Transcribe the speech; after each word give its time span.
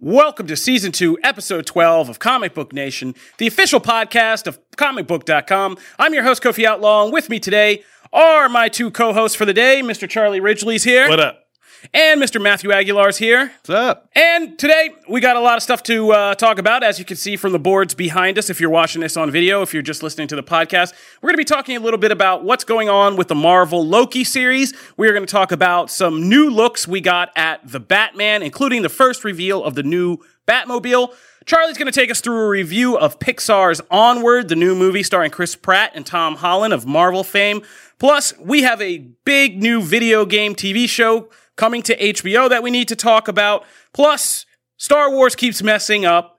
Welcome 0.00 0.46
to 0.48 0.56
season 0.56 0.92
two, 0.92 1.18
episode 1.22 1.64
12 1.64 2.10
of 2.10 2.18
Comic 2.18 2.52
Book 2.52 2.74
Nation, 2.74 3.14
the 3.38 3.46
official 3.46 3.80
podcast 3.80 4.46
of 4.46 4.58
comicbook.com. 4.72 5.78
I'm 5.98 6.12
your 6.12 6.24
host, 6.24 6.42
Kofi 6.42 6.64
Outlaw, 6.64 7.04
and 7.04 7.12
with 7.12 7.30
me 7.30 7.40
today 7.40 7.82
are 8.12 8.48
my 8.48 8.68
two 8.68 8.90
co 8.90 9.12
hosts 9.12 9.36
for 9.36 9.44
the 9.46 9.54
day. 9.54 9.80
Mr. 9.82 10.08
Charlie 10.08 10.40
Ridgely's 10.40 10.84
here. 10.84 11.08
What 11.08 11.20
up? 11.20 11.43
And 11.92 12.20
Mr. 12.20 12.40
Matthew 12.40 12.70
Aguilar's 12.70 13.18
here. 13.18 13.48
What's 13.48 13.70
up? 13.70 14.08
And 14.14 14.58
today 14.58 14.90
we 15.08 15.20
got 15.20 15.36
a 15.36 15.40
lot 15.40 15.56
of 15.56 15.62
stuff 15.62 15.82
to 15.84 16.12
uh, 16.12 16.34
talk 16.34 16.58
about, 16.58 16.82
as 16.82 16.98
you 16.98 17.04
can 17.04 17.16
see 17.16 17.36
from 17.36 17.52
the 17.52 17.58
boards 17.58 17.94
behind 17.94 18.38
us. 18.38 18.48
If 18.48 18.60
you're 18.60 18.70
watching 18.70 19.02
this 19.02 19.16
on 19.16 19.30
video, 19.30 19.62
if 19.62 19.74
you're 19.74 19.82
just 19.82 20.02
listening 20.02 20.28
to 20.28 20.36
the 20.36 20.42
podcast, 20.42 20.94
we're 21.20 21.28
going 21.28 21.34
to 21.34 21.38
be 21.38 21.44
talking 21.44 21.76
a 21.76 21.80
little 21.80 21.98
bit 21.98 22.10
about 22.10 22.44
what's 22.44 22.64
going 22.64 22.88
on 22.88 23.16
with 23.16 23.28
the 23.28 23.34
Marvel 23.34 23.86
Loki 23.86 24.24
series. 24.24 24.72
We 24.96 25.08
are 25.08 25.12
going 25.12 25.26
to 25.26 25.30
talk 25.30 25.52
about 25.52 25.90
some 25.90 26.28
new 26.28 26.48
looks 26.48 26.88
we 26.88 27.00
got 27.00 27.30
at 27.36 27.60
the 27.70 27.80
Batman, 27.80 28.42
including 28.42 28.82
the 28.82 28.88
first 28.88 29.24
reveal 29.24 29.62
of 29.62 29.74
the 29.74 29.82
new 29.82 30.18
Batmobile. 30.46 31.14
Charlie's 31.44 31.76
going 31.76 31.92
to 31.92 32.00
take 32.00 32.10
us 32.10 32.22
through 32.22 32.46
a 32.46 32.48
review 32.48 32.96
of 32.96 33.18
Pixar's 33.18 33.82
Onward, 33.90 34.48
the 34.48 34.56
new 34.56 34.74
movie 34.74 35.02
starring 35.02 35.30
Chris 35.30 35.54
Pratt 35.54 35.92
and 35.94 36.06
Tom 36.06 36.36
Holland 36.36 36.72
of 36.72 36.86
Marvel 36.86 37.22
fame. 37.22 37.60
Plus, 37.98 38.36
we 38.38 38.62
have 38.62 38.80
a 38.80 38.98
big 38.98 39.62
new 39.62 39.82
video 39.82 40.24
game 40.24 40.54
TV 40.54 40.88
show 40.88 41.28
coming 41.56 41.82
to 41.82 41.96
HBO 41.96 42.48
that 42.48 42.62
we 42.62 42.70
need 42.70 42.88
to 42.88 42.96
talk 42.96 43.28
about. 43.28 43.64
Plus, 43.92 44.46
Star 44.76 45.10
Wars 45.10 45.34
keeps 45.34 45.62
messing 45.62 46.04
up. 46.04 46.38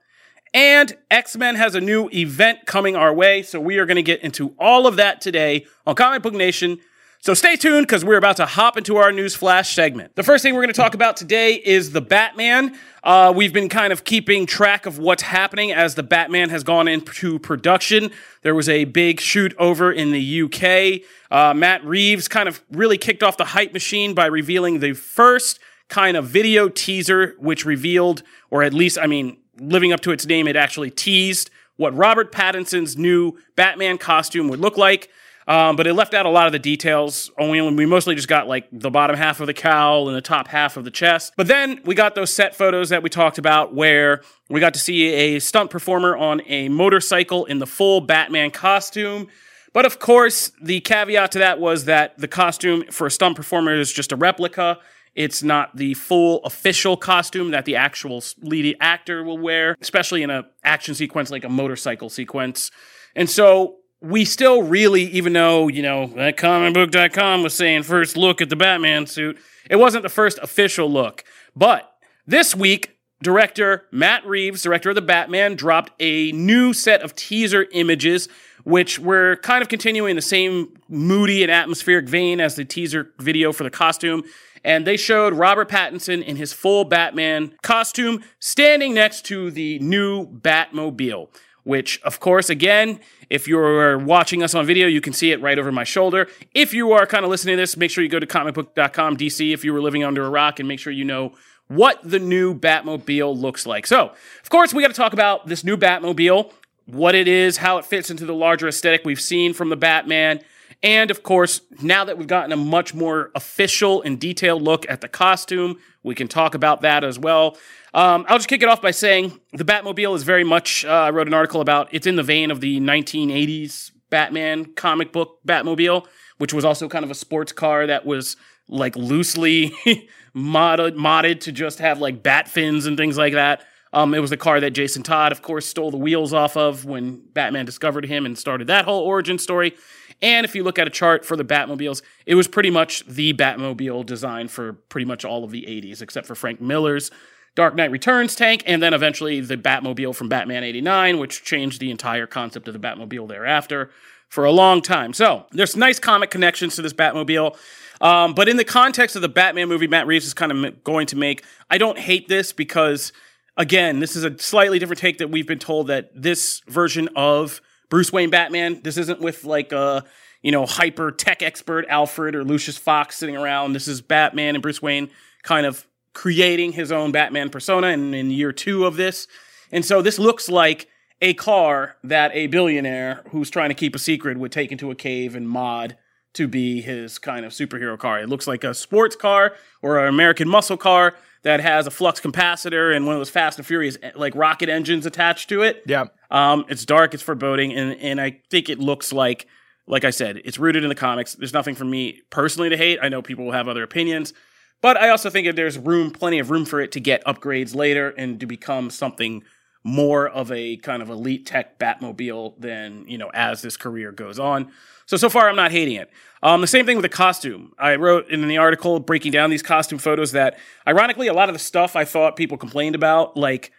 And 0.54 0.96
X 1.10 1.36
Men 1.36 1.56
has 1.56 1.74
a 1.74 1.80
new 1.80 2.08
event 2.14 2.60
coming 2.66 2.96
our 2.96 3.12
way. 3.12 3.42
So 3.42 3.60
we 3.60 3.78
are 3.78 3.84
going 3.84 3.96
to 3.96 4.02
get 4.02 4.22
into 4.22 4.54
all 4.58 4.86
of 4.86 4.96
that 4.96 5.20
today 5.20 5.66
on 5.86 5.94
Comic 5.94 6.22
Book 6.22 6.32
Nation. 6.32 6.78
So 7.20 7.34
stay 7.34 7.56
tuned 7.56 7.86
because 7.86 8.04
we're 8.04 8.18
about 8.18 8.36
to 8.36 8.46
hop 8.46 8.76
into 8.76 8.96
our 8.96 9.10
news 9.10 9.34
flash 9.34 9.74
segment. 9.74 10.14
The 10.14 10.22
first 10.22 10.42
thing 10.42 10.54
we're 10.54 10.62
going 10.62 10.74
to 10.74 10.80
talk 10.80 10.94
about 10.94 11.16
today 11.16 11.54
is 11.54 11.90
the 11.90 12.00
Batman. 12.00 12.78
Uh, 13.02 13.32
we've 13.34 13.52
been 13.52 13.68
kind 13.68 13.92
of 13.92 14.04
keeping 14.04 14.46
track 14.46 14.86
of 14.86 14.98
what's 14.98 15.22
happening 15.22 15.72
as 15.72 15.94
the 15.94 16.02
Batman 16.02 16.50
has 16.50 16.62
gone 16.62 16.86
into 16.86 17.38
production. 17.38 18.10
There 18.42 18.54
was 18.54 18.68
a 18.68 18.84
big 18.84 19.20
shoot 19.20 19.54
over 19.58 19.90
in 19.90 20.12
the 20.12 20.42
UK. 20.42 21.02
Uh, 21.30 21.54
Matt 21.54 21.84
Reeves 21.84 22.28
kind 22.28 22.48
of 22.48 22.62
really 22.70 22.98
kicked 22.98 23.22
off 23.22 23.36
the 23.36 23.46
hype 23.46 23.72
machine 23.72 24.14
by 24.14 24.26
revealing 24.26 24.80
the 24.80 24.92
first 24.92 25.58
kind 25.88 26.16
of 26.16 26.26
video 26.26 26.68
teaser, 26.68 27.34
which 27.38 27.64
revealed, 27.64 28.22
or 28.50 28.62
at 28.62 28.74
least, 28.74 28.98
I 29.00 29.06
mean, 29.06 29.38
living 29.58 29.92
up 29.92 30.00
to 30.00 30.10
its 30.10 30.26
name, 30.26 30.46
it 30.46 30.56
actually 30.56 30.90
teased 30.90 31.50
what 31.76 31.94
Robert 31.94 32.32
Pattinson's 32.32 32.96
new 32.96 33.38
Batman 33.54 33.98
costume 33.98 34.48
would 34.48 34.60
look 34.60 34.76
like. 34.76 35.10
Um, 35.48 35.76
but 35.76 35.86
it 35.86 35.94
left 35.94 36.12
out 36.12 36.26
a 36.26 36.30
lot 36.30 36.46
of 36.46 36.52
the 36.52 36.58
details. 36.58 37.30
Only 37.38 37.60
we 37.74 37.86
mostly 37.86 38.16
just 38.16 38.26
got 38.26 38.48
like 38.48 38.66
the 38.72 38.90
bottom 38.90 39.16
half 39.16 39.40
of 39.40 39.46
the 39.46 39.54
cowl 39.54 40.08
and 40.08 40.16
the 40.16 40.20
top 40.20 40.48
half 40.48 40.76
of 40.76 40.84
the 40.84 40.90
chest. 40.90 41.34
But 41.36 41.46
then 41.46 41.80
we 41.84 41.94
got 41.94 42.16
those 42.16 42.32
set 42.32 42.56
photos 42.56 42.88
that 42.88 43.02
we 43.02 43.10
talked 43.10 43.38
about 43.38 43.72
where 43.72 44.22
we 44.48 44.58
got 44.58 44.74
to 44.74 44.80
see 44.80 45.06
a 45.06 45.38
stunt 45.38 45.70
performer 45.70 46.16
on 46.16 46.42
a 46.46 46.68
motorcycle 46.68 47.44
in 47.44 47.60
the 47.60 47.66
full 47.66 48.00
Batman 48.00 48.50
costume. 48.50 49.28
But 49.72 49.86
of 49.86 49.98
course, 50.00 50.50
the 50.60 50.80
caveat 50.80 51.32
to 51.32 51.38
that 51.38 51.60
was 51.60 51.84
that 51.84 52.18
the 52.18 52.28
costume 52.28 52.84
for 52.90 53.06
a 53.06 53.10
stunt 53.10 53.36
performer 53.36 53.74
is 53.74 53.92
just 53.92 54.10
a 54.10 54.16
replica. 54.16 54.78
It's 55.14 55.42
not 55.42 55.76
the 55.76 55.94
full 55.94 56.42
official 56.44 56.96
costume 56.96 57.52
that 57.52 57.66
the 57.66 57.76
actual 57.76 58.22
lead 58.40 58.76
actor 58.80 59.22
will 59.22 59.38
wear, 59.38 59.76
especially 59.80 60.22
in 60.22 60.30
an 60.30 60.44
action 60.64 60.94
sequence 60.94 61.30
like 61.30 61.44
a 61.44 61.48
motorcycle 61.48 62.10
sequence. 62.10 62.70
And 63.14 63.30
so 63.30 63.76
we 64.00 64.24
still 64.24 64.62
really, 64.62 65.04
even 65.04 65.32
though, 65.32 65.68
you 65.68 65.82
know, 65.82 66.06
that 66.08 66.36
comicbook.com 66.36 67.42
was 67.42 67.54
saying 67.54 67.82
first 67.82 68.16
look 68.16 68.40
at 68.40 68.50
the 68.50 68.56
Batman 68.56 69.06
suit, 69.06 69.38
it 69.70 69.76
wasn't 69.76 70.02
the 70.02 70.08
first 70.08 70.38
official 70.42 70.90
look. 70.90 71.24
But 71.54 71.90
this 72.26 72.54
week, 72.54 72.98
director 73.22 73.86
Matt 73.90 74.26
Reeves, 74.26 74.62
director 74.62 74.90
of 74.90 74.94
the 74.94 75.02
Batman, 75.02 75.56
dropped 75.56 75.92
a 76.00 76.30
new 76.32 76.72
set 76.72 77.02
of 77.02 77.14
teaser 77.14 77.66
images, 77.72 78.28
which 78.64 78.98
were 78.98 79.36
kind 79.36 79.62
of 79.62 79.68
continuing 79.68 80.16
the 80.16 80.22
same 80.22 80.74
moody 80.88 81.42
and 81.42 81.50
atmospheric 81.50 82.08
vein 82.08 82.40
as 82.40 82.56
the 82.56 82.64
teaser 82.64 83.12
video 83.18 83.52
for 83.52 83.64
the 83.64 83.70
costume. 83.70 84.22
And 84.62 84.84
they 84.84 84.96
showed 84.96 85.32
Robert 85.32 85.68
Pattinson 85.68 86.24
in 86.24 86.36
his 86.36 86.52
full 86.52 86.84
Batman 86.84 87.54
costume 87.62 88.22
standing 88.40 88.94
next 88.94 89.24
to 89.26 89.50
the 89.50 89.78
new 89.78 90.26
Batmobile 90.26 91.28
which, 91.66 92.00
of 92.02 92.20
course, 92.20 92.48
again, 92.48 93.00
if 93.28 93.48
you're 93.48 93.98
watching 93.98 94.42
us 94.42 94.54
on 94.54 94.66
video, 94.66 94.86
you 94.86 95.00
can 95.00 95.12
see 95.12 95.32
it 95.32 95.40
right 95.40 95.58
over 95.58 95.72
my 95.72 95.84
shoulder. 95.84 96.28
If 96.54 96.72
you 96.72 96.92
are 96.92 97.06
kind 97.06 97.24
of 97.24 97.30
listening 97.30 97.56
to 97.56 97.62
this, 97.62 97.76
make 97.76 97.90
sure 97.90 98.04
you 98.04 98.10
go 98.10 98.20
to 98.20 98.26
comicbook.com 98.26 99.16
DC 99.16 99.52
if 99.52 99.64
you 99.64 99.72
were 99.72 99.80
living 99.80 100.04
under 100.04 100.24
a 100.24 100.30
rock 100.30 100.60
and 100.60 100.68
make 100.68 100.78
sure 100.78 100.92
you 100.92 101.04
know 101.04 101.32
what 101.68 101.98
the 102.04 102.18
new 102.18 102.54
Batmobile 102.54 103.36
looks 103.36 103.66
like. 103.66 103.86
So, 103.86 104.12
of 104.42 104.50
course, 104.50 104.72
we 104.72 104.82
got 104.82 104.88
to 104.88 104.94
talk 104.94 105.12
about 105.12 105.46
this 105.46 105.64
new 105.64 105.76
Batmobile, 105.76 106.52
what 106.86 107.14
it 107.14 107.26
is, 107.26 107.56
how 107.56 107.78
it 107.78 107.84
fits 107.84 108.10
into 108.10 108.24
the 108.24 108.34
larger 108.34 108.68
aesthetic 108.68 109.04
we've 109.04 109.20
seen 109.20 109.52
from 109.52 109.68
the 109.70 109.76
Batman. 109.76 110.40
And 110.82 111.10
of 111.10 111.22
course, 111.22 111.62
now 111.82 112.04
that 112.04 112.18
we've 112.18 112.28
gotten 112.28 112.52
a 112.52 112.56
much 112.56 112.94
more 112.94 113.30
official 113.34 114.02
and 114.02 114.20
detailed 114.20 114.62
look 114.62 114.88
at 114.88 115.00
the 115.00 115.08
costume, 115.08 115.78
we 116.06 116.14
can 116.14 116.28
talk 116.28 116.54
about 116.54 116.82
that 116.82 117.02
as 117.02 117.18
well. 117.18 117.58
Um, 117.92 118.24
I'll 118.28 118.38
just 118.38 118.48
kick 118.48 118.62
it 118.62 118.68
off 118.68 118.80
by 118.80 118.92
saying 118.92 119.38
the 119.52 119.64
Batmobile 119.64 120.14
is 120.14 120.22
very 120.22 120.44
much, 120.44 120.84
uh, 120.84 120.88
I 120.88 121.10
wrote 121.10 121.26
an 121.26 121.34
article 121.34 121.60
about 121.60 121.88
it's 121.90 122.06
in 122.06 122.14
the 122.14 122.22
vein 122.22 122.52
of 122.52 122.60
the 122.60 122.80
1980s 122.80 123.90
Batman 124.08 124.66
comic 124.74 125.12
book 125.12 125.40
Batmobile, 125.46 126.06
which 126.38 126.54
was 126.54 126.64
also 126.64 126.88
kind 126.88 127.04
of 127.04 127.10
a 127.10 127.14
sports 127.14 127.50
car 127.50 127.88
that 127.88 128.06
was 128.06 128.36
like 128.68 128.94
loosely 128.94 129.70
modded, 130.36 130.94
modded 130.94 131.40
to 131.40 131.52
just 131.52 131.80
have 131.80 131.98
like 131.98 132.22
bat 132.22 132.46
fins 132.46 132.86
and 132.86 132.96
things 132.96 133.18
like 133.18 133.32
that. 133.32 133.64
Um, 133.92 134.14
it 134.14 134.20
was 134.20 134.30
the 134.30 134.36
car 134.36 134.60
that 134.60 134.70
Jason 134.70 135.02
Todd, 135.02 135.32
of 135.32 135.42
course, 135.42 135.66
stole 135.66 135.90
the 135.90 135.96
wheels 135.96 136.32
off 136.32 136.56
of 136.56 136.84
when 136.84 137.20
Batman 137.32 137.66
discovered 137.66 138.04
him 138.04 138.26
and 138.26 138.38
started 138.38 138.68
that 138.68 138.84
whole 138.84 139.02
origin 139.02 139.38
story. 139.38 139.74
And 140.22 140.44
if 140.44 140.54
you 140.54 140.64
look 140.64 140.78
at 140.78 140.86
a 140.86 140.90
chart 140.90 141.24
for 141.24 141.36
the 141.36 141.44
Batmobiles, 141.44 142.02
it 142.24 142.34
was 142.34 142.48
pretty 142.48 142.70
much 142.70 143.06
the 143.06 143.34
Batmobile 143.34 144.06
design 144.06 144.48
for 144.48 144.74
pretty 144.74 145.04
much 145.04 145.24
all 145.24 145.44
of 145.44 145.50
the 145.50 145.62
80s, 145.62 146.00
except 146.00 146.26
for 146.26 146.34
Frank 146.34 146.60
Miller's 146.60 147.10
Dark 147.56 147.74
Knight 147.74 147.90
Returns 147.90 148.36
tank, 148.36 148.62
and 148.66 148.82
then 148.82 148.92
eventually 148.92 149.40
the 149.40 149.56
Batmobile 149.56 150.14
from 150.14 150.28
Batman 150.28 150.62
89, 150.62 151.18
which 151.18 151.42
changed 151.42 151.80
the 151.80 151.90
entire 151.90 152.26
concept 152.26 152.68
of 152.68 152.74
the 152.74 152.78
Batmobile 152.78 153.28
thereafter 153.28 153.90
for 154.28 154.44
a 154.44 154.52
long 154.52 154.82
time. 154.82 155.14
So 155.14 155.46
there's 155.52 155.74
nice 155.74 155.98
comic 155.98 156.30
connections 156.30 156.76
to 156.76 156.82
this 156.82 156.92
Batmobile. 156.92 157.56
Um, 158.02 158.34
but 158.34 158.48
in 158.48 158.58
the 158.58 158.64
context 158.64 159.16
of 159.16 159.22
the 159.22 159.28
Batman 159.28 159.68
movie, 159.68 159.86
Matt 159.86 160.06
Reeves 160.06 160.26
is 160.26 160.34
kind 160.34 160.52
of 160.52 160.84
going 160.84 161.06
to 161.06 161.16
make, 161.16 161.44
I 161.70 161.78
don't 161.78 161.98
hate 161.98 162.28
this 162.28 162.52
because, 162.52 163.10
again, 163.56 164.00
this 164.00 164.16
is 164.16 164.24
a 164.24 164.38
slightly 164.38 164.78
different 164.78 165.00
take 165.00 165.16
that 165.18 165.30
we've 165.30 165.46
been 165.46 165.58
told 165.58 165.86
that 165.86 166.10
this 166.14 166.60
version 166.68 167.08
of 167.16 167.62
Bruce 167.88 168.12
Wayne 168.12 168.30
Batman, 168.30 168.80
this 168.82 168.96
isn't 168.96 169.20
with 169.20 169.44
like 169.44 169.72
a, 169.72 170.04
you 170.42 170.52
know, 170.52 170.66
hyper 170.66 171.10
tech 171.10 171.42
expert 171.42 171.86
Alfred 171.88 172.34
or 172.34 172.44
Lucius 172.44 172.78
Fox 172.78 173.16
sitting 173.16 173.36
around. 173.36 173.72
This 173.72 173.88
is 173.88 174.00
Batman 174.00 174.54
and 174.54 174.62
Bruce 174.62 174.82
Wayne 174.82 175.10
kind 175.42 175.66
of 175.66 175.86
creating 176.12 176.72
his 176.72 176.90
own 176.90 177.12
Batman 177.12 177.50
persona 177.50 177.88
in, 177.88 178.14
in 178.14 178.30
year 178.30 178.52
two 178.52 178.86
of 178.86 178.96
this. 178.96 179.28
And 179.70 179.84
so 179.84 180.02
this 180.02 180.18
looks 180.18 180.48
like 180.48 180.88
a 181.20 181.34
car 181.34 181.96
that 182.04 182.30
a 182.34 182.46
billionaire 182.46 183.22
who's 183.30 183.50
trying 183.50 183.70
to 183.70 183.74
keep 183.74 183.94
a 183.94 183.98
secret 183.98 184.38
would 184.38 184.52
take 184.52 184.72
into 184.72 184.90
a 184.90 184.94
cave 184.94 185.34
and 185.34 185.48
mod 185.48 185.96
to 186.34 186.46
be 186.46 186.82
his 186.82 187.18
kind 187.18 187.46
of 187.46 187.52
superhero 187.52 187.98
car. 187.98 188.20
It 188.20 188.28
looks 188.28 188.46
like 188.46 188.62
a 188.62 188.74
sports 188.74 189.16
car 189.16 189.54
or 189.80 189.98
an 189.98 190.08
American 190.08 190.48
muscle 190.48 190.76
car 190.76 191.14
that 191.46 191.60
has 191.60 191.86
a 191.86 191.92
flux 191.92 192.20
capacitor 192.20 192.94
and 192.94 193.06
one 193.06 193.14
of 193.14 193.20
those 193.20 193.30
Fast 193.30 193.56
and 193.56 193.64
Furious 193.64 193.96
like 194.16 194.34
rocket 194.34 194.68
engines 194.68 195.06
attached 195.06 195.48
to 195.50 195.62
it. 195.62 195.80
Yeah. 195.86 196.06
Um, 196.28 196.64
it's 196.68 196.84
dark, 196.84 197.14
it's 197.14 197.22
foreboding, 197.22 197.72
and 197.72 197.96
and 198.00 198.20
I 198.20 198.40
think 198.50 198.68
it 198.68 198.80
looks 198.80 199.12
like, 199.12 199.46
like 199.86 200.04
I 200.04 200.10
said, 200.10 200.40
it's 200.44 200.58
rooted 200.58 200.82
in 200.82 200.88
the 200.88 200.96
comics. 200.96 201.36
There's 201.36 201.52
nothing 201.52 201.76
for 201.76 201.84
me 201.84 202.20
personally 202.30 202.68
to 202.70 202.76
hate. 202.76 202.98
I 203.00 203.08
know 203.08 203.22
people 203.22 203.44
will 203.44 203.52
have 203.52 203.68
other 203.68 203.84
opinions. 203.84 204.34
But 204.82 204.96
I 204.96 205.08
also 205.08 205.30
think 205.30 205.46
that 205.46 205.54
there's 205.54 205.78
room, 205.78 206.10
plenty 206.10 206.40
of 206.40 206.50
room 206.50 206.64
for 206.64 206.80
it 206.80 206.90
to 206.92 207.00
get 207.00 207.24
upgrades 207.24 207.76
later 207.76 208.10
and 208.10 208.40
to 208.40 208.46
become 208.46 208.90
something 208.90 209.44
more 209.86 210.28
of 210.28 210.50
a 210.50 210.76
kind 210.78 211.00
of 211.00 211.08
elite 211.08 211.46
tech 211.46 211.78
Batmobile 211.78 212.54
than 212.58 213.06
you 213.06 213.16
know 213.16 213.30
as 213.32 213.62
this 213.62 213.76
career 213.76 214.10
goes 214.10 214.36
on. 214.36 214.72
So 215.06 215.16
so 215.16 215.30
far, 215.30 215.48
I'm 215.48 215.54
not 215.54 215.70
hating 215.70 215.94
it. 215.94 216.10
Um, 216.42 216.60
the 216.60 216.66
same 216.66 216.84
thing 216.84 216.96
with 216.96 217.04
the 217.04 217.08
costume. 217.08 217.72
I 217.78 217.94
wrote 217.94 218.28
in 218.28 218.46
the 218.48 218.58
article 218.58 218.98
breaking 218.98 219.30
down 219.30 219.48
these 219.48 219.62
costume 219.62 220.00
photos 220.00 220.32
that, 220.32 220.58
ironically, 220.88 221.28
a 221.28 221.32
lot 221.32 221.48
of 221.48 221.54
the 221.54 221.60
stuff 221.60 221.94
I 221.94 222.04
thought 222.04 222.34
people 222.34 222.58
complained 222.58 222.96
about, 222.96 223.36
like 223.36 223.70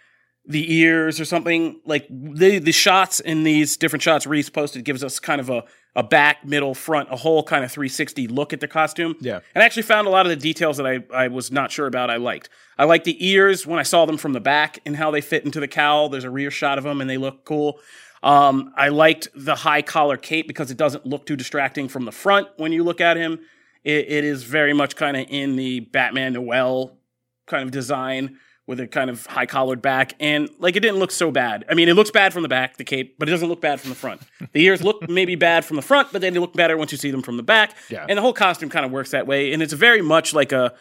the 0.48 0.74
ears 0.74 1.20
or 1.20 1.26
something, 1.26 1.82
like 1.86 2.08
the 2.10 2.60
the 2.60 2.72
shots 2.72 3.20
in 3.20 3.44
these 3.44 3.78
different 3.78 4.02
shots 4.02 4.26
Reeves 4.26 4.50
posted 4.50 4.86
gives 4.86 5.04
us 5.04 5.20
kind 5.20 5.42
of 5.42 5.50
a 5.50 5.64
a 5.98 6.04
back, 6.04 6.46
middle, 6.46 6.76
front, 6.76 7.10
a 7.12 7.16
whole 7.16 7.42
kind 7.42 7.66
of 7.66 7.72
360 7.72 8.28
look 8.28 8.54
at 8.54 8.60
the 8.60 8.68
costume. 8.68 9.16
Yeah. 9.20 9.40
And 9.56 9.64
I 9.64 9.66
actually 9.66 9.82
found 9.82 10.06
a 10.06 10.12
lot 10.12 10.28
of 10.28 10.30
the 10.30 10.36
details 10.36 10.78
that 10.78 10.86
I, 10.86 11.00
I 11.12 11.28
was 11.28 11.52
not 11.52 11.72
sure 11.72 11.88
about 11.88 12.12
I 12.12 12.18
liked. 12.18 12.50
I 12.78 12.84
liked 12.84 13.06
the 13.06 13.28
ears 13.28 13.66
when 13.66 13.80
I 13.80 13.84
saw 13.84 14.06
them 14.06 14.16
from 14.18 14.34
the 14.34 14.40
back 14.40 14.80
and 14.86 14.96
how 14.96 15.10
they 15.10 15.22
fit 15.22 15.44
into 15.44 15.60
the 15.60 15.68
cowl. 15.68 16.10
There's 16.10 16.24
a 16.24 16.30
rear 16.30 16.52
shot 16.52 16.78
of 16.78 16.84
them 16.84 17.02
and 17.02 17.10
they 17.10 17.18
look 17.18 17.46
cool. 17.46 17.80
Um, 18.22 18.74
I 18.78 18.90
liked 18.90 19.30
the 19.34 19.56
high 19.56 19.82
collar 19.82 20.18
cape 20.18 20.48
because 20.48 20.70
it 20.70 20.78
doesn't 20.78 21.08
look 21.08 21.26
too 21.26 21.36
distracting 21.36 21.88
from 21.88 22.06
the 22.06 22.12
front 22.12 22.48
when 22.58 22.72
you 22.72 22.84
look 22.84 23.02
at 23.02 23.18
him. 23.18 23.40
it, 23.84 24.06
it 24.08 24.24
is 24.24 24.44
very 24.44 24.74
much 24.74 24.96
kind 24.96 25.18
of 25.18 25.26
in 25.30 25.56
the 25.56 25.80
Batman 25.80 26.34
Noel 26.34 27.00
kind 27.48 27.64
of 27.64 27.72
design 27.72 28.38
with 28.68 28.82
a 28.82 28.88
kind 28.88 29.10
of 29.10 29.26
high 29.26 29.46
collared 29.46 29.82
back. 29.82 30.14
And 30.20 30.50
like 30.60 30.76
it 30.76 30.82
didn't 30.82 31.00
look 31.00 31.12
so 31.12 31.32
bad. 31.32 31.66
I 31.70 31.74
mean, 31.74 31.88
it 31.88 31.96
looks 31.96 32.12
bad 32.12 32.34
from 32.34 32.44
the 32.44 32.50
back, 32.50 32.78
the 32.78 32.84
cape, 32.84 33.18
but 33.18 33.28
it 33.28 33.32
doesn't 33.32 33.48
look 33.48 33.62
bad 33.62 33.80
from 33.80 33.90
the 33.90 33.96
front. 33.96 34.22
The 34.54 34.64
ears 34.64 34.82
look 34.82 35.08
maybe 35.10 35.36
bad 35.36 35.66
from 35.66 35.76
the 35.76 35.82
front, 35.82 36.12
but 36.12 36.22
then 36.22 36.34
they 36.34 36.40
look 36.40 36.54
better 36.54 36.78
once 36.78 36.92
you 36.92 36.98
see 36.98 37.12
them 37.12 37.22
from 37.22 37.38
the 37.38 37.44
back. 37.44 37.76
Yeah. 37.90 38.06
And 38.08 38.18
the 38.18 38.22
whole 38.22 38.34
costume 38.34 38.70
kind 38.70 38.86
of 38.86 38.92
works 38.92 39.12
that 39.12 39.28
way. 39.28 39.54
And 39.54 39.62
it's 39.62 39.74
very 39.74 40.02
much 40.02 40.34
like 40.34 40.52
a 40.52 40.74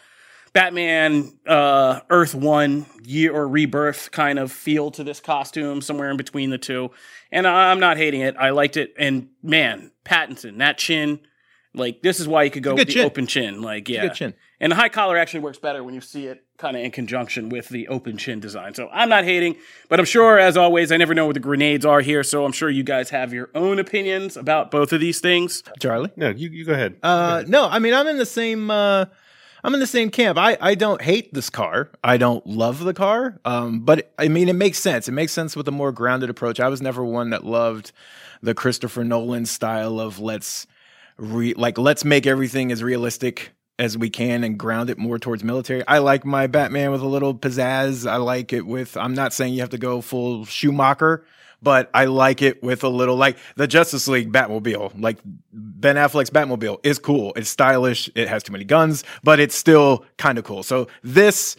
Batman 0.53 1.37
uh, 1.45 1.99
Earth 2.09 2.33
One 2.33 2.85
year 3.03 3.33
or 3.35 3.47
rebirth 3.47 4.09
kind 4.11 4.39
of 4.39 4.51
feel 4.51 4.89
to 4.91 5.03
this 5.03 5.19
costume, 5.19 5.81
somewhere 5.81 6.09
in 6.09 6.17
between 6.17 6.49
the 6.49 6.57
two. 6.57 6.91
And 7.31 7.45
I'm 7.45 7.79
not 7.79 7.97
hating 7.97 8.21
it. 8.21 8.35
I 8.37 8.49
liked 8.49 8.77
it. 8.77 8.93
And 8.97 9.29
man, 9.43 9.91
Pattinson, 10.05 10.57
that 10.57 10.77
chin, 10.77 11.19
like 11.73 12.01
this 12.01 12.19
is 12.19 12.27
why 12.27 12.43
you 12.43 12.51
could 12.51 12.63
go 12.63 12.73
with 12.73 12.87
the 12.87 12.93
chin. 12.93 13.05
open 13.05 13.27
chin. 13.27 13.61
Like, 13.61 13.89
yeah. 13.89 14.09
chin. 14.09 14.33
And 14.59 14.71
the 14.71 14.75
high 14.75 14.89
collar 14.89 15.17
actually 15.17 15.41
works 15.41 15.59
better 15.59 15.83
when 15.83 15.93
you 15.93 16.01
see 16.01 16.25
it 16.25 16.43
kind 16.57 16.75
of 16.75 16.83
in 16.83 16.91
conjunction 16.91 17.49
with 17.49 17.69
the 17.69 17.87
open 17.87 18.17
chin 18.17 18.39
design. 18.39 18.73
So 18.73 18.89
I'm 18.91 19.09
not 19.09 19.23
hating, 19.23 19.57
but 19.89 19.99
I'm 19.99 20.05
sure, 20.05 20.39
as 20.39 20.57
always, 20.57 20.91
I 20.91 20.97
never 20.97 21.13
know 21.13 21.25
where 21.25 21.33
the 21.33 21.39
grenades 21.39 21.85
are 21.85 22.01
here. 22.01 22.23
So 22.23 22.45
I'm 22.45 22.51
sure 22.51 22.69
you 22.69 22.83
guys 22.83 23.11
have 23.11 23.31
your 23.31 23.49
own 23.53 23.79
opinions 23.79 24.35
about 24.35 24.71
both 24.71 24.91
of 24.91 24.99
these 24.99 25.19
things. 25.19 25.63
Charlie. 25.79 26.11
No, 26.15 26.29
you, 26.29 26.49
you 26.49 26.65
go 26.65 26.73
ahead. 26.73 26.97
Uh, 27.03 27.43
no, 27.47 27.67
I 27.67 27.79
mean 27.79 27.93
I'm 27.93 28.07
in 28.07 28.17
the 28.17 28.25
same. 28.25 28.71
Uh, 28.71 29.05
I'm 29.63 29.73
in 29.73 29.79
the 29.79 29.87
same 29.87 30.09
camp. 30.09 30.37
I, 30.37 30.57
I 30.61 30.75
don't 30.75 31.01
hate 31.01 31.33
this 31.33 31.49
car. 31.49 31.89
I 32.03 32.17
don't 32.17 32.45
love 32.47 32.83
the 32.83 32.93
car. 32.93 33.39
Um, 33.45 33.81
but 33.81 34.11
I 34.17 34.27
mean 34.27 34.49
it 34.49 34.53
makes 34.53 34.79
sense. 34.79 35.07
It 35.07 35.13
makes 35.13 35.33
sense 35.33 35.55
with 35.55 35.67
a 35.67 35.71
more 35.71 35.91
grounded 35.91 36.29
approach. 36.29 36.59
I 36.59 36.69
was 36.69 36.81
never 36.81 37.03
one 37.03 37.31
that 37.31 37.45
loved 37.45 37.91
the 38.41 38.53
Christopher 38.53 39.03
Nolan 39.03 39.45
style 39.45 39.99
of 39.99 40.19
let's 40.19 40.67
re 41.17 41.53
like 41.53 41.77
let's 41.77 42.05
make 42.05 42.25
everything 42.25 42.71
as 42.71 42.83
realistic 42.83 43.51
as 43.79 43.97
we 43.97 44.09
can 44.09 44.43
and 44.43 44.57
ground 44.57 44.89
it 44.89 44.97
more 44.97 45.19
towards 45.19 45.43
military. 45.43 45.87
I 45.87 45.99
like 45.99 46.25
my 46.25 46.47
Batman 46.47 46.91
with 46.91 47.01
a 47.01 47.07
little 47.07 47.33
pizzazz. 47.35 48.09
I 48.09 48.17
like 48.17 48.53
it 48.53 48.65
with 48.65 48.97
I'm 48.97 49.13
not 49.13 49.33
saying 49.33 49.53
you 49.53 49.61
have 49.61 49.69
to 49.71 49.77
go 49.77 50.01
full 50.01 50.45
Schumacher, 50.45 51.25
but 51.61 51.89
I 51.93 52.05
like 52.05 52.41
it 52.41 52.63
with 52.63 52.83
a 52.83 52.89
little 52.89 53.15
like 53.15 53.37
the 53.55 53.67
Justice 53.67 54.07
League 54.07 54.31
Batmobile. 54.31 54.99
Like 54.99 55.19
Ben 55.53 55.95
Affleck's 55.95 56.29
Batmobile 56.29 56.79
is 56.83 56.99
cool. 56.99 57.33
It's 57.35 57.49
stylish. 57.49 58.09
It 58.15 58.27
has 58.27 58.43
too 58.43 58.51
many 58.51 58.65
guns, 58.65 59.03
but 59.23 59.39
it's 59.39 59.55
still 59.55 60.05
kind 60.17 60.37
of 60.37 60.43
cool. 60.43 60.63
So 60.63 60.87
this 61.03 61.55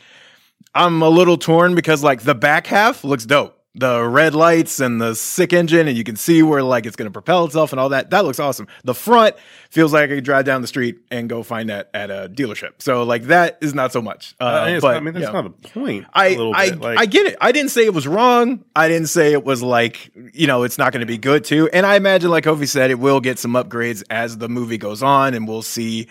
I'm 0.74 1.02
a 1.02 1.08
little 1.08 1.38
torn 1.38 1.74
because 1.74 2.02
like 2.02 2.22
the 2.22 2.34
back 2.34 2.66
half 2.66 3.04
looks 3.04 3.26
dope. 3.26 3.57
The 3.78 4.02
red 4.02 4.34
lights 4.34 4.80
and 4.80 5.00
the 5.00 5.14
sick 5.14 5.52
engine, 5.52 5.86
and 5.88 5.96
you 5.96 6.04
can 6.04 6.16
see 6.16 6.42
where 6.42 6.62
like 6.62 6.86
it's 6.86 6.96
gonna 6.96 7.10
propel 7.10 7.44
itself 7.44 7.72
and 7.72 7.80
all 7.80 7.90
that. 7.90 8.10
That 8.10 8.24
looks 8.24 8.40
awesome. 8.40 8.66
The 8.84 8.94
front 8.94 9.36
feels 9.70 9.92
like 9.92 10.10
I 10.10 10.16
could 10.16 10.24
drive 10.24 10.44
down 10.44 10.62
the 10.62 10.66
street 10.66 10.98
and 11.10 11.28
go 11.28 11.42
find 11.42 11.68
that 11.70 11.90
at 11.94 12.10
a 12.10 12.28
dealership. 12.32 12.80
So 12.80 13.04
like 13.04 13.24
that 13.24 13.58
is 13.60 13.74
not 13.74 13.92
so 13.92 14.02
much. 14.02 14.34
Uh, 14.40 14.44
I, 14.44 14.80
but, 14.80 14.96
I 14.96 15.00
mean, 15.00 15.14
that's 15.14 15.26
you 15.26 15.32
know. 15.32 15.38
of 15.38 15.62
the 15.62 15.68
point. 15.68 16.04
a 16.06 16.18
I 16.18 16.26
I. 16.54 16.68
Like, 16.70 16.98
I 16.98 17.06
get 17.06 17.26
it. 17.26 17.36
I 17.40 17.52
didn't 17.52 17.70
say 17.70 17.84
it 17.84 17.94
was 17.94 18.06
wrong. 18.06 18.64
I 18.74 18.88
didn't 18.88 19.08
say 19.08 19.32
it 19.32 19.44
was 19.44 19.62
like 19.62 20.10
you 20.32 20.46
know 20.46 20.64
it's 20.64 20.78
not 20.78 20.92
going 20.92 21.00
to 21.00 21.06
be 21.06 21.18
good 21.18 21.44
too. 21.44 21.68
And 21.72 21.86
I 21.86 21.96
imagine, 21.96 22.30
like 22.30 22.44
Kofi 22.44 22.68
said, 22.68 22.90
it 22.90 22.98
will 22.98 23.20
get 23.20 23.38
some 23.38 23.52
upgrades 23.52 24.02
as 24.10 24.38
the 24.38 24.48
movie 24.48 24.78
goes 24.78 25.02
on, 25.02 25.34
and 25.34 25.46
we'll 25.46 25.62
see 25.62 26.08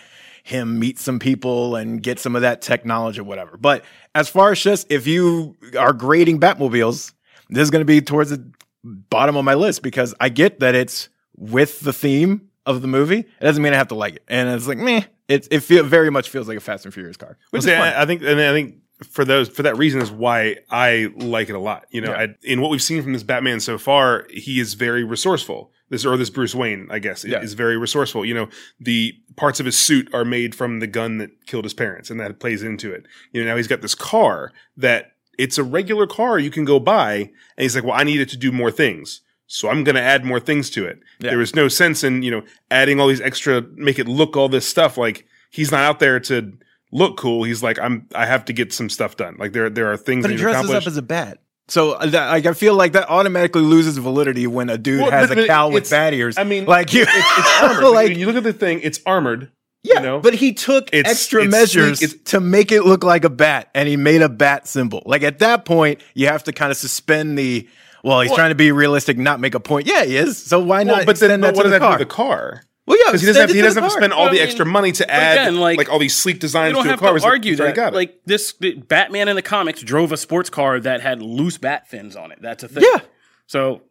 him 0.47 0.79
meet 0.79 0.97
some 0.97 1.19
people 1.19 1.75
and 1.75 2.01
get 2.01 2.19
some 2.19 2.33
of 2.33 2.41
that 2.41 2.61
technology 2.61 3.19
or 3.19 3.25
whatever. 3.25 3.57
But 3.57 3.83
as 4.15 4.29
far 4.29 4.53
as 4.53 4.61
just 4.61 4.89
if 4.89 5.05
you 5.05 5.57
are 5.77 5.91
grading 5.91 6.39
Batmobiles, 6.39 7.11
this 7.49 7.63
is 7.63 7.69
going 7.71 7.81
to 7.81 7.85
be 7.85 8.01
towards 8.01 8.29
the 8.31 8.51
bottom 8.83 9.35
of 9.35 9.43
my 9.45 9.53
list 9.53 9.83
because 9.83 10.13
I 10.19 10.29
get 10.29 10.59
that 10.59 10.75
it's 10.75 11.09
with 11.35 11.81
the 11.81 11.93
theme 11.93 12.49
of 12.65 12.81
the 12.81 12.87
movie. 12.87 13.19
It 13.19 13.41
doesn't 13.41 13.61
mean 13.63 13.73
I 13.73 13.77
have 13.77 13.87
to 13.89 13.95
like 13.95 14.15
it, 14.15 14.23
and 14.27 14.49
it's 14.49 14.67
like 14.67 14.77
meh. 14.77 15.03
It 15.27 15.47
it 15.51 15.59
feel, 15.61 15.83
very 15.83 16.09
much 16.09 16.29
feels 16.29 16.47
like 16.47 16.57
a 16.57 16.61
Fast 16.61 16.85
and 16.85 16.93
Furious 16.93 17.17
car, 17.17 17.37
which 17.51 17.59
Well, 17.59 17.61
see, 17.63 17.71
is 17.71 17.77
fun. 17.77 17.93
I, 17.93 18.01
I 18.01 18.05
think, 18.05 18.21
and 18.23 18.39
I 18.39 18.51
think 18.53 18.75
for 19.11 19.25
those 19.25 19.47
for 19.49 19.63
that 19.63 19.77
reason 19.77 20.01
is 20.01 20.09
why 20.09 20.57
I 20.69 21.09
like 21.17 21.49
it 21.49 21.55
a 21.55 21.59
lot. 21.59 21.85
You 21.91 22.01
know, 22.01 22.11
Yeah. 22.11 22.17
I, 22.17 22.27
in 22.43 22.61
what 22.61 22.71
we've 22.71 22.81
seen 22.81 23.03
from 23.03 23.13
this 23.13 23.23
Batman 23.23 23.59
so 23.59 23.77
far, 23.77 24.25
he 24.31 24.59
is 24.59 24.73
very 24.73 25.03
resourceful. 25.03 25.71
This 25.89 26.05
or 26.05 26.17
this 26.17 26.29
Bruce 26.29 26.55
Wayne, 26.55 26.87
I 26.91 26.99
guess, 26.99 27.23
Yeah. 27.23 27.41
is 27.41 27.53
very 27.53 27.77
resourceful. 27.77 28.25
You 28.25 28.33
know, 28.33 28.49
the 28.79 29.13
parts 29.35 29.59
of 29.59 29.65
his 29.65 29.77
suit 29.77 30.09
are 30.13 30.25
made 30.25 30.55
from 30.55 30.79
the 30.79 30.87
gun 30.87 31.17
that 31.19 31.29
killed 31.45 31.63
his 31.65 31.73
parents, 31.73 32.09
and 32.09 32.19
that 32.19 32.39
plays 32.39 32.63
into 32.63 32.91
it. 32.91 33.05
You 33.31 33.41
know, 33.43 33.51
now 33.51 33.55
he's 33.57 33.67
got 33.67 33.81
this 33.81 33.95
car 33.95 34.51
that 34.77 35.11
it's 35.37 35.57
a 35.57 35.63
regular 35.63 36.07
car 36.07 36.39
you 36.39 36.51
can 36.51 36.65
go 36.65 36.79
buy, 36.79 37.15
and 37.15 37.31
he's 37.57 37.75
like, 37.75 37.83
well, 37.83 37.93
I 37.93 38.03
need 38.03 38.19
it 38.19 38.29
to 38.29 38.37
do 38.37 38.51
more 38.51 38.71
things. 38.71 39.21
So 39.47 39.69
I'm 39.69 39.83
going 39.83 39.95
to 39.95 40.01
add 40.01 40.25
more 40.25 40.39
things 40.39 40.69
to 40.71 40.85
it. 40.85 40.99
Yeah. 41.19 41.29
There 41.29 41.39
was 41.39 41.55
no 41.55 41.69
sense 41.69 42.03
in, 42.03 42.21
you 42.21 42.31
know, 42.31 42.43
adding 42.69 42.99
all 42.99 43.07
these 43.07 43.21
extra, 43.21 43.61
make 43.75 43.97
it 43.97 44.07
look 44.07 44.35
all 44.35 44.49
this 44.49 44.67
stuff. 44.67 44.97
Like 44.97 45.25
he's 45.51 45.71
not 45.71 45.81
out 45.81 45.99
there 45.99 46.19
to 46.21 46.51
look 46.91 47.15
cool. 47.17 47.43
He's 47.43 47.63
like, 47.63 47.79
I'm, 47.79 48.07
I 48.13 48.25
have 48.25 48.43
to 48.45 48.53
get 48.53 48.73
some 48.73 48.89
stuff 48.89 49.15
done. 49.15 49.37
Like 49.39 49.53
there, 49.53 49.69
there 49.69 49.89
are 49.91 49.95
things 49.95 50.23
But 50.23 50.29
that 50.29 50.33
he 50.33 50.39
dresses 50.39 50.71
up 50.71 50.85
as 50.85 50.97
a 50.97 51.01
bat. 51.01 51.39
So 51.69 51.93
uh, 51.93 52.05
that, 52.07 52.29
like, 52.29 52.45
I 52.45 52.53
feel 52.53 52.75
like 52.75 52.93
that 52.93 53.09
automatically 53.09 53.61
loses 53.61 53.97
validity 53.97 54.47
when 54.47 54.69
a 54.69 54.77
dude 54.77 55.01
Well, 55.01 55.11
has 55.11 55.31
a 55.31 55.47
cowl 55.47 55.71
with 55.71 55.89
bat 55.89 56.13
ears. 56.13 56.37
I 56.37 56.43
mean, 56.43 56.65
like 56.65 56.93
you, 56.93 57.03
it's, 57.03 57.11
it's 57.13 57.61
armored. 57.61 57.93
Like, 57.93 58.17
you 58.17 58.25
look 58.25 58.37
at 58.37 58.43
the 58.43 58.53
thing, 58.53 58.79
it's 58.83 59.01
armored. 59.05 59.51
Yeah, 59.83 59.95
you 59.95 60.01
know? 60.01 60.19
but 60.19 60.33
he 60.35 60.53
took 60.53 60.89
It's- 60.93 61.11
extra 61.11 61.43
it's 61.43 61.51
measures 61.51 61.99
sleek. 61.99 62.09
It's- 62.11 62.31
to 62.31 62.39
make 62.39 62.71
it 62.71 62.83
look 62.83 63.03
like 63.03 63.23
a 63.23 63.29
bat, 63.29 63.69
and 63.75 63.87
he 63.87 63.97
made 63.97 64.21
a 64.21 64.29
bat 64.29 64.67
symbol. 64.67 65.03
Like 65.05 65.23
at 65.23 65.39
that 65.39 65.65
point, 65.65 66.01
you 66.13 66.27
have 66.27 66.43
to 66.45 66.53
kind 66.53 66.71
of 66.71 66.77
suspend 66.77 67.37
the. 67.37 67.67
Well, 68.03 68.21
he's 68.21 68.29
Well- 68.29 68.37
trying 68.37 68.49
to 68.51 68.55
be 68.55 68.71
realistic, 68.71 69.17
not 69.17 69.39
make 69.39 69.55
a 69.55 69.59
point. 69.59 69.87
Yeah, 69.87 70.05
he 70.05 70.17
is. 70.17 70.37
So 70.37 70.59
why 70.59 70.77
Well, 70.83 70.97
not 70.97 71.05
but 71.05 71.19
then, 71.19 71.31
extend 71.31 71.41
but 71.41 71.47
that 71.47 71.55
what 71.55 71.63
does 71.63 71.71
the 71.71 71.79
that 71.79 71.85
car? 71.85 71.97
do 71.97 72.03
the 72.03 72.09
car? 72.09 72.63
well, 72.85 72.97
yeah, 72.97 73.03
Because 73.07 73.21
he 73.21 73.27
doesn't 73.27 73.41
have, 73.41 73.49
he 73.49 73.55
to 73.57 73.61
doesn't 73.63 73.83
have 73.83 73.91
to 73.91 73.97
spend 73.97 74.13
all 74.13 74.19
Well, 74.25 74.27
I 74.29 74.31
the 74.33 74.37
mean, 74.39 74.47
extra 74.47 74.65
money 74.65 74.91
to 74.93 75.11
add 75.11 75.39
again, 75.39 75.57
like, 75.57 75.77
like, 75.77 75.89
all 75.91 75.99
these 75.99 76.15
sleek 76.15 76.39
designs 76.39 76.73
to 76.73 76.79
a 76.79 76.83
have 76.85 76.99
car. 76.99 77.09
to 77.09 77.13
He's 77.15 77.23
like, 77.23 77.31
argue 77.31 77.51
he's 77.51 77.57
that. 77.57 77.75
got 77.75 77.91
it. 77.93 77.95
Like 77.97 78.19
this, 78.25 78.53
the 78.61 78.75
Batman 78.75 79.27
in 79.27 79.35
the 79.35 79.41
comics 79.41 79.81
drove 79.81 80.11
a 80.13 80.17
sports 80.17 80.49
car 80.49 80.79
that 80.79 81.01
had 81.01 81.21
loose 81.21 81.57
bat 81.57 81.89
fins 81.89 82.15
on 82.15 82.31
it. 82.31 82.39
That's 82.41 82.63
a 82.63 82.67
thing. 82.69 82.83
Yeah. 82.89 83.01
So 83.47 83.81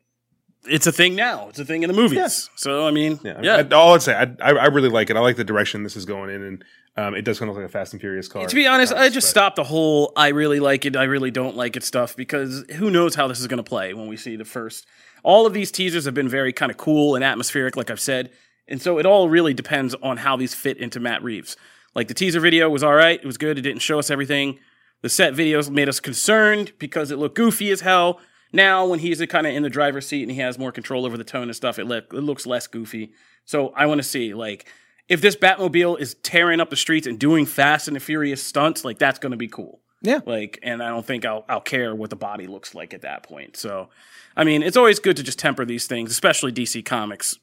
it's 0.69 0.87
a 0.87 0.93
thing 0.93 1.15
now. 1.15 1.49
It's 1.49 1.59
a 1.59 1.65
thing 1.65 1.83
in 1.83 1.89
the 1.89 1.97
movies. 1.97 2.51
So 2.57 2.87
I 2.87 2.91
mean, 2.91 3.19
Yeah, 3.23 3.41
yeah. 3.43 3.57
I, 3.57 3.75
all 3.75 3.95
I'd 3.95 4.03
say, 4.03 4.15
I, 4.15 4.23
I, 4.41 4.53
I 4.53 4.67
really 4.67 4.89
like 4.89 5.11
it. 5.11 5.17
I 5.17 5.21
like 5.21 5.37
the 5.37 5.45
direction 5.45 5.83
this 5.83 5.97
is 5.97 6.05
going 6.05 6.31
in, 6.31 6.43
and 6.43 6.65
um, 6.97 7.15
it 7.15 7.23
does 7.23 7.39
kind 7.39 7.51
of 7.51 7.57
look 7.57 7.63
like 7.63 7.71
a 7.71 7.73
Fast 7.73 7.93
and 7.93 8.01
Furious 8.01 8.29
car. 8.29 8.47
To 8.47 8.55
be 8.55 8.67
honest, 8.67 8.93
I 8.93 9.09
just 9.09 9.27
but- 9.27 9.31
stopped 9.31 9.57
the 9.57 9.65
whole 9.65 10.13
I 10.17 10.29
really 10.29 10.61
like 10.61 10.85
it, 10.85 10.97
I 10.97 11.05
really 11.05 11.31
don't 11.31 11.57
like 11.57 11.77
it 11.77 11.85
stuff 11.85 12.17
because 12.17 12.65
who 12.77 12.91
knows 12.91 13.15
how 13.15 13.29
this 13.29 13.41
is 13.41 13.47
going 13.47 13.59
to 13.59 13.69
play 13.69 13.95
when 13.95 14.07
we 14.07 14.17
see 14.17 14.37
the 14.37 14.45
first. 14.45 14.87
All 15.23 15.47
of 15.47 15.53
these 15.53 15.71
teasers 15.73 16.05
have 16.05 16.15
been 16.15 16.29
very 16.29 16.53
kind 16.53 16.71
of 16.71 16.77
cool 16.77 17.15
and 17.17 17.25
atmospheric, 17.25 17.77
like 17.77 17.91
I've 17.91 18.01
said. 18.01 18.31
And 18.69 18.81
so 18.81 18.99
it 18.99 19.07
all 19.07 19.29
really 19.29 19.55
depends 19.55 19.95
on 20.03 20.17
how 20.19 20.37
these 20.37 20.55
fit 20.55 20.79
into 20.79 21.01
Matt 21.01 21.23
Reeves. 21.23 21.57
Like 21.95 22.09
the 22.09 22.15
teaser 22.15 22.41
video 22.41 22.69
was 22.69 22.83
all 22.83 22.95
right, 22.95 23.19
it 23.19 23.27
was 23.27 23.39
good, 23.39 23.59
it 23.59 23.63
didn't 23.63 23.81
show 23.83 23.99
us 23.99 24.11
everything. 24.11 24.59
The 25.03 25.09
set 25.09 25.35
videos 25.35 25.71
made 25.71 25.89
us 25.89 26.01
concerned 26.01 26.73
because 26.79 27.11
it 27.11 27.19
looked 27.19 27.37
goofy 27.37 27.71
as 27.71 27.81
hell. 27.81 28.21
Now, 28.53 28.87
when 28.87 28.99
he's 29.01 29.25
kind 29.27 29.47
of 29.47 29.55
in 29.55 29.63
the 29.63 29.71
driver's 29.71 30.07
seat 30.07 30.23
and 30.23 30.31
he 30.31 30.39
has 30.41 30.59
more 30.59 30.73
control 30.73 31.05
over 31.05 31.17
the 31.19 31.25
tone 31.25 31.45
and 31.45 31.57
stuff, 31.57 31.79
it, 31.79 31.87
le- 31.87 31.97
it 31.99 32.13
looks 32.13 32.47
less 32.47 32.67
goofy. 32.67 33.13
So 33.45 33.69
I 33.77 33.87
want 33.87 33.99
to 33.99 34.03
see, 34.03 34.35
like, 34.35 34.67
if 35.09 35.21
this 35.21 35.37
Batmobile 35.37 36.01
is 36.01 36.15
tearing 36.23 36.61
up 36.61 36.71
the 36.71 36.77
streets 36.77 37.07
and 37.07 37.19
doing 37.19 37.47
fast 37.47 37.87
and 37.89 37.95
the 37.97 38.01
furious 38.01 38.43
stunts, 38.43 38.85
like 38.85 38.99
that's 38.99 39.19
going 39.19 39.31
to 39.33 39.37
be 39.37 39.49
cool. 39.49 39.81
Yeah. 40.03 40.21
Like, 40.27 40.59
and 40.63 40.83
I 40.83 40.89
don't 40.89 41.05
think 41.07 41.25
I'll 41.25 41.45
I'll 41.49 41.61
care 41.61 41.95
what 41.95 42.11
the 42.11 42.17
body 42.17 42.47
looks 42.47 42.75
like 42.75 42.93
at 42.95 43.03
that 43.03 43.23
point. 43.23 43.57
So, 43.57 43.89
I 44.37 44.45
mean, 44.45 44.63
it's 44.63 44.77
always 44.77 44.99
good 44.99 45.17
to 45.17 45.23
just 45.23 45.39
temper 45.39 45.65
these 45.65 45.87
things, 45.87 46.11
especially 46.11 46.53
DC 46.53 46.85
Comics. 46.85 47.39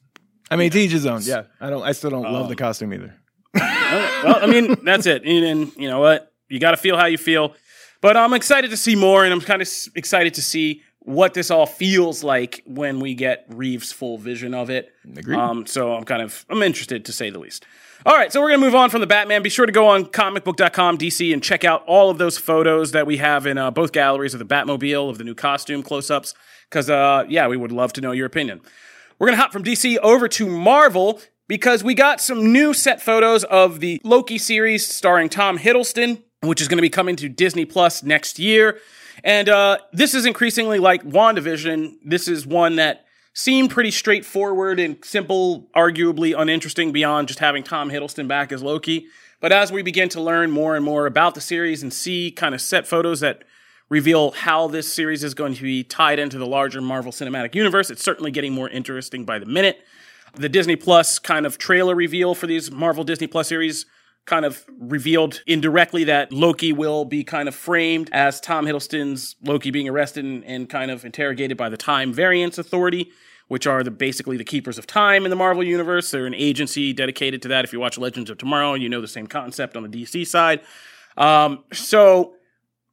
I 0.50 0.56
mean, 0.56 0.70
to 0.70 0.78
each 0.78 0.92
his 0.92 1.06
own. 1.06 1.20
Yeah, 1.22 1.44
I 1.60 1.70
don't. 1.70 1.82
I 1.82 1.92
still 1.92 2.10
don't 2.10 2.26
Um, 2.26 2.32
love 2.34 2.48
the 2.48 2.56
costume 2.56 2.92
either. 2.94 3.14
well, 3.54 4.42
I 4.42 4.46
mean, 4.46 4.76
that's 4.84 5.06
it. 5.06 5.24
And, 5.24 5.44
and 5.44 5.72
you 5.76 5.88
know 5.88 6.00
what? 6.00 6.32
You 6.48 6.58
got 6.60 6.72
to 6.72 6.76
feel 6.76 6.96
how 6.96 7.06
you 7.06 7.18
feel. 7.18 7.54
But 8.00 8.16
I'm 8.16 8.34
excited 8.34 8.70
to 8.70 8.76
see 8.76 8.94
more, 8.96 9.24
and 9.24 9.32
I'm 9.32 9.40
kind 9.40 9.62
of 9.62 9.66
s- 9.66 9.88
excited 9.94 10.34
to 10.34 10.42
see 10.42 10.82
what 11.04 11.34
this 11.34 11.50
all 11.50 11.66
feels 11.66 12.24
like 12.24 12.62
when 12.66 12.98
we 12.98 13.14
get 13.14 13.44
Reeves' 13.48 13.92
full 13.92 14.18
vision 14.18 14.54
of 14.54 14.70
it. 14.70 14.92
Agreed. 15.16 15.38
Um, 15.38 15.66
so 15.66 15.94
I'm 15.94 16.04
kind 16.04 16.22
of 16.22 16.44
I'm 16.48 16.62
interested 16.62 17.04
to 17.04 17.12
say 17.12 17.30
the 17.30 17.38
least. 17.38 17.66
All 18.06 18.14
right, 18.14 18.32
so 18.32 18.40
we're 18.40 18.50
gonna 18.50 18.64
move 18.64 18.74
on 18.74 18.90
from 18.90 19.00
the 19.00 19.06
Batman. 19.06 19.42
Be 19.42 19.50
sure 19.50 19.66
to 19.66 19.72
go 19.72 19.86
on 19.88 20.06
comicbook.com 20.06 20.98
DC 20.98 21.32
and 21.32 21.42
check 21.42 21.64
out 21.64 21.84
all 21.86 22.10
of 22.10 22.18
those 22.18 22.36
photos 22.36 22.92
that 22.92 23.06
we 23.06 23.18
have 23.18 23.46
in 23.46 23.56
uh, 23.56 23.70
both 23.70 23.92
galleries 23.92 24.34
of 24.34 24.40
the 24.40 24.46
Batmobile 24.46 25.08
of 25.08 25.18
the 25.18 25.24
new 25.24 25.34
costume 25.34 25.82
close-ups. 25.82 26.34
Because 26.68 26.90
uh, 26.90 27.24
yeah, 27.28 27.48
we 27.48 27.56
would 27.56 27.72
love 27.72 27.92
to 27.94 28.00
know 28.00 28.12
your 28.12 28.26
opinion. 28.26 28.60
We're 29.18 29.28
gonna 29.28 29.40
hop 29.40 29.52
from 29.52 29.62
DC 29.62 29.98
over 29.98 30.26
to 30.28 30.48
Marvel 30.48 31.20
because 31.48 31.84
we 31.84 31.94
got 31.94 32.20
some 32.20 32.52
new 32.52 32.74
set 32.74 33.00
photos 33.00 33.44
of 33.44 33.80
the 33.80 34.00
Loki 34.04 34.38
series 34.38 34.86
starring 34.86 35.28
Tom 35.28 35.58
Hiddleston, 35.58 36.23
which 36.46 36.60
is 36.60 36.68
going 36.68 36.78
to 36.78 36.82
be 36.82 36.90
coming 36.90 37.16
to 37.16 37.28
Disney 37.28 37.64
Plus 37.64 38.02
next 38.02 38.38
year. 38.38 38.80
And 39.22 39.48
uh, 39.48 39.78
this 39.92 40.14
is 40.14 40.26
increasingly 40.26 40.78
like 40.78 41.02
WandaVision. 41.04 41.96
This 42.04 42.28
is 42.28 42.46
one 42.46 42.76
that 42.76 43.04
seemed 43.32 43.70
pretty 43.70 43.90
straightforward 43.90 44.78
and 44.78 45.04
simple, 45.04 45.68
arguably 45.74 46.38
uninteresting 46.38 46.92
beyond 46.92 47.28
just 47.28 47.40
having 47.40 47.62
Tom 47.62 47.90
Hiddleston 47.90 48.28
back 48.28 48.52
as 48.52 48.62
Loki. 48.62 49.06
But 49.40 49.52
as 49.52 49.70
we 49.70 49.82
begin 49.82 50.08
to 50.10 50.20
learn 50.20 50.50
more 50.50 50.76
and 50.76 50.84
more 50.84 51.06
about 51.06 51.34
the 51.34 51.40
series 51.40 51.82
and 51.82 51.92
see 51.92 52.30
kind 52.30 52.54
of 52.54 52.60
set 52.60 52.86
photos 52.86 53.20
that 53.20 53.44
reveal 53.88 54.30
how 54.30 54.68
this 54.68 54.90
series 54.90 55.22
is 55.22 55.34
going 55.34 55.54
to 55.54 55.62
be 55.62 55.84
tied 55.84 56.18
into 56.18 56.38
the 56.38 56.46
larger 56.46 56.80
Marvel 56.80 57.12
Cinematic 57.12 57.54
Universe, 57.54 57.90
it's 57.90 58.02
certainly 58.02 58.30
getting 58.30 58.52
more 58.52 58.68
interesting 58.68 59.24
by 59.24 59.38
the 59.38 59.46
minute. 59.46 59.84
The 60.32 60.48
Disney 60.48 60.76
Plus 60.76 61.18
kind 61.18 61.44
of 61.44 61.58
trailer 61.58 61.94
reveal 61.94 62.34
for 62.34 62.46
these 62.46 62.70
Marvel 62.70 63.04
Disney 63.04 63.26
Plus 63.26 63.48
series 63.48 63.86
kind 64.26 64.44
of 64.44 64.64
revealed 64.78 65.42
indirectly 65.46 66.04
that 66.04 66.32
Loki 66.32 66.72
will 66.72 67.04
be 67.04 67.24
kind 67.24 67.48
of 67.48 67.54
framed 67.54 68.08
as 68.12 68.40
Tom 68.40 68.64
Hiddleston's 68.66 69.36
Loki 69.42 69.70
being 69.70 69.88
arrested 69.88 70.24
and, 70.24 70.44
and, 70.44 70.68
kind 70.68 70.90
of 70.90 71.04
interrogated 71.04 71.56
by 71.56 71.68
the 71.68 71.76
Time 71.76 72.12
Variance 72.12 72.56
Authority, 72.56 73.10
which 73.48 73.66
are 73.66 73.82
the 73.82 73.90
basically 73.90 74.36
the 74.36 74.44
keepers 74.44 74.78
of 74.78 74.86
time 74.86 75.24
in 75.24 75.30
the 75.30 75.36
Marvel 75.36 75.62
universe. 75.62 76.10
They're 76.10 76.26
an 76.26 76.34
agency 76.34 76.92
dedicated 76.92 77.42
to 77.42 77.48
that. 77.48 77.64
If 77.64 77.72
you 77.72 77.80
watch 77.80 77.98
Legends 77.98 78.30
of 78.30 78.38
Tomorrow, 78.38 78.74
you 78.74 78.88
know 78.88 79.00
the 79.00 79.08
same 79.08 79.26
concept 79.26 79.76
on 79.76 79.82
the 79.82 79.88
DC 79.88 80.26
side. 80.26 80.62
Um, 81.16 81.64
so 81.72 82.34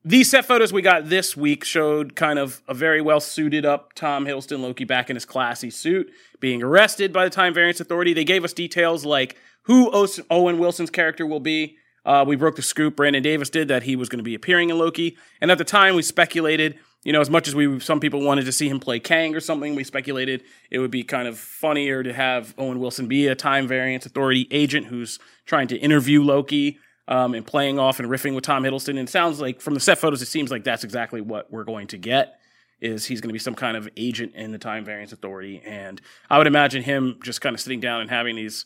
these 0.04 0.30
set 0.30 0.46
photos 0.46 0.74
we 0.74 0.82
got 0.82 1.10
this 1.10 1.38
week 1.38 1.64
showed 1.64 2.16
kind 2.16 2.40
of 2.40 2.62
a 2.68 2.74
very 2.74 3.02
well 3.02 3.20
suited 3.20 3.66
up 3.66 3.94
Tom 3.94 4.26
Hiddleston 4.26 4.60
Loki 4.60 4.84
back 4.84 5.10
in 5.10 5.16
his 5.16 5.26
classy 5.26 5.70
suit, 5.70 6.12
being 6.40 6.64
arrested 6.64 7.14
by 7.14 7.24
the 7.24 7.30
Time 7.30 7.54
Variance 7.54 7.80
Authority. 7.80 8.14
They 8.14 8.24
gave 8.24 8.44
us 8.44 8.52
details 8.52 9.06
like 9.06 9.38
who 9.64 9.92
Owen 10.30 10.60
Wilson's 10.60 10.90
character 10.90 11.26
will 11.26 11.40
be. 11.40 11.78
Uh, 12.04 12.26
we 12.28 12.36
broke 12.36 12.56
the 12.56 12.62
scoop. 12.62 12.96
Brandon 12.96 13.22
Davis 13.22 13.50
did 13.50 13.68
that 13.68 13.84
he 13.84 13.96
was 13.96 14.10
going 14.10 14.20
to 14.20 14.24
be 14.24 14.34
appearing 14.34 14.70
in 14.70 14.78
Loki, 14.78 15.18
and 15.40 15.52
at 15.52 15.58
the 15.58 15.64
time 15.64 15.96
we 15.96 16.02
speculated, 16.02 16.80
you 17.04 17.14
know, 17.14 17.22
as 17.22 17.30
much 17.30 17.48
as 17.48 17.56
we 17.56 17.80
some 17.80 18.00
people 18.00 18.22
wanted 18.22 18.46
to 18.46 18.52
see 18.52 18.68
him 18.68 18.80
play 18.80 19.00
Kang 19.00 19.36
or 19.36 19.40
something, 19.40 19.76
we 19.76 19.84
speculated 19.84 20.44
it 20.70 20.80
would 20.80 20.92
be 20.92 21.04
kind 21.04 21.28
of 21.28 21.38
funnier 21.38 22.02
to 22.04 22.14
have 22.14 22.56
Owen 22.58 22.80
Wilson 22.80 23.08
be 23.08 23.28
a 23.28 23.36
Time 23.36 23.68
Variance 23.68 24.06
Authority 24.06 24.48
agent 24.52 24.88
who's 24.88 25.20
trying 25.46 25.68
to 25.70 25.78
interview 25.78 26.24
Loki. 26.24 26.80
Um, 27.08 27.34
and 27.34 27.46
playing 27.46 27.78
off 27.78 28.00
and 28.00 28.08
riffing 28.08 28.36
with 28.36 28.46
Tom 28.46 28.64
Hiddleston. 28.64 28.90
And 28.90 29.00
it 29.00 29.10
sounds 29.10 29.42
like 29.42 29.60
from 29.60 29.74
the 29.74 29.82
set 29.82 29.98
photos, 29.98 30.22
it 30.22 30.28
seems 30.28 30.50
like 30.50 30.64
that's 30.64 30.86
exactly 30.86 31.20
what 31.20 31.52
we're 31.52 31.66
going 31.66 31.88
to 31.88 31.98
get. 31.98 32.40
Is 32.80 33.06
he's 33.06 33.20
going 33.20 33.30
to 33.30 33.34
be 33.34 33.40
some 33.40 33.56
kind 33.56 33.76
of 33.76 33.90
agent 33.98 34.34
in 34.34 34.54
the 34.54 34.58
Time 34.58 34.86
Variance 34.86 35.12
Authority, 35.12 35.62
and 35.66 36.00
I 36.30 36.38
would 36.38 36.48
imagine 36.48 36.84
him 36.84 37.20
just 37.22 37.42
kind 37.42 37.54
of 37.54 37.60
sitting 37.60 37.82
down 37.82 38.00
and 38.00 38.10
having 38.10 38.38
these 38.38 38.66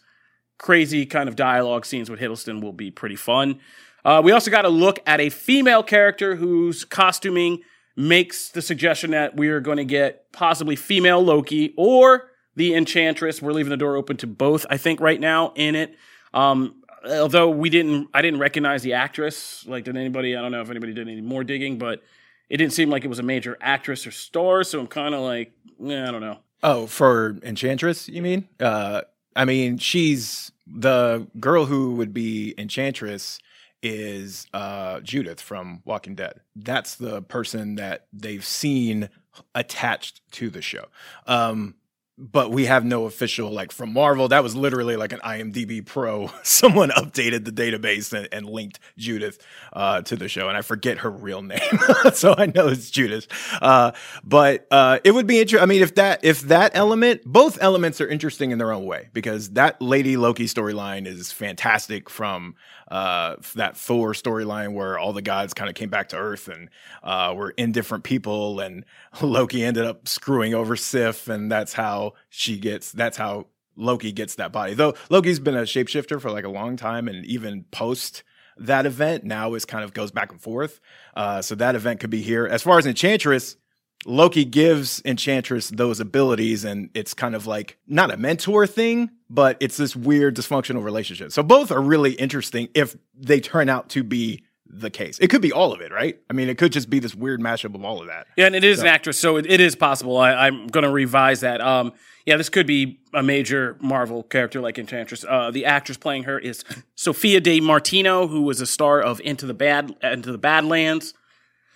crazy 0.57 1.05
kind 1.05 1.29
of 1.29 1.35
dialogue 1.35 1.85
scenes 1.85 2.09
with 2.09 2.19
Hiddleston 2.19 2.61
will 2.61 2.73
be 2.73 2.91
pretty 2.91 3.15
fun. 3.15 3.59
Uh, 4.03 4.21
we 4.23 4.31
also 4.31 4.51
got 4.51 4.65
a 4.65 4.69
look 4.69 4.99
at 5.07 5.19
a 5.19 5.29
female 5.29 5.83
character 5.83 6.35
whose 6.35 6.85
costuming 6.85 7.61
makes 7.95 8.49
the 8.49 8.61
suggestion 8.61 9.11
that 9.11 9.35
we 9.35 9.49
are 9.49 9.59
going 9.59 9.77
to 9.77 9.85
get 9.85 10.31
possibly 10.31 10.75
female 10.75 11.23
Loki 11.23 11.73
or 11.77 12.29
the 12.55 12.75
Enchantress. 12.75 13.41
We're 13.41 13.53
leaving 13.53 13.69
the 13.69 13.77
door 13.77 13.95
open 13.95 14.17
to 14.17 14.27
both, 14.27 14.65
I 14.69 14.77
think, 14.77 14.99
right 14.99 15.19
now 15.19 15.53
in 15.55 15.75
it. 15.75 15.95
Um, 16.33 16.83
although 17.05 17.49
we 17.49 17.69
didn't, 17.69 18.09
I 18.13 18.21
didn't 18.21 18.39
recognize 18.39 18.83
the 18.83 18.93
actress. 18.93 19.65
Like, 19.65 19.85
did 19.85 19.97
anybody? 19.97 20.35
I 20.35 20.41
don't 20.41 20.51
know 20.51 20.61
if 20.61 20.69
anybody 20.69 20.93
did 20.93 21.07
any 21.07 21.21
more 21.21 21.43
digging, 21.43 21.77
but 21.77 22.03
it 22.49 22.57
didn't 22.57 22.73
seem 22.73 22.89
like 22.89 23.05
it 23.05 23.07
was 23.07 23.19
a 23.19 23.23
major 23.23 23.57
actress 23.61 24.05
or 24.05 24.11
star. 24.11 24.63
So 24.63 24.79
I'm 24.79 24.87
kind 24.87 25.15
of 25.15 25.21
like, 25.21 25.53
eh, 25.83 26.07
I 26.07 26.11
don't 26.11 26.21
know. 26.21 26.39
Oh, 26.63 26.87
for 26.87 27.37
Enchantress, 27.43 28.09
you 28.09 28.21
mean? 28.21 28.47
Uh, 28.59 29.01
I 29.35 29.45
mean, 29.45 29.77
she's 29.77 30.51
the 30.67 31.27
girl 31.39 31.65
who 31.65 31.95
would 31.95 32.13
be 32.13 32.53
Enchantress 32.57 33.39
is 33.83 34.47
uh, 34.53 34.99
Judith 35.01 35.39
from 35.39 35.81
Walking 35.85 36.15
Dead. 36.15 36.41
That's 36.55 36.95
the 36.95 37.21
person 37.21 37.75
that 37.75 38.07
they've 38.11 38.43
seen 38.43 39.09
attached 39.53 40.21
to 40.31 40.49
the 40.49 40.61
show. 40.61 40.85
Um, 41.27 41.75
but 42.17 42.49
we 42.49 42.65
have 42.65 42.85
no 42.85 43.05
official 43.05 43.51
like 43.51 43.71
from 43.71 43.91
Marvel. 43.91 44.29
That 44.29 44.43
was 44.43 44.55
literally 44.55 44.95
like 44.95 45.11
an 45.11 45.19
IMDb 45.19 45.85
Pro. 45.85 46.29
Someone 46.43 46.89
updated 46.91 47.45
the 47.45 47.51
database 47.51 48.13
and, 48.13 48.27
and 48.31 48.49
linked 48.49 48.79
Judith 48.97 49.37
uh, 49.73 50.01
to 50.03 50.15
the 50.15 50.29
show, 50.29 50.47
and 50.47 50.57
I 50.57 50.61
forget 50.61 50.99
her 50.99 51.09
real 51.09 51.41
name, 51.41 51.59
so 52.13 52.33
I 52.37 52.45
know 52.47 52.67
it's 52.67 52.89
Judith. 52.89 53.27
Uh, 53.61 53.91
but 54.23 54.67
uh, 54.71 54.99
it 55.03 55.11
would 55.11 55.27
be 55.27 55.39
interesting. 55.39 55.63
I 55.63 55.65
mean, 55.65 55.81
if 55.81 55.95
that 55.95 56.23
if 56.23 56.41
that 56.41 56.71
element, 56.73 57.21
both 57.25 57.57
elements 57.61 57.99
are 57.99 58.07
interesting 58.07 58.51
in 58.51 58.57
their 58.57 58.71
own 58.71 58.85
way 58.85 59.09
because 59.13 59.51
that 59.51 59.81
Lady 59.81 60.15
Loki 60.17 60.45
storyline 60.45 61.05
is 61.05 61.31
fantastic 61.31 62.09
from 62.09 62.55
uh, 62.89 63.35
that 63.55 63.75
Thor 63.77 64.13
storyline 64.13 64.73
where 64.73 64.97
all 64.97 65.13
the 65.13 65.21
gods 65.21 65.53
kind 65.53 65.69
of 65.69 65.75
came 65.75 65.89
back 65.89 66.09
to 66.09 66.17
Earth 66.17 66.47
and 66.47 66.69
uh, 67.03 67.33
were 67.35 67.51
indifferent 67.51 68.03
people, 68.03 68.59
and 68.59 68.85
Loki 69.21 69.63
ended 69.63 69.85
up 69.85 70.07
screwing 70.07 70.53
over 70.53 70.75
Sif, 70.75 71.27
and 71.27 71.51
that's 71.51 71.73
how 71.73 72.13
she 72.29 72.57
gets. 72.57 72.91
That's 72.91 73.17
how 73.17 73.47
Loki 73.75 74.11
gets 74.11 74.35
that 74.35 74.51
body. 74.51 74.73
Though 74.73 74.93
Loki's 75.09 75.39
been 75.39 75.55
a 75.55 75.63
shapeshifter 75.63 76.21
for 76.21 76.31
like 76.31 76.45
a 76.45 76.49
long 76.49 76.77
time, 76.77 77.07
and 77.07 77.25
even 77.25 77.65
post 77.71 78.23
that 78.57 78.85
event 78.85 79.23
now 79.23 79.53
is 79.53 79.65
kind 79.65 79.83
of 79.83 79.93
goes 79.93 80.11
back 80.11 80.31
and 80.31 80.41
forth. 80.41 80.79
Uh, 81.15 81.41
so 81.41 81.55
that 81.55 81.75
event 81.75 81.99
could 81.99 82.09
be 82.09 82.21
here. 82.21 82.45
As 82.45 82.61
far 82.61 82.77
as 82.77 82.85
Enchantress, 82.85 83.57
Loki 84.05 84.45
gives 84.45 85.01
Enchantress 85.03 85.69
those 85.69 85.99
abilities, 85.99 86.63
and 86.63 86.89
it's 86.93 87.13
kind 87.13 87.35
of 87.35 87.47
like 87.47 87.77
not 87.87 88.11
a 88.11 88.17
mentor 88.17 88.67
thing, 88.67 89.09
but 89.29 89.57
it's 89.59 89.77
this 89.77 89.95
weird 89.95 90.35
dysfunctional 90.35 90.83
relationship. 90.83 91.31
So 91.31 91.41
both 91.41 91.71
are 91.71 91.81
really 91.81 92.13
interesting 92.13 92.69
if 92.75 92.95
they 93.17 93.39
turn 93.39 93.67
out 93.67 93.89
to 93.89 94.03
be 94.03 94.43
the 94.67 94.89
case. 94.89 95.17
It 95.19 95.29
could 95.29 95.41
be 95.41 95.51
all 95.51 95.73
of 95.73 95.81
it, 95.81 95.91
right? 95.91 96.19
I 96.29 96.33
mean, 96.33 96.49
it 96.49 96.57
could 96.57 96.71
just 96.71 96.89
be 96.89 96.99
this 96.99 97.15
weird 97.15 97.39
mashup 97.39 97.75
of 97.75 97.83
all 97.83 98.01
of 98.01 98.07
that. 98.07 98.27
Yeah, 98.35 98.45
and 98.45 98.55
it 98.55 98.63
is 98.63 98.77
so. 98.77 98.83
an 98.83 98.87
actress, 98.89 99.19
so 99.19 99.37
it, 99.37 99.45
it 99.45 99.59
is 99.59 99.75
possible. 99.75 100.17
I, 100.17 100.47
am 100.47 100.67
going 100.67 100.83
to 100.83 100.89
revise 100.89 101.41
that. 101.41 101.61
Um, 101.61 101.93
yeah, 102.25 102.37
this 102.37 102.49
could 102.49 102.67
be 102.67 102.99
a 103.13 103.23
major 103.23 103.77
Marvel 103.79 104.23
character 104.23 104.59
like 104.59 104.77
Enchantress. 104.77 105.23
Uh, 105.27 105.51
the 105.51 105.65
actress 105.65 105.97
playing 105.97 106.23
her 106.23 106.39
is 106.39 106.63
Sophia 106.95 107.39
Di 107.39 107.59
Martino, 107.61 108.27
who 108.27 108.41
was 108.41 108.61
a 108.61 108.65
star 108.65 109.01
of 109.01 109.21
Into 109.21 109.45
the 109.45 109.53
Bad 109.53 109.95
Into 110.01 110.31
the 110.31 110.37
Badlands. 110.37 111.13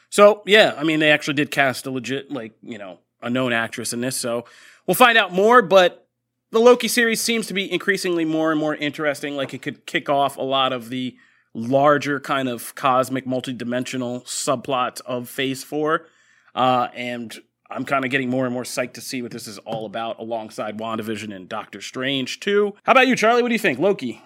So 0.10 0.42
yeah, 0.46 0.76
I 0.78 0.84
mean, 0.84 1.00
they 1.00 1.12
actually 1.12 1.36
did 1.36 1.52
cast 1.52 1.86
a 1.86 1.92
legit, 1.92 2.32
like 2.32 2.54
you 2.62 2.78
know, 2.78 3.00
a 3.22 3.30
known 3.30 3.54
actress 3.54 3.94
in 3.94 4.02
this. 4.02 4.16
So 4.16 4.46
we'll 4.88 4.96
find 4.96 5.18
out 5.18 5.34
more. 5.34 5.62
But 5.62 6.08
the 6.52 6.60
Loki 6.60 6.88
series 6.88 7.22
seems 7.22 7.48
to 7.48 7.54
be 7.54 7.72
increasingly 7.72 8.26
more 8.26 8.52
and 8.52 8.60
more 8.60 8.76
interesting. 8.76 9.36
Like 9.36 9.54
it 9.54 9.62
could 9.62 9.86
kick 9.86 10.10
off 10.10 10.38
a 10.38 10.42
lot 10.42 10.74
of 10.74 10.90
the 10.90 11.16
larger 11.54 12.20
kind 12.20 12.48
of 12.48 12.76
cosmic, 12.76 13.26
multi-dimensional 13.26 14.22
subplots 14.22 15.02
of 15.02 15.30
Phase 15.30 15.64
Four, 15.64 16.08
uh, 16.56 16.88
and 16.94 17.36
I'm 17.72 17.86
kind 17.86 18.06
of 18.06 18.12
getting 18.12 18.30
more 18.30 18.46
and 18.46 18.54
more 18.54 18.64
psyched 18.64 18.94
to 18.94 19.02
see 19.02 19.22
what 19.22 19.32
this 19.32 19.48
is 19.48 19.60
all 19.60 19.86
about, 19.86 20.20
alongside 20.20 20.80
WandaVision 20.80 21.36
and 21.36 21.48
Doctor 21.48 21.82
Strange 21.82 22.40
too. 22.40 22.74
How 22.84 22.92
about 22.94 23.08
you, 23.08 23.16
Charlie? 23.16 23.42
What 23.42 23.50
do 23.50 23.56
you 23.56 23.60
think, 23.60 23.80
Loki? 23.80 24.22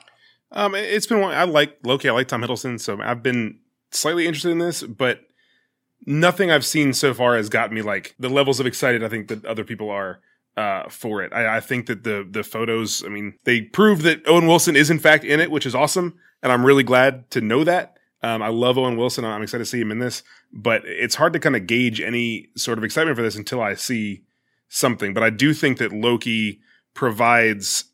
Um, 0.51 0.75
it's 0.75 1.07
been 1.07 1.23
I 1.23 1.43
like 1.43 1.77
Loki. 1.83 2.07
I 2.07 2.11
like 2.13 2.27
Tom 2.27 2.41
Hiddleston, 2.41 2.79
so 2.79 3.01
I've 3.01 3.23
been 3.23 3.59
slightly 3.91 4.27
interested 4.27 4.51
in 4.51 4.59
this, 4.59 4.83
but 4.83 5.21
nothing 6.05 6.51
I've 6.51 6.65
seen 6.65 6.93
so 6.93 7.13
far 7.13 7.35
has 7.35 7.49
got 7.49 7.71
me 7.71 7.81
like 7.81 8.15
the 8.19 8.29
levels 8.29 8.59
of 8.59 8.65
excited 8.65 9.03
I 9.03 9.09
think 9.09 9.27
that 9.27 9.45
other 9.45 9.63
people 9.63 9.89
are 9.89 10.19
uh, 10.55 10.87
for 10.89 11.23
it. 11.23 11.33
I, 11.33 11.57
I, 11.57 11.59
think 11.59 11.87
that 11.87 12.03
the 12.03 12.27
the 12.29 12.43
photos, 12.43 13.03
I 13.03 13.09
mean, 13.09 13.33
they 13.43 13.61
prove 13.61 14.03
that 14.03 14.21
Owen 14.27 14.45
Wilson 14.45 14.75
is 14.75 14.91
in 14.91 14.99
fact 14.99 15.23
in 15.23 15.39
it, 15.39 15.49
which 15.49 15.65
is 15.65 15.73
awesome, 15.73 16.19
and 16.43 16.51
I'm 16.51 16.65
really 16.65 16.83
glad 16.83 17.29
to 17.31 17.41
know 17.41 17.63
that. 17.63 17.97
Um, 18.21 18.41
I 18.41 18.49
love 18.49 18.77
Owen 18.77 18.95
Wilson. 18.95 19.25
I'm 19.25 19.41
excited 19.41 19.63
to 19.63 19.69
see 19.69 19.81
him 19.81 19.91
in 19.91 19.99
this, 19.99 20.23
but 20.51 20.83
it's 20.85 21.15
hard 21.15 21.33
to 21.33 21.39
kind 21.39 21.55
of 21.55 21.67
gauge 21.67 21.99
any 21.99 22.49
sort 22.55 22.77
of 22.77 22.83
excitement 22.83 23.17
for 23.17 23.23
this 23.23 23.35
until 23.35 23.61
I 23.61 23.73
see 23.73 24.23
something. 24.69 25.13
But 25.13 25.23
I 25.23 25.29
do 25.29 25.53
think 25.53 25.77
that 25.79 25.91
Loki 25.91 26.61
provides 26.93 27.85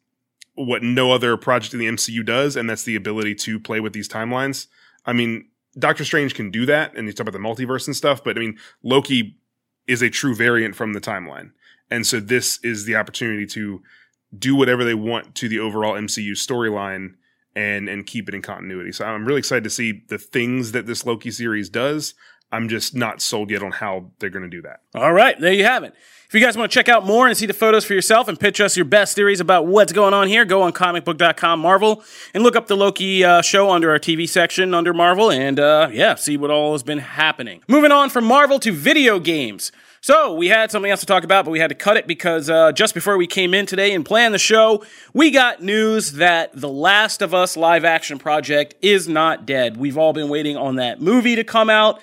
what 0.53 0.83
no 0.83 1.13
other 1.13 1.37
project 1.37 1.73
in 1.73 1.79
the 1.79 1.87
MCU 1.87 2.25
does, 2.25 2.55
and 2.55 2.69
that's 2.69 2.83
the 2.83 2.95
ability 2.95 3.35
to 3.35 3.59
play 3.59 3.79
with 3.79 3.93
these 3.93 4.09
timelines. 4.09 4.67
I 5.05 5.13
mean, 5.13 5.47
Doctor 5.79 6.05
Strange 6.05 6.33
can 6.36 6.51
do 6.51 6.65
that, 6.65 6.95
and 6.95 7.07
you 7.07 7.13
talk 7.13 7.27
about 7.27 7.33
the 7.33 7.39
multiverse 7.39 7.88
and 7.88 7.95
stuff. 7.95 8.24
But 8.24 8.38
I 8.38 8.39
mean, 8.39 8.57
Loki 8.83 9.38
is 9.88 10.01
a 10.01 10.09
true 10.09 10.36
variant 10.36 10.75
from 10.75 10.93
the 10.93 11.01
timeline, 11.01 11.51
and 11.89 12.05
so 12.05 12.19
this 12.19 12.59
is 12.63 12.86
the 12.86 12.95
opportunity 12.95 13.45
to 13.48 13.81
do 14.38 14.55
whatever 14.55 14.83
they 14.83 14.93
want 14.93 15.33
to 15.36 15.50
the 15.50 15.59
overall 15.59 15.93
MCU 15.93 16.31
storyline 16.31 17.15
and 17.55 17.89
and 17.89 18.05
keep 18.05 18.29
it 18.29 18.36
in 18.36 18.41
continuity. 18.41 18.91
So 18.91 19.05
I'm 19.05 19.25
really 19.25 19.39
excited 19.39 19.63
to 19.63 19.69
see 19.69 20.03
the 20.07 20.17
things 20.17 20.71
that 20.71 20.86
this 20.86 21.05
Loki 21.05 21.31
series 21.31 21.69
does. 21.69 22.13
I'm 22.51 22.70
just 22.70 22.96
not 22.96 23.22
sold 23.22 23.51
yet 23.51 23.63
on 23.63 23.72
how 23.72 24.12
they're 24.20 24.29
going 24.29 24.44
to 24.44 24.50
do 24.50 24.62
that. 24.63 24.82
All 24.96 25.13
right, 25.13 25.39
there 25.39 25.53
you 25.53 25.63
have 25.63 25.84
it. 25.84 25.94
If 26.27 26.36
you 26.36 26.41
guys 26.41 26.56
want 26.56 26.72
to 26.72 26.75
check 26.75 26.88
out 26.88 27.08
more 27.08 27.27
and 27.27 27.36
see 27.36 27.48
the 27.48 27.53
photos 27.53 27.86
for 27.86 27.96
yourself 27.96 28.27
and 28.27 28.39
pitch 28.39 28.62
us 28.62 28.77
your 28.77 28.86
best 28.86 29.15
theories 29.15 29.39
about 29.39 29.65
what's 29.65 29.91
going 29.91 30.13
on 30.13 30.27
here, 30.27 30.46
go 30.46 30.62
on 30.62 30.74
comicbook.com 30.74 31.60
Marvel 31.60 32.03
and 32.36 32.44
look 32.44 32.56
up 32.56 32.68
the 32.68 32.77
Loki 32.77 33.24
uh, 33.24 33.41
show 33.41 33.72
under 33.72 33.89
our 33.89 33.98
TV 33.98 34.29
section 34.29 34.75
under 34.75 34.94
Marvel 34.94 35.32
and 35.32 35.60
uh, 35.60 35.89
yeah, 35.91 36.13
see 36.13 36.38
what 36.38 36.51
all 36.51 36.74
has 36.74 36.84
been 36.84 37.00
happening. 37.00 37.63
Moving 37.68 37.91
on 37.91 38.12
from 38.12 38.25
Marvel 38.25 38.60
to 38.60 38.72
video 38.72 39.20
games. 39.20 39.72
So 40.01 40.34
we 40.36 40.48
had 40.50 40.70
something 40.70 40.91
else 40.91 41.00
to 41.00 41.08
talk 41.08 41.24
about, 41.24 41.46
but 41.46 41.51
we 41.51 41.60
had 41.60 41.70
to 41.70 41.75
cut 41.75 41.98
it 41.98 42.06
because 42.06 42.48
uh, 42.48 42.74
just 42.74 42.94
before 42.94 43.18
we 43.18 43.25
came 43.25 43.56
in 43.56 43.65
today 43.65 43.94
and 43.94 44.06
planned 44.06 44.34
the 44.34 44.39
show, 44.39 44.84
we 45.13 45.32
got 45.32 45.63
news 45.63 46.13
that 46.13 46.51
the 46.53 46.70
Last 46.70 47.24
of 47.24 47.34
Us 47.34 47.58
live 47.58 47.84
action 47.84 48.20
project 48.20 48.75
is 48.82 49.10
not 49.10 49.48
dead. 49.48 49.77
We've 49.77 49.98
all 49.98 50.13
been 50.13 50.29
waiting 50.29 50.56
on 50.56 50.75
that 50.75 51.01
movie 51.01 51.36
to 51.36 51.44
come 51.44 51.72
out. 51.72 52.01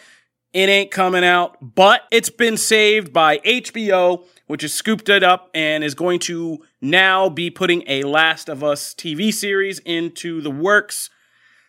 It 0.57 0.71
ain't 0.71 0.91
coming 0.91 1.23
out, 1.23 1.59
but 1.61 2.05
it's 2.11 2.31
been 2.31 2.57
saved 2.57 3.13
by 3.13 3.41
HBO, 3.41 4.25
which 4.47 4.63
has 4.63 4.73
scooped 4.73 5.11
it 5.11 5.23
up 5.23 5.51
and 5.53 5.85
is 5.85 5.95
going 5.95 6.19
to 6.21 6.65
now 6.81 7.29
be 7.29 7.51
putting 7.51 7.85
a 7.87 8.05
Last 8.05 8.49
of 8.49 8.65
Us 8.65 8.95
TV 8.95 9.35
series 9.35 9.81
into 9.81 10.41
the 10.41 10.51
works. 10.51 11.11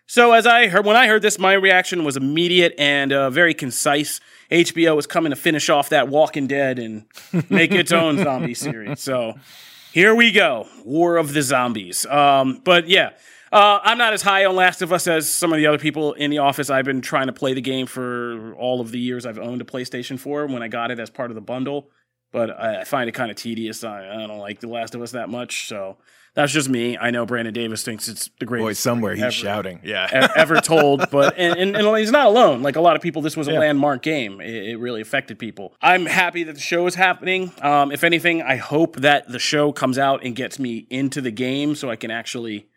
So 0.06 0.32
as 0.32 0.48
I 0.48 0.67
heard, 0.67 0.86
when 0.86 0.96
I 0.96 1.08
heard 1.08 1.22
this, 1.22 1.38
my 1.38 1.51
reaction 1.51 2.06
was 2.06 2.15
immediate 2.15 2.75
and 2.77 3.12
uh, 3.12 3.29
very 3.29 3.53
concise. 3.53 4.22
HBO 4.50 4.98
is 4.98 5.06
coming 5.06 5.32
to 5.32 5.36
finish 5.36 5.67
off 5.67 5.89
that 5.89 6.08
Walking 6.08 6.48
Dead 6.48 6.79
and 6.79 7.08
make 7.50 7.74
its 7.74 7.91
own 7.91 8.17
zombie 8.24 8.53
series. 8.53 9.01
So 9.01 9.34
here 9.91 10.15
we 10.15 10.32
go, 10.32 10.65
War 10.86 11.17
of 11.17 11.34
the 11.34 11.41
Zombies. 11.41 12.06
Um, 12.06 12.62
but 12.63 12.88
yeah, 12.88 13.10
uh, 13.51 13.80
I'm 13.84 13.98
not 13.98 14.13
as 14.13 14.22
high 14.22 14.46
on 14.46 14.56
Last 14.56 14.82
of 14.82 14.92
Us 14.92 15.08
as 15.08 15.30
some 15.30 15.54
of 15.54 15.58
the 15.58 15.68
other 15.68 15.77
people 15.77 16.13
in 16.13 16.32
the 16.32 16.39
office. 16.39 16.70
I've 16.70 16.86
been 16.86 17.01
trying 17.01 17.27
to 17.27 17.34
play 17.34 17.54
the 17.54 17.62
game 17.62 17.86
for 17.86 18.54
all 18.56 18.82
of 18.82 18.92
the 18.92 19.00
years 19.00 19.25
I've 19.25 19.39
owned 19.39 19.62
a 19.62 19.66
PlayStation 19.66 20.20
4 20.20 20.48
when 20.48 20.62
I 20.62 20.68
got 20.68 20.92
it 20.92 21.00
as 21.00 21.10
part 21.10 21.32
of 21.32 21.36
the 21.36 21.42
bundle, 21.42 21.89
but 22.32 22.50
I, 22.50 22.82
I 22.82 22.84
find 22.84 23.10
it 23.10 23.13
kind 23.13 23.32
of 23.32 23.38
tedious. 23.38 23.84
I, 23.84 24.08
I 24.08 24.27
don't 24.27 24.39
like 24.39 24.60
The 24.60 24.68
Last 24.68 24.96
of 24.96 25.01
Us 25.01 25.12
that 25.12 25.30
much, 25.30 25.68
so 25.68 25.98
that's 26.38 26.51
just 26.51 26.70
me. 26.70 26.96
I 27.00 27.10
know 27.10 27.25
Brandon 27.25 27.51
Davis 27.51 27.84
thinks 27.84 28.08
it's 28.08 28.30
the 28.39 28.46
greatest. 28.46 28.68
Boy, 28.68 28.74
somewhere 28.74 29.16
he's 29.16 29.24
ever, 29.24 29.32
shouting. 29.32 29.80
Yeah. 29.84 30.30
ever 30.36 30.62
told, 30.62 31.10
but 31.10 31.36
and, 31.36 31.58
and, 31.58 31.75
and 31.75 31.98
he's 31.98 32.12
not 32.12 32.27
alone. 32.27 32.62
Like 32.62 32.75
a 32.75 32.82
lot 32.82 32.96
of 32.96 33.01
people, 33.01 33.24
this 33.24 33.36
was 33.36 33.48
a 33.48 33.54
landmark 33.54 34.04
game. 34.04 34.39
It, 34.39 34.54
it 34.54 34.75
really 34.75 35.01
affected 35.01 35.39
people. 35.39 35.74
I'm 35.82 36.06
happy 36.06 36.44
that 36.44 36.54
the 36.54 36.62
show 36.62 36.86
is 36.86 36.94
happening. 36.94 37.51
Um, 37.63 37.92
if 37.92 38.04
anything, 38.04 38.44
I 38.44 38.58
hope 38.58 38.98
that 38.98 39.27
the 39.27 39.39
show 39.39 39.72
comes 39.72 39.98
out 39.98 40.24
and 40.24 40.36
gets 40.36 40.60
me 40.60 40.86
into 40.92 41.22
the 41.22 41.32
game 41.32 41.74
so 41.74 41.89
I 41.89 41.96
can 41.96 42.12
actually 42.12 42.68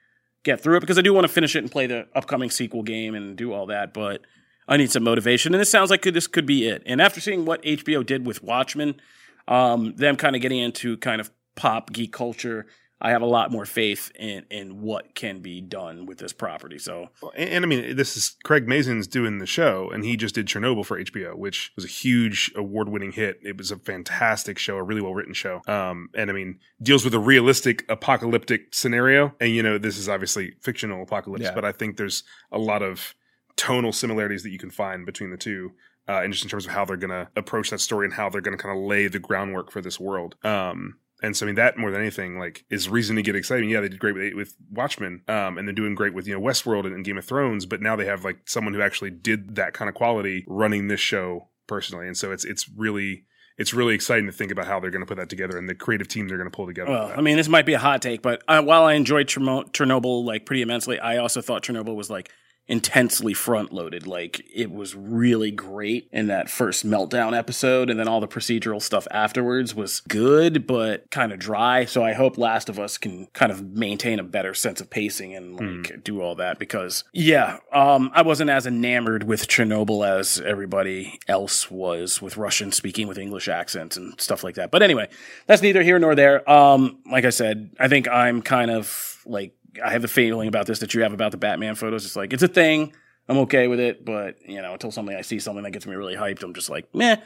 get 0.44 0.61
through 0.61 0.76
it 0.76 0.80
because 0.80 0.99
I 0.99 1.02
do 1.02 1.12
want 1.12 1.26
to 1.26 1.32
finish 1.32 1.54
it 1.54 1.61
and 1.61 1.70
play 1.70 1.87
the 1.87 2.06
upcoming 2.14 2.50
sequel 2.50 2.82
game 2.82 3.14
and 3.14 3.37
do 3.37 3.52
all 3.52 3.66
that. 3.66 3.92
But 3.92 4.23
I 4.68 4.76
need 4.76 4.90
some 4.90 5.04
motivation, 5.04 5.54
and 5.54 5.61
this 5.61 5.70
sounds 5.70 5.90
like 5.90 6.02
this 6.02 6.26
could 6.26 6.47
be 6.47 6.66
it. 6.66 6.82
And 6.87 7.00
after 7.00 7.20
seeing 7.20 7.44
what 7.44 7.62
HBO 7.62 8.04
did 8.04 8.26
with 8.26 8.42
Watchmen, 8.42 9.00
um, 9.49 9.94
them 9.97 10.16
kind 10.16 10.37
of 10.37 10.42
getting 10.42 10.59
into 10.59 10.97
kind 10.99 11.20
of 11.20 11.30
pop 11.56 11.92
geek 11.92 12.12
culture. 12.12 12.66
I 13.00 13.11
have 13.11 13.23
a 13.23 13.26
lot 13.26 13.50
more 13.50 13.64
faith 13.64 14.12
in 14.19 14.45
in 14.50 14.83
what 14.83 15.14
can 15.14 15.40
be 15.40 15.61
done 15.61 16.07
with 16.07 16.19
this 16.19 16.33
property. 16.33 16.78
So 16.78 17.09
And, 17.37 17.49
and 17.50 17.64
I 17.64 17.69
mean, 17.69 17.97
this 17.97 18.16
is 18.16 18.37
Craig 18.45 18.66
Mazin's 18.69 19.07
doing 19.07 19.38
the 19.38 19.47
show, 19.47 19.90
and 19.90 20.04
he 20.04 20.16
just 20.16 20.35
did 20.35 20.47
Chernobyl 20.47 20.85
for 20.85 21.02
HBO, 21.02 21.37
which 21.37 21.73
was 21.76 21.85
a 21.85 21.88
huge 21.88 22.52
award-winning 22.57 23.12
hit. 23.12 23.40
It 23.42 23.57
was 23.57 23.71
a 23.71 23.76
fantastic 23.76 24.59
show, 24.59 24.76
a 24.76 24.83
really 24.83 25.00
well-written 25.00 25.35
show. 25.35 25.62
Um, 25.66 26.11
and 26.14 26.30
I 26.30 26.33
mean, 26.33 26.59
deals 26.83 27.04
with 27.04 27.14
a 27.14 27.19
realistic 27.19 27.85
apocalyptic 27.88 28.75
scenario. 28.75 29.35
And 29.40 29.50
you 29.50 29.62
know, 29.62 29.78
this 29.78 29.97
is 29.99 30.09
obviously 30.09 30.54
fictional 30.61 31.02
apocalypse, 31.02 31.45
Yeah. 31.45 31.54
but 31.54 31.64
I 31.64 31.73
think 31.73 31.97
there's 31.97 32.23
a 32.52 32.59
lot 32.59 32.83
of 32.83 33.14
tonal 33.57 33.92
similarities 33.92 34.42
that 34.42 34.50
you 34.50 34.59
can 34.59 34.71
find 34.71 35.07
between 35.07 35.30
the 35.30 35.37
two. 35.37 35.73
Uh, 36.09 36.23
and 36.25 36.33
just 36.33 36.42
in 36.45 36.50
terms 36.50 36.66
of 36.66 36.73
how 36.73 36.85
they're 36.85 36.97
going 36.97 37.11
to 37.11 37.28
approach 37.37 37.71
that 37.71 37.78
story 37.78 38.04
and 38.04 38.14
how 38.14 38.28
they're 38.28 38.40
going 38.40 38.57
to 38.57 38.61
kind 38.61 38.76
of 38.76 38.83
lay 38.85 39.07
the 39.07 39.21
groundwork 39.21 39.71
for 39.71 39.80
this 39.80 40.00
world. 40.00 40.35
Um, 40.42 40.97
and 41.22 41.36
so, 41.36 41.44
I 41.44 41.48
mean, 41.48 41.56
that 41.56 41.76
more 41.76 41.90
than 41.90 42.00
anything, 42.00 42.38
like, 42.38 42.64
is 42.70 42.88
reason 42.88 43.16
to 43.16 43.22
get 43.22 43.36
excited. 43.36 43.68
Yeah, 43.68 43.80
they 43.80 43.88
did 43.88 43.98
great 43.98 44.14
with, 44.14 44.34
with 44.34 44.54
Watchmen, 44.70 45.22
um, 45.28 45.58
and 45.58 45.68
they're 45.68 45.74
doing 45.74 45.94
great 45.94 46.14
with 46.14 46.26
you 46.26 46.34
know 46.34 46.40
Westworld 46.40 46.86
and, 46.86 46.94
and 46.94 47.04
Game 47.04 47.18
of 47.18 47.24
Thrones. 47.24 47.66
But 47.66 47.82
now 47.82 47.96
they 47.96 48.06
have 48.06 48.24
like 48.24 48.40
someone 48.46 48.74
who 48.74 48.82
actually 48.82 49.10
did 49.10 49.56
that 49.56 49.74
kind 49.74 49.88
of 49.88 49.94
quality 49.94 50.44
running 50.46 50.88
this 50.88 51.00
show 51.00 51.48
personally, 51.66 52.06
and 52.06 52.16
so 52.16 52.32
it's 52.32 52.44
it's 52.44 52.68
really 52.68 53.24
it's 53.58 53.74
really 53.74 53.94
exciting 53.94 54.24
to 54.24 54.32
think 54.32 54.50
about 54.50 54.66
how 54.66 54.80
they're 54.80 54.90
going 54.90 55.02
to 55.02 55.06
put 55.06 55.18
that 55.18 55.28
together 55.28 55.58
and 55.58 55.68
the 55.68 55.74
creative 55.74 56.08
team 56.08 56.26
they're 56.26 56.38
going 56.38 56.50
to 56.50 56.56
pull 56.56 56.66
together. 56.66 56.90
Well. 56.90 57.12
I 57.14 57.20
mean, 57.20 57.36
this 57.36 57.48
might 57.48 57.66
be 57.66 57.74
a 57.74 57.78
hot 57.78 58.00
take, 58.00 58.22
but 58.22 58.42
uh, 58.48 58.62
while 58.62 58.84
I 58.84 58.94
enjoyed 58.94 59.26
Chernobyl 59.26 60.24
like 60.24 60.46
pretty 60.46 60.62
immensely, 60.62 60.98
I 60.98 61.18
also 61.18 61.42
thought 61.42 61.62
Chernobyl 61.62 61.94
was 61.94 62.08
like 62.08 62.30
intensely 62.70 63.34
front 63.34 63.72
loaded. 63.72 64.06
Like 64.06 64.47
it 64.54 64.71
was 64.71 64.95
really 64.95 65.50
great 65.50 66.08
in 66.12 66.28
that 66.28 66.49
first 66.49 66.86
meltdown 66.86 67.36
episode, 67.36 67.90
and 67.90 67.99
then 67.99 68.06
all 68.06 68.21
the 68.21 68.28
procedural 68.28 68.80
stuff 68.80 69.08
afterwards 69.10 69.75
was 69.75 70.00
good, 70.00 70.68
but 70.68 71.10
kind 71.10 71.32
of 71.32 71.40
dry. 71.40 71.84
So 71.84 72.04
I 72.04 72.12
hope 72.12 72.38
Last 72.38 72.68
of 72.68 72.78
Us 72.78 72.97
can 72.97 73.26
kind 73.32 73.50
of 73.50 73.62
maintain 73.62 74.21
a 74.21 74.23
better 74.23 74.54
sense 74.54 74.80
of 74.80 74.88
pacing 74.88 75.34
and 75.34 75.56
like 75.56 76.04
do 76.04 76.23
all 76.23 76.36
that 76.36 76.60
because 76.60 77.02
yeah, 77.12 77.58
um, 77.73 78.12
I 78.14 78.23
wasn't 78.23 78.50
as 78.50 78.66
enamored 78.66 79.25
with 79.25 79.49
Chernobyl 79.49 80.08
as 80.08 80.40
everybody 80.40 81.18
else 81.26 81.71
was 81.71 82.23
with 82.23 82.36
Russian 82.36 82.71
speaking 82.71 83.08
with 83.08 83.18
English 83.18 83.49
accents 83.49 83.97
and 83.97 84.18
stuff 84.21 84.45
like 84.45 84.54
that. 84.54 84.71
But 84.71 84.82
anyway, 84.82 85.08
that's 85.47 85.60
neither 85.60 85.82
here 85.82 85.99
nor 85.99 86.14
there. 86.14 86.49
Um, 86.49 87.00
like 87.10 87.25
I 87.25 87.30
said, 87.30 87.71
I 87.80 87.88
think 87.88 88.06
I'm 88.06 88.42
kind 88.42 88.71
of 88.71 89.10
like 89.26 89.54
I 89.85 89.91
have 89.91 90.02
the 90.02 90.09
feeling 90.09 90.49
about 90.49 90.67
this 90.67 90.80
that 90.80 90.95
you 90.95 91.02
have 91.02 91.13
about 91.13 91.30
the 91.30 91.37
Batman 91.37 91.75
photos. 91.75 92.04
It's 92.04 92.17
like 92.17 92.33
it's 92.33 92.43
a 92.43 92.49
thing. 92.49 92.93
I'm 93.28 93.39
okay 93.39 93.69
with 93.69 93.78
it, 93.78 94.04
but 94.04 94.37
you 94.47 94.61
know, 94.61 94.73
until 94.73 94.91
something 94.91 95.15
I 95.15 95.21
see 95.21 95.39
something 95.39 95.63
that 95.63 95.71
gets 95.71 95.87
me 95.87 95.95
really 95.95 96.17
hyped, 96.17 96.43
I'm 96.43 96.54
just 96.54 96.69
like, 96.69 96.93
meh. 96.95 97.17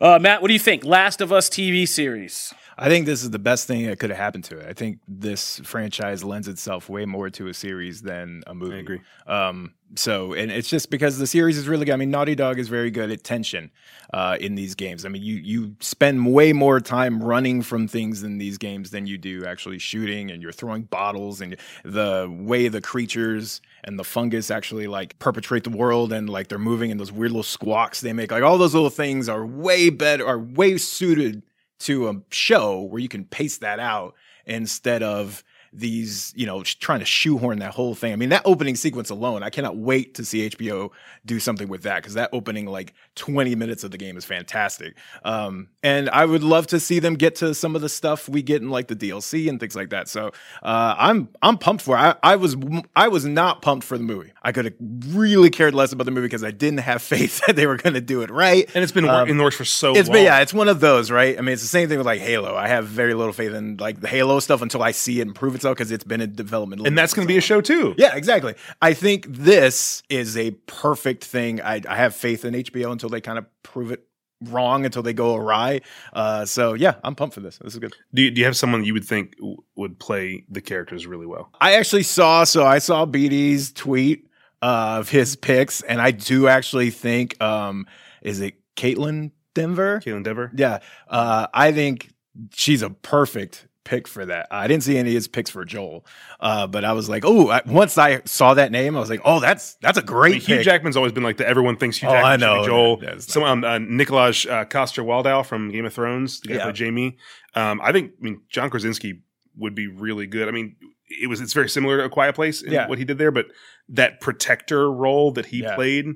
Uh, 0.00 0.18
Matt, 0.18 0.42
what 0.42 0.48
do 0.48 0.54
you 0.54 0.60
think? 0.60 0.84
Last 0.84 1.20
of 1.20 1.32
Us 1.32 1.48
TV 1.48 1.86
series. 1.86 2.52
I 2.76 2.88
think 2.88 3.06
this 3.06 3.22
is 3.22 3.30
the 3.30 3.38
best 3.38 3.68
thing 3.68 3.86
that 3.86 4.00
could 4.00 4.10
have 4.10 4.18
happened 4.18 4.44
to 4.44 4.58
it. 4.58 4.66
I 4.68 4.72
think 4.72 4.98
this 5.06 5.60
franchise 5.60 6.24
lends 6.24 6.48
itself 6.48 6.88
way 6.88 7.04
more 7.04 7.30
to 7.30 7.46
a 7.46 7.54
series 7.54 8.02
than 8.02 8.42
a 8.46 8.54
movie. 8.54 8.76
I 8.76 8.78
agree. 8.80 9.00
Um, 9.26 9.74
so, 9.96 10.32
and 10.32 10.50
it's 10.50 10.68
just 10.68 10.90
because 10.90 11.18
the 11.18 11.26
series 11.26 11.56
is 11.56 11.68
really 11.68 11.84
good. 11.84 11.92
I 11.92 11.96
mean, 11.96 12.10
Naughty 12.10 12.34
Dog 12.34 12.58
is 12.58 12.68
very 12.68 12.90
good 12.90 13.10
at 13.10 13.24
tension 13.24 13.70
uh, 14.12 14.36
in 14.40 14.54
these 14.54 14.74
games. 14.74 15.04
I 15.04 15.08
mean, 15.08 15.22
you 15.22 15.36
you 15.36 15.76
spend 15.80 16.32
way 16.32 16.52
more 16.52 16.80
time 16.80 17.22
running 17.22 17.62
from 17.62 17.88
things 17.88 18.22
in 18.22 18.38
these 18.38 18.58
games 18.58 18.90
than 18.90 19.06
you 19.06 19.18
do 19.18 19.44
actually 19.44 19.78
shooting, 19.78 20.30
and 20.30 20.42
you're 20.42 20.52
throwing 20.52 20.82
bottles, 20.82 21.40
and 21.40 21.56
the 21.84 22.28
way 22.30 22.68
the 22.68 22.80
creatures 22.80 23.60
and 23.84 23.98
the 23.98 24.04
fungus 24.04 24.50
actually 24.50 24.86
like 24.86 25.18
perpetrate 25.18 25.64
the 25.64 25.70
world, 25.70 26.12
and 26.12 26.28
like 26.28 26.48
they're 26.48 26.58
moving, 26.58 26.90
and 26.90 27.00
those 27.00 27.12
weird 27.12 27.30
little 27.30 27.42
squawks 27.42 28.00
they 28.00 28.12
make, 28.12 28.30
like 28.30 28.42
all 28.42 28.58
those 28.58 28.74
little 28.74 28.90
things 28.90 29.28
are 29.28 29.44
way 29.44 29.90
better, 29.90 30.26
are 30.26 30.38
way 30.38 30.76
suited 30.78 31.42
to 31.80 32.08
a 32.08 32.14
show 32.30 32.80
where 32.80 33.00
you 33.00 33.08
can 33.08 33.24
pace 33.24 33.58
that 33.58 33.78
out 33.78 34.14
instead 34.46 35.02
of 35.02 35.44
these, 35.76 36.32
you 36.36 36.46
know, 36.46 36.62
trying 36.62 37.00
to 37.00 37.04
shoehorn 37.04 37.58
that 37.58 37.74
whole 37.74 37.94
thing. 37.94 38.12
I 38.12 38.16
mean, 38.16 38.28
that 38.28 38.42
opening 38.44 38.76
sequence 38.76 39.10
alone, 39.10 39.42
I 39.42 39.50
cannot 39.50 39.76
wait 39.76 40.14
to 40.14 40.24
see 40.24 40.48
HBO 40.48 40.90
do 41.26 41.40
something 41.40 41.68
with 41.68 41.82
that 41.82 41.96
because 41.96 42.14
that 42.14 42.30
opening 42.32 42.66
like 42.66 42.94
20 43.16 43.54
minutes 43.56 43.82
of 43.84 43.90
the 43.90 43.98
game 43.98 44.16
is 44.16 44.24
fantastic. 44.24 44.96
Um, 45.24 45.68
and 45.82 46.08
I 46.10 46.24
would 46.24 46.42
love 46.44 46.66
to 46.68 46.78
see 46.80 46.98
them 47.00 47.14
get 47.14 47.34
to 47.36 47.54
some 47.54 47.74
of 47.74 47.82
the 47.82 47.88
stuff 47.88 48.28
we 48.28 48.42
get 48.42 48.62
in 48.62 48.70
like 48.70 48.88
the 48.88 48.96
DLC 48.96 49.48
and 49.48 49.58
things 49.58 49.74
like 49.74 49.90
that. 49.90 50.08
So 50.08 50.28
uh, 50.62 50.94
I'm 50.96 51.28
I'm 51.42 51.58
pumped 51.58 51.82
for. 51.84 51.96
It. 51.96 52.00
I 52.00 52.14
I 52.22 52.36
was 52.36 52.56
I 52.94 53.08
was 53.08 53.24
not 53.24 53.60
pumped 53.62 53.84
for 53.84 53.98
the 53.98 54.04
movie. 54.04 54.32
I 54.42 54.52
could 54.52 54.66
have 54.66 54.74
really 55.08 55.50
cared 55.50 55.74
less 55.74 55.92
about 55.92 56.04
the 56.04 56.10
movie 56.10 56.26
because 56.26 56.44
I 56.44 56.50
didn't 56.52 56.80
have 56.80 57.02
faith 57.14 57.42
that 57.46 57.56
they 57.56 57.66
were 57.66 57.76
going 57.76 57.94
to 57.94 58.00
do 58.00 58.22
it 58.22 58.30
right. 58.30 58.70
and 58.74 58.82
it's 58.82 58.92
been 58.92 59.06
wor- 59.06 59.26
in 59.28 59.36
the 59.38 59.42
works 59.42 59.56
for 59.56 59.64
so 59.64 59.90
Um, 59.90 59.96
It's 59.96 60.08
long. 60.08 60.14
been 60.16 60.24
yeah, 60.24 60.40
it's 60.40 60.54
one 60.54 60.68
of 60.68 60.80
those, 60.80 61.10
right? 61.10 61.36
I 61.36 61.40
mean, 61.40 61.52
it's 61.54 61.62
the 61.62 61.68
same 61.68 61.88
thing 61.88 61.98
with 61.98 62.06
like 62.06 62.20
Halo. 62.20 62.54
I 62.54 62.68
have 62.68 62.86
very 62.86 63.14
little 63.14 63.32
faith 63.32 63.52
in 63.54 63.76
like 63.78 64.00
the 64.00 64.08
Halo 64.08 64.38
stuff 64.40 64.62
until 64.62 64.82
I 64.82 64.90
see 64.92 65.18
it 65.20 65.26
and 65.26 65.34
prove 65.34 65.54
itself 65.64 65.76
because 65.76 65.90
it's 65.90 66.04
been 66.04 66.20
in 66.20 66.34
development. 66.34 66.86
and 66.86 66.96
that's 66.96 67.14
going 67.14 67.26
to 67.26 67.32
be 67.32 67.38
a 67.38 67.40
show 67.40 67.60
too. 67.60 67.94
yeah, 67.96 68.14
exactly. 68.14 68.54
I 68.82 68.94
think 68.94 69.26
this 69.28 70.02
is 70.08 70.36
a 70.36 70.52
perfect 70.66 71.24
thing. 71.24 71.60
I, 71.60 71.80
I 71.88 71.96
have 71.96 72.14
faith 72.14 72.44
in 72.44 72.54
HBO 72.54 72.92
until 72.92 73.08
they 73.08 73.20
kind 73.20 73.38
of 73.38 73.46
prove 73.62 73.90
it 73.90 74.06
wrong, 74.42 74.84
until 74.84 75.02
they 75.02 75.14
go 75.14 75.34
awry. 75.36 75.80
Uh, 76.12 76.44
so 76.44 76.74
yeah, 76.74 76.96
I'm 77.02 77.14
pumped 77.14 77.34
for 77.34 77.40
this. 77.40 77.58
This 77.58 77.72
is 77.74 77.78
good. 77.78 77.94
Do 78.12 78.22
you, 78.22 78.30
do 78.30 78.40
you 78.40 78.44
have 78.44 78.56
someone 78.56 78.84
you 78.84 78.92
would 78.92 79.04
think 79.04 79.36
w- 79.38 79.56
would 79.76 79.98
play 79.98 80.44
the 80.50 80.60
characters 80.60 81.06
really 81.06 81.26
well? 81.26 81.50
I 81.60 81.74
actually 81.74 82.02
saw 82.02 82.44
so 82.44 82.64
I 82.66 82.78
saw 82.78 83.06
BD's 83.06 83.72
tweet 83.72 84.28
uh, 84.60 84.98
of 85.00 85.08
his 85.08 85.36
picks, 85.36 85.82
and 85.82 86.00
I 86.00 86.10
do 86.10 86.48
actually 86.48 86.90
think 86.90 87.40
um, 87.42 87.86
is 88.22 88.40
it 88.40 88.54
Kaitlyn 88.76 89.30
Denver? 89.54 90.00
Kaitlyn 90.04 90.24
Dever. 90.24 90.50
Yeah, 90.54 90.80
uh, 91.08 91.46
I 91.54 91.72
think 91.72 92.10
she's 92.52 92.82
a 92.82 92.90
perfect 92.90 93.66
pick 93.84 94.08
for 94.08 94.26
that. 94.26 94.46
I 94.50 94.66
didn't 94.66 94.82
see 94.82 94.96
any 94.98 95.10
of 95.10 95.14
his 95.14 95.28
picks 95.28 95.50
for 95.50 95.64
Joel, 95.64 96.04
uh, 96.40 96.66
but 96.66 96.84
I 96.84 96.92
was 96.92 97.08
like, 97.08 97.24
oh, 97.24 97.60
once 97.66 97.96
I 97.98 98.22
saw 98.24 98.54
that 98.54 98.72
name, 98.72 98.96
I 98.96 99.00
was 99.00 99.10
like, 99.10 99.20
oh, 99.24 99.40
that's 99.40 99.74
that's 99.76 99.98
a 99.98 100.02
I 100.02 100.04
great 100.04 100.32
mean, 100.48 100.58
Hugh. 100.58 100.62
Jackman's 100.62 100.96
always 100.96 101.12
been 101.12 101.22
like 101.22 101.36
the 101.36 101.46
everyone 101.46 101.76
thinks 101.76 101.98
Hugh 101.98 102.08
Oh, 102.08 102.12
Jackman 102.12 102.30
I 102.32 102.36
know. 102.36 102.64
Joel. 102.66 102.96
That 102.98 103.22
Some 103.22 103.42
um, 103.44 103.62
uh, 103.64 103.78
Nikolaj 103.78 104.50
uh, 104.50 104.64
Coster 104.64 105.02
Waldau 105.02 105.44
from 105.44 105.70
Game 105.70 105.84
of 105.84 105.92
Thrones, 105.94 106.40
the 106.40 106.48
guy 106.48 106.54
Yeah. 106.56 106.70
for 106.72 106.76
Jaime. 106.76 107.16
Um, 107.54 107.80
I 107.82 107.92
think 107.92 108.12
I 108.20 108.24
mean 108.24 108.40
John 108.48 108.70
Krasinski 108.70 109.22
would 109.56 109.74
be 109.74 109.86
really 109.86 110.26
good. 110.26 110.48
I 110.48 110.50
mean, 110.50 110.76
it 111.08 111.28
was 111.28 111.40
it's 111.40 111.52
very 111.52 111.68
similar 111.68 111.98
to 111.98 112.04
A 112.04 112.08
Quiet 112.08 112.34
Place 112.34 112.62
in 112.62 112.72
Yeah. 112.72 112.88
what 112.88 112.98
he 112.98 113.04
did 113.04 113.18
there, 113.18 113.30
but 113.30 113.46
that 113.90 114.20
protector 114.20 114.90
role 114.90 115.30
that 115.32 115.46
he 115.46 115.58
Yeah. 115.62 115.74
played, 115.76 116.06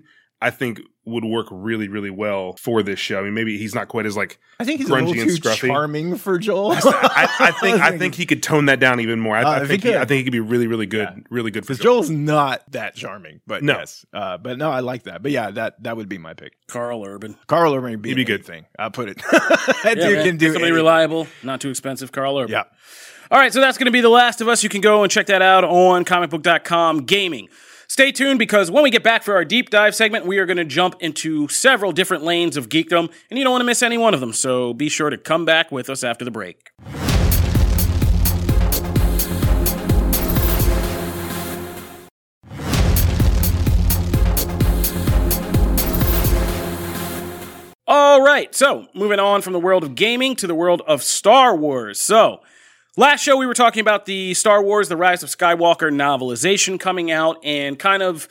I 0.41 0.51
think 0.51 0.81
would 1.09 1.25
work 1.25 1.47
really, 1.51 1.89
really 1.89 2.11
well 2.11 2.55
for 2.59 2.83
this 2.83 2.99
show. 2.99 3.19
I 3.19 3.23
mean, 3.23 3.35
maybe 3.35 3.59
he's 3.59 3.75
not 3.75 3.89
quite 3.89 4.07
as 4.07 4.17
like 4.17 4.39
I 4.61 4.65
think 4.65 4.81
he's 4.81 4.89
a 4.89 4.93
grungy 4.93 5.09
little 5.09 5.23
and 5.23 5.31
too 5.31 5.37
scruffy. 5.49 5.67
charming 5.69 6.17
for 6.17 6.39
Joel. 6.39 6.73
I, 6.73 7.29
I 7.41 7.51
think 7.61 7.81
I 7.81 7.97
think 7.99 8.15
he 8.15 8.27
could 8.27 8.43
tone 8.43 8.67
that 8.67 8.81
down 8.81 9.01
even 9.01 9.19
more. 9.21 9.37
I, 9.37 9.43
Uh, 9.43 9.51
I 9.51 9.57
if 9.57 9.63
he 9.63 9.69
think 9.69 9.83
he, 9.85 9.89
could. 9.91 9.97
I 9.99 10.05
think 10.05 10.19
he 10.19 10.25
could 10.25 10.33
be 10.33 10.41
really, 10.41 10.67
really 10.67 10.87
good, 10.87 11.27
really 11.31 11.51
good 11.51 11.65
for 11.67 11.73
because 11.73 11.83
Joel. 11.83 11.95
Joel's 12.03 12.11
not 12.11 12.63
that 12.73 12.95
charming, 12.95 13.41
but 13.47 13.63
No. 13.63 13.79
yes, 13.79 14.05
uh, 14.13 14.37
but 14.39 14.59
no, 14.59 14.71
I 14.71 14.81
like 14.81 15.05
that. 15.05 15.23
But 15.23 15.33
yeah, 15.33 15.51
that 15.53 15.83
that 15.83 15.97
would 15.97 16.09
be 16.09 16.19
my 16.19 16.35
pick. 16.35 16.53
Karl 16.69 17.05
Urban. 17.05 17.37
Karl 17.47 17.75
Urban 17.75 17.91
would 17.93 18.03
be, 18.03 18.11
He'd 18.11 18.15
be 18.17 18.25
good. 18.25 18.45
thing. 18.45 18.67
I'll 18.79 18.91
put 18.91 19.09
it. 19.09 19.19
that 19.33 19.83
Yeah, 19.85 19.95
dude 19.95 20.17
man. 20.19 20.25
can 20.27 20.37
do 20.37 20.47
somebody 20.47 20.65
anything. 20.67 20.75
reliable, 20.77 21.27
not 21.43 21.61
too 21.61 21.71
expensive. 21.71 22.13
Karl 22.13 22.39
Urban. 22.39 22.53
Yeah. 22.53 22.65
All 23.31 23.39
right, 23.39 23.53
so 23.53 23.61
that's 23.61 23.77
going 23.77 23.85
to 23.87 23.91
be 23.93 24.01
The 24.01 24.09
Last 24.09 24.41
of 24.41 24.49
Us. 24.49 24.63
You 24.63 24.71
can 24.71 24.81
go 24.81 25.03
and 25.03 25.13
check 25.13 25.27
that 25.27 25.43
out 25.43 25.63
on 25.63 26.07
comicbook.com 26.07 27.05
gaming. 27.05 27.49
Stay 27.91 28.13
tuned 28.13 28.39
because 28.39 28.71
when 28.71 28.83
we 28.83 28.91
get 28.91 29.03
back 29.03 29.23
for 29.23 29.35
our 29.35 29.47
deep 29.47 29.71
dive 29.71 29.95
segment, 29.95 30.27
we 30.27 30.37
are 30.37 30.45
going 30.45 30.59
to 30.59 30.65
jump 30.65 30.97
into 31.01 31.49
several 31.49 31.91
different 31.91 32.23
lanes 32.23 32.59
of 32.59 32.69
geekdom, 32.69 33.11
and 33.31 33.39
you 33.39 33.45
don't 33.45 33.51
want 33.51 33.63
to 33.63 33.67
miss 33.67 33.83
any 33.83 33.97
one 33.97 34.13
of 34.13 34.21
them. 34.21 34.35
So 34.35 34.75
be 34.75 34.91
sure 34.91 35.09
to 35.09 35.17
come 35.17 35.47
back 35.47 35.73
with 35.73 35.89
us 35.89 36.05
after 36.05 36.23
the 36.23 36.31
break. 36.31 36.71
All 47.87 48.21
right, 48.21 48.55
so 48.55 48.87
moving 48.93 49.19
on 49.19 49.41
from 49.41 49.55
the 49.55 49.59
world 49.59 49.83
of 49.83 49.95
gaming 49.95 50.37
to 50.37 50.47
the 50.47 50.55
world 50.55 50.83
of 50.87 51.03
Star 51.03 51.57
Wars. 51.57 51.99
So, 51.99 52.43
last 52.99 53.23
show 53.23 53.37
we 53.37 53.47
were 53.47 53.55
talking 53.55 53.81
about 53.81 54.07
the 54.07 54.35
Star 54.35 54.61
Wars 54.61 54.89
The 54.89 54.97
Rise 54.97 55.23
of 55.23 55.29
Skywalker 55.29 55.93
novelization 55.93 56.81
coming 56.81 57.13
out 57.13 57.39
and 57.45 57.79
kind 57.79 58.03
of 58.03 58.29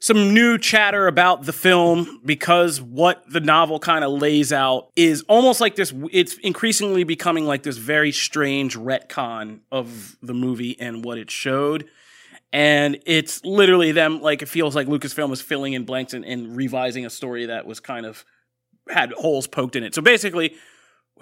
some 0.00 0.34
new 0.34 0.58
chatter 0.58 1.06
about 1.06 1.44
the 1.44 1.52
film 1.52 2.20
because 2.24 2.80
what 2.80 3.22
the 3.30 3.38
novel 3.40 3.78
kind 3.78 4.04
of 4.04 4.10
lays 4.10 4.52
out 4.52 4.90
is 4.96 5.22
almost 5.28 5.60
like 5.60 5.76
this 5.76 5.92
it's 6.12 6.34
increasingly 6.38 7.04
becoming 7.04 7.46
like 7.46 7.62
this 7.62 7.76
very 7.76 8.10
strange 8.10 8.76
retcon 8.76 9.60
of 9.70 10.16
the 10.20 10.34
movie 10.34 10.78
and 10.80 11.04
what 11.04 11.18
it 11.18 11.30
showed. 11.30 11.88
And 12.52 13.00
it's 13.06 13.44
literally 13.44 13.92
them 13.92 14.20
like 14.20 14.42
it 14.42 14.48
feels 14.48 14.74
like 14.74 14.88
lucasfilm 14.88 15.32
is 15.32 15.40
filling 15.40 15.74
in 15.74 15.84
blanks 15.84 16.12
and, 16.12 16.24
and 16.24 16.56
revising 16.56 17.06
a 17.06 17.10
story 17.10 17.46
that 17.46 17.66
was 17.66 17.78
kind 17.78 18.04
of 18.04 18.24
had 18.88 19.12
holes 19.12 19.46
poked 19.46 19.76
in 19.76 19.84
it. 19.84 19.94
So 19.94 20.02
basically 20.02 20.56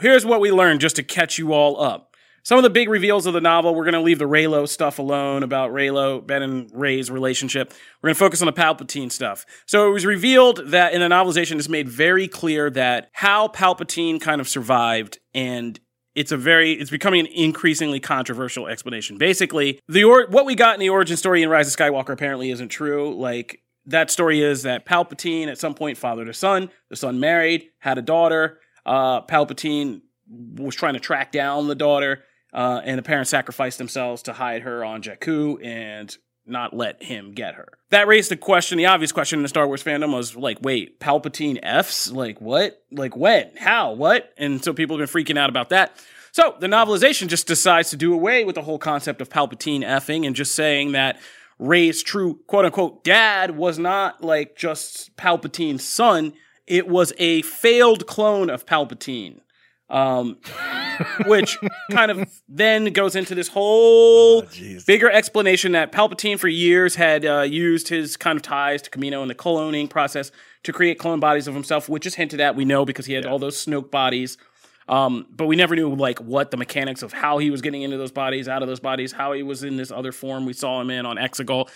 here's 0.01 0.25
what 0.25 0.41
we 0.41 0.53
learned 0.53 0.81
just 0.81 0.97
to 0.97 1.03
catch 1.03 1.39
you 1.39 1.53
all 1.53 1.81
up 1.81 2.06
some 2.47 2.59
of 2.59 2.63
the 2.63 2.71
big 2.71 2.89
reveals 2.89 3.27
of 3.27 3.35
the 3.35 3.41
novel, 3.41 3.75
we're 3.75 3.83
going 3.83 3.95
to 3.95 4.01
leave 4.01 4.21
the 4.21 4.25
Reylo 4.25 4.69
stuff 4.69 5.01
alone 5.01 5.43
about 5.43 5.73
Reylo, 5.73 6.25
Ben 6.25 6.43
and 6.43 6.71
Rey's 6.73 7.11
relationship. 7.11 7.75
We're 8.01 8.07
going 8.07 8.15
to 8.15 8.19
focus 8.21 8.41
on 8.41 8.47
the 8.47 8.53
Palpatine 8.53 9.11
stuff. 9.11 9.45
So 9.67 9.89
it 9.89 9.91
was 9.91 10.07
revealed 10.07 10.61
that 10.67 10.93
in 10.93 11.01
the 11.01 11.09
novelization, 11.09 11.59
it's 11.59 11.69
made 11.69 11.89
very 11.89 12.29
clear 12.29 12.71
that 12.71 13.11
how 13.15 13.49
Palpatine 13.49 14.21
kind 14.21 14.41
of 14.41 14.49
survived 14.49 15.19
and 15.35 15.81
it's 16.15 16.31
a 16.31 16.37
very 16.37 16.75
it's 16.75 16.89
becoming 16.89 17.19
an 17.19 17.33
increasingly 17.35 17.99
controversial 17.99 18.69
explanation. 18.69 19.19
Basically, 19.19 19.81
the 19.89 20.05
or, 20.05 20.29
what 20.29 20.47
we 20.47 20.55
got 20.55 20.75
in 20.75 20.81
the 20.81 20.91
origin 20.91 21.17
story 21.17 21.43
in 21.43 21.49
Rise 21.49 21.67
of 21.67 21.77
Skywalker 21.77 22.11
apparently 22.11 22.53
isn't 22.53 22.69
true. 22.69 23.13
Like 23.13 23.61
that 23.87 24.09
story 24.09 24.41
is 24.41 24.63
that 24.63 24.87
Palpatine 24.87 25.49
at 25.49 25.59
some 25.59 25.75
point 25.75 25.99
fathered 25.99 26.29
a 26.29 26.33
son. 26.33 26.71
The 26.91 26.97
son 26.97 27.19
married, 27.19 27.71
had 27.81 27.99
a 27.99 28.03
daughter. 28.03 28.61
Uh, 28.87 29.23
Palpatine 29.23 30.03
was 30.29 30.77
trying 30.77 30.95
to 30.95 31.01
track 31.01 31.33
down 31.33 31.67
the 31.67 31.75
daughter, 31.75 32.23
uh, 32.57 32.81
and 32.85 32.99
the 32.99 33.03
parents 33.03 33.31
sacrificed 33.31 33.77
themselves 33.77 34.23
to 34.23 34.33
hide 34.33 34.63
her 34.63 34.83
on 34.83 35.03
Jakku 35.03 35.65
and 35.65 36.17
not 36.47 36.75
let 36.75 37.03
him 37.03 37.33
get 37.33 37.55
her. 37.55 37.69
That 37.91 38.09
raised 38.09 38.31
the 38.31 38.37
question, 38.37 38.79
the 38.79 38.87
obvious 38.87 39.13
question 39.13 39.39
in 39.39 39.43
the 39.43 39.49
Star 39.49 39.67
Wars 39.67 39.85
fandom 39.85 40.15
was 40.15 40.35
like, 40.35 40.59
wait, 40.63 40.99
Palpatine 40.99 41.59
F's? 41.63 42.11
Like 42.11 42.41
what? 42.41 42.83
Like 42.91 43.15
when? 43.15 43.51
How? 43.57 43.93
What? 43.93 44.33
And 44.39 44.65
so 44.65 44.73
people 44.73 44.99
have 44.99 45.13
been 45.13 45.23
freaking 45.23 45.39
out 45.39 45.51
about 45.51 45.69
that. 45.69 46.03
So 46.33 46.57
the 46.59 46.67
novelization 46.67 47.29
just 47.29 47.47
decides 47.47 47.91
to 47.91 47.97
do 47.97 48.15
away 48.15 48.45
with 48.45 48.55
the 48.55 48.63
whole 48.63 48.79
concept 48.79 49.21
of 49.21 49.29
Palpatine 49.29 49.83
effing 49.83 50.27
and 50.27 50.35
just 50.35 50.55
saying 50.55 50.93
that 50.93 51.21
Rey's 51.59 52.03
true 52.03 52.41
quote 52.47 52.65
unquote 52.65 53.05
dad 53.05 53.57
was 53.57 53.79
not 53.79 54.25
like 54.25 54.57
just 54.57 55.15
Palpatine's 55.17 55.85
son. 55.85 56.33
It 56.67 56.89
was 56.89 57.13
a 57.19 57.43
failed 57.43 58.07
clone 58.07 58.49
of 58.49 58.65
Palpatine. 58.65 59.41
Um, 59.89 60.39
which 61.27 61.59
kind 61.93 62.11
of 62.11 62.29
then 62.49 62.87
goes 62.87 63.15
into 63.15 63.35
this 63.35 63.49
whole 63.49 64.43
bigger 64.87 65.11
explanation 65.11 65.73
that 65.73 65.93
Palpatine 65.93 66.39
for 66.39 66.49
years 66.49 66.97
had 66.97 67.25
uh, 67.25 67.43
used 67.43 67.89
his 67.89 68.17
kind 68.17 68.37
of 68.37 68.43
ties 68.43 68.83
to 68.83 68.91
Kamino 68.91 69.21
and 69.21 69.31
the 69.31 69.35
cloning 69.35 69.89
process 69.89 70.33
to 70.65 70.73
create 70.73 70.99
clone 70.99 71.21
bodies 71.21 71.47
of 71.47 71.55
himself, 71.55 71.89
which 71.89 72.07
is 72.07 72.17
hinted 72.17 72.41
at. 72.41 72.57
We 72.57 72.65
know 72.65 72.85
because 72.85 73.07
he 73.07 73.13
had 73.13 73.27
all 73.27 73.39
those 73.39 73.65
Snoke 73.65 73.91
bodies. 73.91 74.39
Um, 74.89 75.27
but 75.31 75.47
we 75.47 75.57
never 75.57 75.75
knew 75.75 75.95
like 75.95 76.19
what 76.21 76.51
the 76.51 76.57
mechanics 76.57 77.03
of 77.03 77.13
how 77.13 77.39
he 77.39 77.51
was 77.51 77.61
getting 77.61 77.83
into 77.83 77.97
those 77.97 78.13
bodies, 78.13 78.49
out 78.49 78.63
of 78.63 78.69
those 78.69 78.81
bodies, 78.81 79.13
how 79.13 79.33
he 79.33 79.43
was 79.43 79.65
in 79.65 79.77
this 79.77 79.91
other 79.91 80.13
form 80.13 80.47
we 80.47 80.53
saw 80.53 80.81
him 80.81 80.91
in 80.91 81.07
on 81.07 81.17
Exegol. 81.17 81.69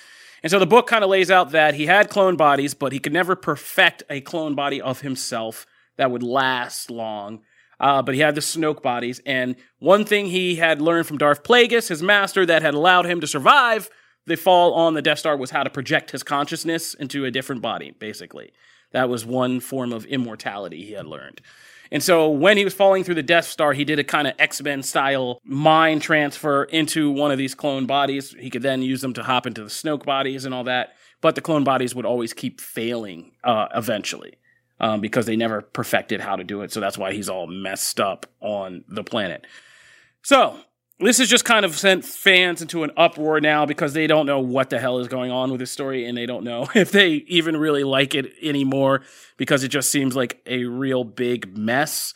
And 0.43 0.51
so 0.51 0.59
the 0.59 0.67
book 0.67 0.87
kind 0.87 1.05
of 1.05 1.11
lays 1.11 1.31
out 1.31 1.51
that 1.51 1.75
he 1.75 1.87
had 1.87 2.09
clone 2.09 2.37
bodies, 2.37 2.73
but 2.73 2.93
he 2.93 2.99
could 2.99 3.13
never 3.13 3.37
perfect 3.37 4.03
a 4.09 4.21
clone 4.21 4.55
body 4.55 4.81
of 4.81 5.01
himself 5.01 5.67
that 5.97 6.11
would 6.11 6.23
last 6.23 6.91
long. 6.91 7.41
Uh, 7.81 8.03
but 8.03 8.15
he 8.15 8.21
had 8.21 8.35
the 8.35 8.43
Snoke 8.43 8.83
bodies. 8.83 9.21
And 9.25 9.57
one 9.79 10.05
thing 10.05 10.27
he 10.27 10.57
had 10.57 10.83
learned 10.83 11.07
from 11.07 11.19
Darth 11.19 11.43
Plagueis, 11.43 11.89
his 11.89 12.03
master, 12.03 12.45
that 12.45 12.63
had 12.63 12.75
allowed 12.75 13.07
him 13.07 13.21
to 13.23 13.27
survive 13.27 13.89
the 14.27 14.37
fall 14.37 14.75
on 14.75 14.95
the 14.95 15.03
Death 15.03 15.19
Star 15.19 15.37
was 15.37 15.51
how 15.51 15.63
to 15.63 15.71
project 15.71 16.11
his 16.11 16.23
consciousness 16.23 16.93
into 16.95 17.25
a 17.25 17.31
different 17.31 17.63
body, 17.63 17.93
basically. 17.93 18.53
That 18.93 19.09
was 19.09 19.25
one 19.25 19.61
form 19.61 19.93
of 19.93 20.05
immortality 20.05 20.85
he 20.85 20.93
had 20.93 21.07
learned. 21.07 21.41
And 21.93 22.03
so 22.03 22.29
when 22.29 22.57
he 22.57 22.65
was 22.65 22.75
falling 22.75 23.03
through 23.03 23.17
the 23.17 23.23
Death 23.23 23.47
Star, 23.47 23.73
he 23.73 23.85
did 23.85 23.99
a 23.99 24.05
kind 24.05 24.29
of 24.29 24.35
X 24.39 24.63
Men 24.63 24.83
style 24.83 25.41
mind 25.43 26.03
transfer 26.03 26.65
into 26.65 27.11
one 27.11 27.33
of 27.33 27.39
these 27.39 27.55
clone 27.55 27.87
bodies. 27.87 28.35
He 28.39 28.51
could 28.51 28.63
then 28.63 28.83
use 28.83 29.01
them 29.01 29.15
to 29.15 29.23
hop 29.23 29.47
into 29.47 29.65
the 29.65 29.71
Snoke 29.71 30.05
bodies 30.05 30.45
and 30.45 30.55
all 30.55 30.65
that. 30.65 30.95
But 31.21 31.35
the 31.35 31.41
clone 31.41 31.65
bodies 31.65 31.95
would 31.95 32.07
always 32.07 32.33
keep 32.33 32.61
failing 32.61 33.33
uh, 33.43 33.69
eventually 33.75 34.35
um, 34.81 35.01
because 35.01 35.27
they 35.27 35.37
never 35.37 35.61
perfected 35.61 36.21
how 36.21 36.37
to 36.37 36.45
do 36.45 36.63
it. 36.63 36.73
So 36.73 36.81
that's 36.81 36.97
why 36.99 37.13
he's 37.13 37.29
all 37.29 37.47
messed 37.47 38.01
up 38.01 38.27
on 38.41 38.85
the 38.89 39.05
planet. 39.05 39.47
So 40.23 40.59
this 40.99 41.19
has 41.19 41.29
just 41.29 41.45
kind 41.45 41.65
of 41.65 41.77
sent 41.77 42.05
fans 42.05 42.61
into 42.61 42.83
an 42.83 42.91
uproar 42.97 43.41
now 43.41 43.65
because 43.67 43.93
they 43.95 44.07
don't 44.07 44.27
know 44.27 44.41
what 44.41 44.69
the 44.71 44.79
hell 44.79 44.99
is 44.99 45.09
going 45.09 45.31
on 45.31 45.51
with 45.51 45.61
this 45.61 45.71
story 45.71 46.07
and 46.07 46.17
they 46.17 46.27
don't 46.27 46.45
know 46.45 46.69
if 46.75 46.93
they 46.93 47.09
even 47.29 47.57
really 47.57 47.85
like 47.85 48.15
it 48.15 48.33
anymore 48.43 49.03
because 49.37 49.65
it 49.65 49.69
just 49.69 49.91
seems 49.91 50.15
like 50.17 50.41
a 50.47 50.65
real 50.65 51.05
big 51.05 51.57
mess 51.57 52.13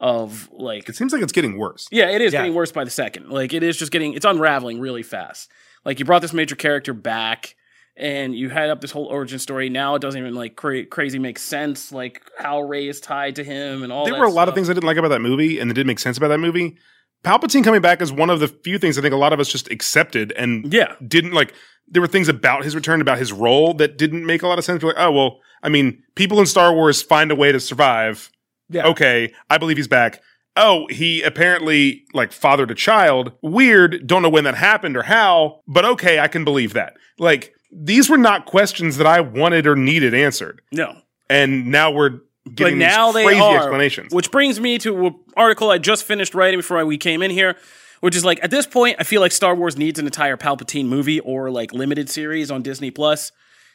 of 0.00 0.48
like 0.52 0.88
It 0.88 0.94
seems 0.94 1.12
like 1.12 1.22
it's 1.22 1.32
getting 1.32 1.58
worse. 1.58 1.88
yeah, 1.90 2.10
it 2.10 2.20
is 2.22 2.32
Yeah. 2.32 2.40
getting 2.42 2.54
worse 2.54 2.70
by 2.70 2.84
the 2.84 2.90
second. 2.90 3.30
Like 3.30 3.52
it 3.52 3.64
is 3.64 3.76
just 3.76 3.90
getting 3.90 4.12
it's 4.14 4.24
unraveling 4.24 4.78
really 4.78 5.02
fast. 5.02 5.50
Like 5.84 5.98
you 5.98 6.04
brought 6.04 6.22
this 6.22 6.32
major 6.32 6.54
character 6.54 6.92
back 6.92 7.56
and 7.98 8.34
you 8.34 8.48
had 8.48 8.70
up 8.70 8.80
this 8.80 8.90
whole 8.90 9.06
origin 9.06 9.38
story. 9.38 9.68
Now 9.68 9.94
it 9.96 10.02
doesn't 10.02 10.20
even 10.20 10.34
like 10.34 10.56
cra- 10.56 10.86
crazy 10.86 11.18
make 11.18 11.38
sense. 11.38 11.92
Like 11.92 12.22
how 12.38 12.60
Rey 12.60 12.88
is 12.88 13.00
tied 13.00 13.36
to 13.36 13.44
him 13.44 13.82
and 13.82 13.92
all. 13.92 14.04
there 14.04 14.14
were 14.18 14.24
a 14.24 14.30
lot 14.30 14.42
stuff. 14.44 14.48
of 14.50 14.54
things 14.54 14.70
I 14.70 14.72
didn't 14.72 14.86
like 14.86 14.96
about 14.96 15.08
that 15.08 15.20
movie, 15.20 15.58
and 15.58 15.68
that 15.70 15.74
didn't 15.74 15.88
make 15.88 15.98
sense 15.98 16.16
about 16.16 16.28
that 16.28 16.38
movie. 16.38 16.76
Palpatine 17.24 17.64
coming 17.64 17.80
back 17.80 18.00
is 18.00 18.12
one 18.12 18.30
of 18.30 18.38
the 18.38 18.46
few 18.48 18.78
things 18.78 18.96
I 18.96 19.02
think 19.02 19.12
a 19.12 19.16
lot 19.18 19.32
of 19.32 19.40
us 19.40 19.48
just 19.48 19.70
accepted 19.70 20.32
and 20.32 20.72
Yeah, 20.72 20.94
didn't 21.06 21.32
like. 21.32 21.52
There 21.90 22.00
were 22.02 22.06
things 22.08 22.28
about 22.28 22.64
his 22.64 22.74
return, 22.74 23.00
about 23.00 23.18
his 23.18 23.32
role, 23.32 23.74
that 23.74 23.96
didn't 23.98 24.24
make 24.26 24.42
a 24.42 24.46
lot 24.48 24.58
of 24.58 24.64
sense. 24.64 24.82
We're 24.82 24.90
like, 24.90 24.98
oh 25.00 25.10
well, 25.10 25.40
I 25.62 25.68
mean, 25.68 26.02
people 26.14 26.38
in 26.38 26.46
Star 26.46 26.72
Wars 26.72 27.02
find 27.02 27.30
a 27.30 27.34
way 27.34 27.50
to 27.50 27.58
survive. 27.58 28.30
Yeah. 28.68 28.86
Okay, 28.86 29.32
I 29.50 29.58
believe 29.58 29.78
he's 29.78 29.88
back. 29.88 30.22
Oh, 30.54 30.86
he 30.90 31.22
apparently 31.22 32.04
like 32.14 32.30
fathered 32.32 32.70
a 32.70 32.74
child. 32.74 33.32
Weird. 33.42 34.06
Don't 34.06 34.22
know 34.22 34.28
when 34.28 34.44
that 34.44 34.54
happened 34.56 34.96
or 34.96 35.02
how, 35.04 35.60
but 35.66 35.84
okay, 35.84 36.20
I 36.20 36.28
can 36.28 36.44
believe 36.44 36.74
that. 36.74 36.94
Like 37.18 37.54
these 37.70 38.08
were 38.08 38.18
not 38.18 38.46
questions 38.46 38.96
that 38.96 39.06
I 39.06 39.20
wanted 39.20 39.66
or 39.66 39.76
needed 39.76 40.14
answered, 40.14 40.62
no. 40.72 40.96
and 41.28 41.66
now 41.66 41.90
we're 41.90 42.10
But 42.44 42.54
getting 42.54 42.78
now 42.78 43.12
they 43.12 43.24
crazy 43.24 43.40
are, 43.40 43.56
explanations. 43.58 44.12
which 44.14 44.30
brings 44.30 44.58
me 44.60 44.78
to 44.78 45.06
an 45.08 45.14
article 45.36 45.70
I 45.70 45.78
just 45.78 46.04
finished 46.04 46.34
writing 46.34 46.58
before 46.58 46.84
we 46.86 46.96
came 46.98 47.22
in 47.22 47.30
here, 47.30 47.56
which 48.00 48.16
is 48.16 48.24
like 48.24 48.38
at 48.42 48.50
this 48.50 48.66
point 48.66 48.96
I 48.98 49.04
feel 49.04 49.20
like 49.20 49.32
Star 49.32 49.54
Wars 49.54 49.76
needs 49.76 49.98
an 49.98 50.06
entire 50.06 50.36
Palpatine 50.36 50.86
movie 50.86 51.20
or 51.20 51.50
like 51.50 51.72
limited 51.72 52.08
series 52.08 52.50
on 52.50 52.62
Disney 52.62 52.90
Plus 52.90 53.32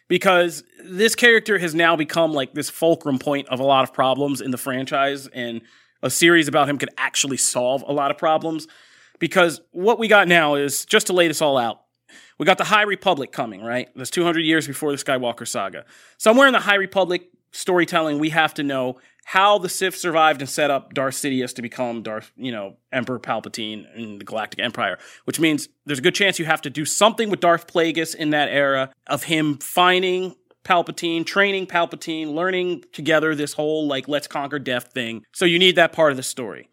because 0.08 0.63
this 0.84 1.15
character 1.15 1.60
has 1.60 1.73
now 1.75 1.95
become 1.95 2.34
like 2.34 2.53
this 2.53 2.69
fulcrum 2.69 3.19
point 3.19 3.47
of 3.49 3.60
a 3.60 3.63
lot 3.63 3.84
of 3.84 3.93
problems 3.93 4.41
in 4.41 4.51
the 4.51 4.58
franchise 4.58 5.27
and 5.27 5.62
a 6.01 6.10
series 6.10 6.47
about 6.49 6.67
him 6.67 6.77
could 6.77 6.89
actually 6.97 7.38
solve 7.38 7.84
a 7.88 7.93
lot 7.93 8.12
of 8.12 8.17
problems 8.17 8.67
because 9.19 9.62
what 9.71 9.99
we 9.99 10.08
got 10.10 10.27
now 10.27 10.56
is 10.56 10.86
just 10.86 11.08
to 11.08 11.13
lay 11.13 11.27
this 11.29 11.41
all 11.41 11.58
out 11.58 11.83
we 12.38 12.45
got 12.45 12.58
the 12.58 12.63
High 12.65 12.84
Republic 12.84 13.32
coming, 13.32 13.63
right? 13.63 13.89
That's 13.95 14.10
200 14.10 14.41
years 14.41 14.67
before 14.67 14.91
the 14.91 14.97
Skywalker 14.97 15.47
saga. 15.47 15.86
Somewhere 16.17 16.47
in 16.47 16.54
the 16.54 16.60
High 16.60 16.76
Republic 16.76 17.30
storytelling, 17.52 18.19
we 18.19 18.30
have 18.30 18.54
to 18.56 18.63
know 18.63 18.97
how 19.26 19.58
the 19.58 19.69
Sith 19.69 19.95
survived 19.95 20.41
and 20.41 20.49
set 20.49 20.69
up 20.69 20.93
Darth 20.93 21.15
Sidious 21.15 21.56
to 21.56 21.62
become 21.62 22.04
Darth, 22.04 22.32
you 22.36 22.52
know, 22.52 22.76
Emperor 22.91 23.19
Palpatine 23.19 23.86
in 23.95 24.17
the 24.17 24.26
Galactic 24.26 24.60
Empire, 24.60 24.97
which 25.26 25.39
means 25.39 25.69
there's 25.86 25.99
a 25.99 26.02
good 26.02 26.15
chance 26.15 26.39
you 26.39 26.45
have 26.45 26.62
to 26.62 26.69
do 26.69 26.84
something 26.84 27.30
with 27.30 27.39
Darth 27.39 27.67
Plagueis 27.67 28.15
in 28.15 28.32
that 28.32 28.49
era 28.49 28.91
of 29.08 29.23
him 29.23 29.58
finding 29.60 30.36
Palpatine, 30.63 31.26
training 31.26 31.67
Palpatine, 31.67 32.34
learning 32.34 32.84
together 32.91 33.36
this 33.36 33.54
whole 33.54 33.88
like 33.88 34.08
let's 34.08 34.28
conquer 34.28 34.60
death 34.60 34.91
thing. 34.93 35.23
So 35.34 35.45
you 35.45 35.60
need 35.60 35.76
that 35.76 35.93
part 35.93 36.12
of 36.12 36.17
the 36.17 36.23
story. 36.23 36.69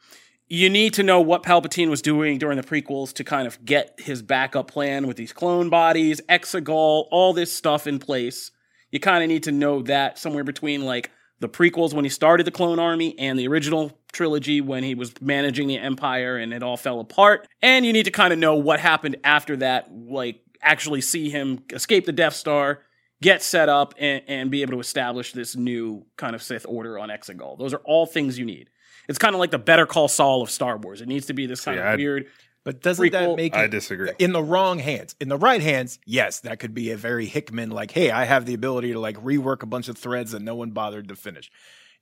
You 0.53 0.69
need 0.69 0.95
to 0.95 1.05
know 1.05 1.21
what 1.21 1.45
Palpatine 1.45 1.91
was 1.91 2.03
doing 2.03 2.37
during 2.37 2.57
the 2.57 2.65
prequels 2.65 3.13
to 3.15 3.23
kind 3.23 3.47
of 3.47 3.65
get 3.65 3.95
his 4.01 4.21
backup 4.21 4.69
plan 4.69 5.07
with 5.07 5.17
these 5.17 5.33
clone 5.33 5.71
bodies, 5.71 6.21
Exegol, 6.29 7.07
all 7.13 7.33
this 7.33 7.53
stuff 7.53 7.87
in 7.87 8.01
place. 8.01 8.51
You 8.91 8.99
kind 8.99 9.23
of 9.23 9.29
need 9.29 9.45
to 9.45 9.53
know 9.53 9.83
that 9.83 10.19
somewhere 10.19 10.43
between 10.43 10.85
like 10.85 11.13
the 11.39 11.49
prequels 11.49 11.95
when 11.95 12.05
he 12.05 12.09
started 12.09 12.49
the 12.49 12.51
clone 12.51 12.81
army 12.81 13.17
and 13.17 13.39
the 13.39 13.47
original 13.47 13.97
trilogy 14.11 14.61
when 14.61 14.83
he 14.83 14.97
was 14.97 15.13
managing 15.21 15.69
the 15.69 15.79
empire 15.79 16.37
and 16.37 16.53
it 16.53 16.65
all 16.65 16.77
fell 16.77 16.99
apart. 16.99 17.47
And 17.63 17.87
you 17.87 17.93
need 17.93 18.07
to 18.07 18.11
kind 18.11 18.33
of 18.33 18.41
know 18.41 18.57
what 18.57 18.81
happened 18.81 19.19
after 19.23 19.57
that, 19.59 19.89
like 19.93 20.41
actually 20.61 21.01
see 21.01 21.31
him 21.31 21.63
escape 21.73 22.07
the 22.07 22.13
Death 22.13 22.35
Star, 22.35 22.81
get 23.23 23.41
set 23.45 23.69
up, 23.69 23.95
and, 23.99 24.25
and 24.27 24.51
be 24.51 24.63
able 24.63 24.73
to 24.73 24.81
establish 24.81 25.33
this 25.33 25.55
new 25.55 26.07
kind 26.17 26.35
of 26.35 26.43
Sith 26.43 26.67
order 26.69 26.99
on 26.99 27.09
Exegol. 27.09 27.57
Those 27.57 27.73
are 27.73 27.83
all 27.85 28.05
things 28.05 28.37
you 28.37 28.45
need. 28.45 28.69
It's 29.11 29.19
kind 29.19 29.35
of 29.35 29.41
like 29.41 29.51
the 29.51 29.59
Better 29.59 29.85
Call 29.87 30.09
Saul 30.09 30.41
of 30.41 30.51
Star 30.51 30.79
Wars. 30.79 31.01
It 31.03 31.09
needs 31.09 31.27
to 31.27 31.35
be 31.35 31.45
this 31.47 31.61
kind 31.63 31.77
Yeah, 31.77 31.83
of 31.89 31.95
I'd- 31.95 32.03
weird. 32.03 32.27
But 32.63 32.81
doesn't 32.83 33.05
Prequel- 33.07 33.11
that 33.13 33.37
make 33.37 33.55
I 33.57 33.65
it 33.65 33.71
disagree. 33.71 34.11
in 34.19 34.33
the 34.33 34.43
wrong 34.43 34.79
hands? 34.79 35.15
In 35.21 35.29
the 35.29 35.37
right 35.39 35.61
hands, 35.63 35.99
yes, 36.05 36.41
that 36.41 36.59
could 36.61 36.75
be 36.75 36.91
a 36.91 36.97
very 36.97 37.25
Hickman 37.27 37.71
like, 37.71 37.91
hey, 37.91 38.11
I 38.11 38.25
have 38.25 38.45
the 38.47 38.53
ability 38.55 38.93
to 38.93 39.01
like 39.01 39.17
rework 39.17 39.63
a 39.63 39.67
bunch 39.67 39.89
of 39.89 39.97
threads 39.99 40.33
that 40.33 40.43
no 40.43 40.55
one 40.55 40.71
bothered 40.71 41.09
to 41.09 41.17
finish. 41.17 41.51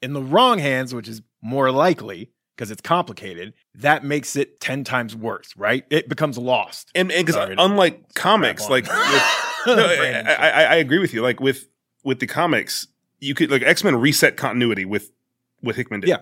In 0.03 0.12
the 0.14 0.21
wrong 0.23 0.59
hands, 0.59 0.92
which 0.94 1.09
is 1.09 1.23
more 1.40 1.71
likely 1.71 2.31
because 2.57 2.73
it's 2.73 2.81
complicated, 2.83 3.55
that 3.77 4.03
makes 4.05 4.35
it 4.35 4.59
10 4.61 4.83
times 4.83 5.14
worse, 5.14 5.55
right? 5.57 5.85
It 5.90 6.09
becomes 6.09 6.37
lost. 6.37 6.90
and 6.94 7.11
and 7.12 7.25
because 7.25 7.40
unlike 7.57 8.14
comics, 8.14 8.68
like 8.68 8.83
with, 8.85 8.92
no, 9.68 9.87
I, 9.87 10.25
I, 10.27 10.49
I 10.49 10.62
I 10.64 10.75
agree 10.75 10.99
with 10.99 11.14
you. 11.14 11.23
Like 11.23 11.38
with 11.40 11.68
with 12.03 12.18
the 12.18 12.27
comics, 12.27 12.88
you 13.21 13.35
could 13.37 13.51
like 13.53 13.62
X 13.62 13.85
Men 13.85 13.94
reset 13.94 14.37
continuity 14.37 14.85
with 14.85 15.12
what 15.61 15.77
Hickman 15.77 16.01
did. 16.01 16.09
Yeah. 16.11 16.18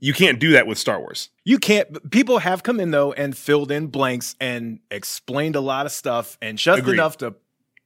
You 0.00 0.12
can't 0.14 0.38
do 0.40 0.52
that 0.52 0.66
with 0.66 0.78
Star 0.78 0.98
Wars. 0.98 1.28
You 1.44 1.58
can't. 1.58 2.10
People 2.10 2.38
have 2.38 2.62
come 2.62 2.80
in 2.80 2.90
though 2.90 3.12
and 3.12 3.36
filled 3.36 3.70
in 3.70 3.86
blanks 3.88 4.34
and 4.40 4.80
explained 4.90 5.56
a 5.56 5.60
lot 5.60 5.86
of 5.86 5.92
stuff 5.92 6.36
and 6.42 6.58
just 6.58 6.80
Agreed. 6.80 6.94
enough 6.94 7.18
to 7.18 7.34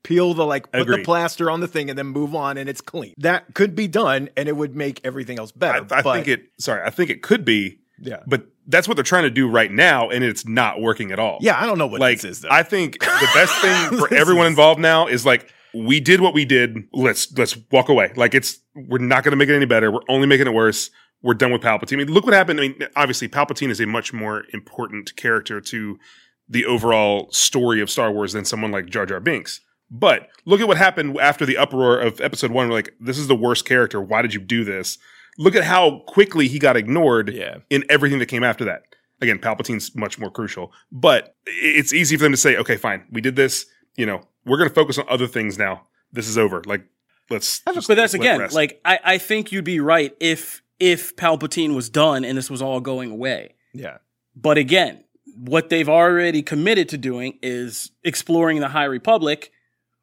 peel 0.03 0.35
the 0.35 0.44
like 0.44 0.70
put 0.70 0.87
the 0.87 1.03
plaster 1.03 1.50
on 1.50 1.61
the 1.61 1.68
thing 1.68 1.88
and 1.90 1.98
then 1.98 2.07
move 2.07 2.35
on 2.35 2.57
and 2.59 2.68
it's 2.68 2.81
clean. 2.81 3.14
That 3.18 3.55
could 3.55 3.74
be 3.74 3.88
done 3.88 4.29
and 4.37 4.48
it 4.48 4.57
would 4.57 4.77
make 4.77 5.00
everything 5.05 5.38
else 5.38 5.50
better. 5.53 5.87
I 5.90 6.03
but- 6.03 6.14
think 6.14 6.29
it. 6.29 6.44
Sorry, 6.59 6.83
I 6.85 6.90
think 6.90 7.11
it 7.11 7.22
could 7.22 7.44
be, 7.44 7.79
Yeah. 8.00 8.20
but 8.27 8.46
that's 8.66 8.87
what 8.88 8.94
they're 8.96 9.05
trying 9.05 9.24
to 9.24 9.31
do 9.31 9.46
right 9.48 9.70
now, 9.70 10.09
and 10.09 10.24
it's 10.24 10.46
not 10.46 10.81
working 10.81 11.11
at 11.12 11.18
all. 11.18 11.38
Yeah, 11.42 11.61
I 11.61 11.66
don't 11.66 11.77
know 11.79 11.87
what 11.87 12.00
like 12.00 12.20
this 12.22 12.31
is 12.38 12.40
though. 12.40 12.48
I 12.50 12.62
think 12.62 12.98
the 13.00 13.31
best 13.35 13.55
thing 13.61 13.98
for 13.98 14.12
everyone 14.14 14.46
involved 14.46 14.81
now 14.81 15.07
is 15.07 15.27
like 15.27 15.50
we 15.74 16.00
did 16.00 16.20
what 16.20 16.33
we 16.35 16.44
did. 16.44 16.85
Let's 16.92 17.31
let's 17.37 17.57
walk 17.70 17.88
away. 17.88 18.12
Like 18.16 18.35
it's 18.35 18.59
we're 18.74 18.98
not 18.98 19.24
going 19.24 19.33
to 19.33 19.37
make 19.37 19.48
it 19.48 19.55
any 19.57 19.66
better. 19.66 19.90
We're 19.90 20.00
only 20.09 20.27
making 20.27 20.46
it 20.46 20.55
worse. 20.55 20.90
We're 21.24 21.32
done 21.32 21.52
with 21.52 21.62
Palpatine. 21.62 21.94
I 21.94 21.96
mean, 21.96 22.12
look 22.12 22.26
what 22.26 22.34
happened. 22.34 22.60
I 22.60 22.68
mean, 22.68 22.87
obviously 22.96 23.28
Palpatine 23.28 23.70
is 23.70 23.80
a 23.80 23.87
much 23.87 24.12
more 24.12 24.44
important 24.52 25.16
character 25.16 25.58
to 25.58 25.98
the 26.46 26.66
overall 26.66 27.32
story 27.32 27.80
of 27.80 27.88
Star 27.88 28.12
Wars 28.12 28.34
than 28.34 28.44
someone 28.44 28.70
like 28.70 28.90
Jar 28.90 29.06
Jar 29.06 29.20
Binks. 29.20 29.62
But 29.90 30.28
look 30.44 30.60
at 30.60 30.68
what 30.68 30.76
happened 30.76 31.18
after 31.18 31.46
the 31.46 31.56
uproar 31.56 31.98
of 31.98 32.20
Episode 32.20 32.50
One. 32.50 32.68
We're 32.68 32.74
like, 32.74 32.94
this 33.00 33.16
is 33.16 33.26
the 33.26 33.34
worst 33.34 33.64
character. 33.64 34.02
Why 34.02 34.20
did 34.20 34.34
you 34.34 34.40
do 34.40 34.64
this? 34.64 34.98
Look 35.38 35.54
at 35.54 35.64
how 35.64 36.00
quickly 36.06 36.46
he 36.46 36.58
got 36.58 36.76
ignored 36.76 37.32
yeah. 37.32 37.56
in 37.70 37.84
everything 37.88 38.18
that 38.18 38.26
came 38.26 38.44
after 38.44 38.66
that. 38.66 38.82
Again, 39.22 39.38
Palpatine's 39.38 39.96
much 39.96 40.18
more 40.18 40.30
crucial, 40.30 40.72
but 40.92 41.37
it's 41.46 41.94
easy 41.94 42.18
for 42.18 42.24
them 42.24 42.32
to 42.32 42.37
say, 42.37 42.56
okay, 42.58 42.76
fine, 42.76 43.06
we 43.10 43.22
did 43.22 43.34
this. 43.34 43.64
You 43.96 44.04
know, 44.04 44.20
we're 44.44 44.58
going 44.58 44.68
to 44.68 44.74
focus 44.74 44.98
on 44.98 45.06
other 45.08 45.26
things 45.26 45.56
now. 45.56 45.87
This 46.12 46.28
is 46.28 46.37
over. 46.37 46.62
Like, 46.66 46.84
let's. 47.30 47.60
just- 47.60 47.64
but 47.64 47.74
that's 47.74 47.88
let's 47.88 48.14
let 48.14 48.30
it 48.30 48.37
again, 48.37 48.50
like 48.52 48.80
I, 48.84 48.98
I 49.02 49.18
think 49.18 49.52
you'd 49.52 49.64
be 49.64 49.80
right 49.80 50.14
if 50.20 50.62
if 50.78 51.16
Palpatine 51.16 51.74
was 51.74 51.88
done 51.88 52.24
and 52.24 52.37
this 52.37 52.50
was 52.50 52.62
all 52.62 52.80
going 52.80 53.10
away. 53.10 53.54
Yeah. 53.72 53.98
But 54.37 54.58
again, 54.58 55.04
what 55.37 55.68
they've 55.68 55.88
already 55.88 56.42
committed 56.42 56.88
to 56.90 56.98
doing 56.98 57.38
is 57.42 57.90
exploring 58.02 58.60
the 58.60 58.68
High 58.68 58.84
Republic, 58.84 59.52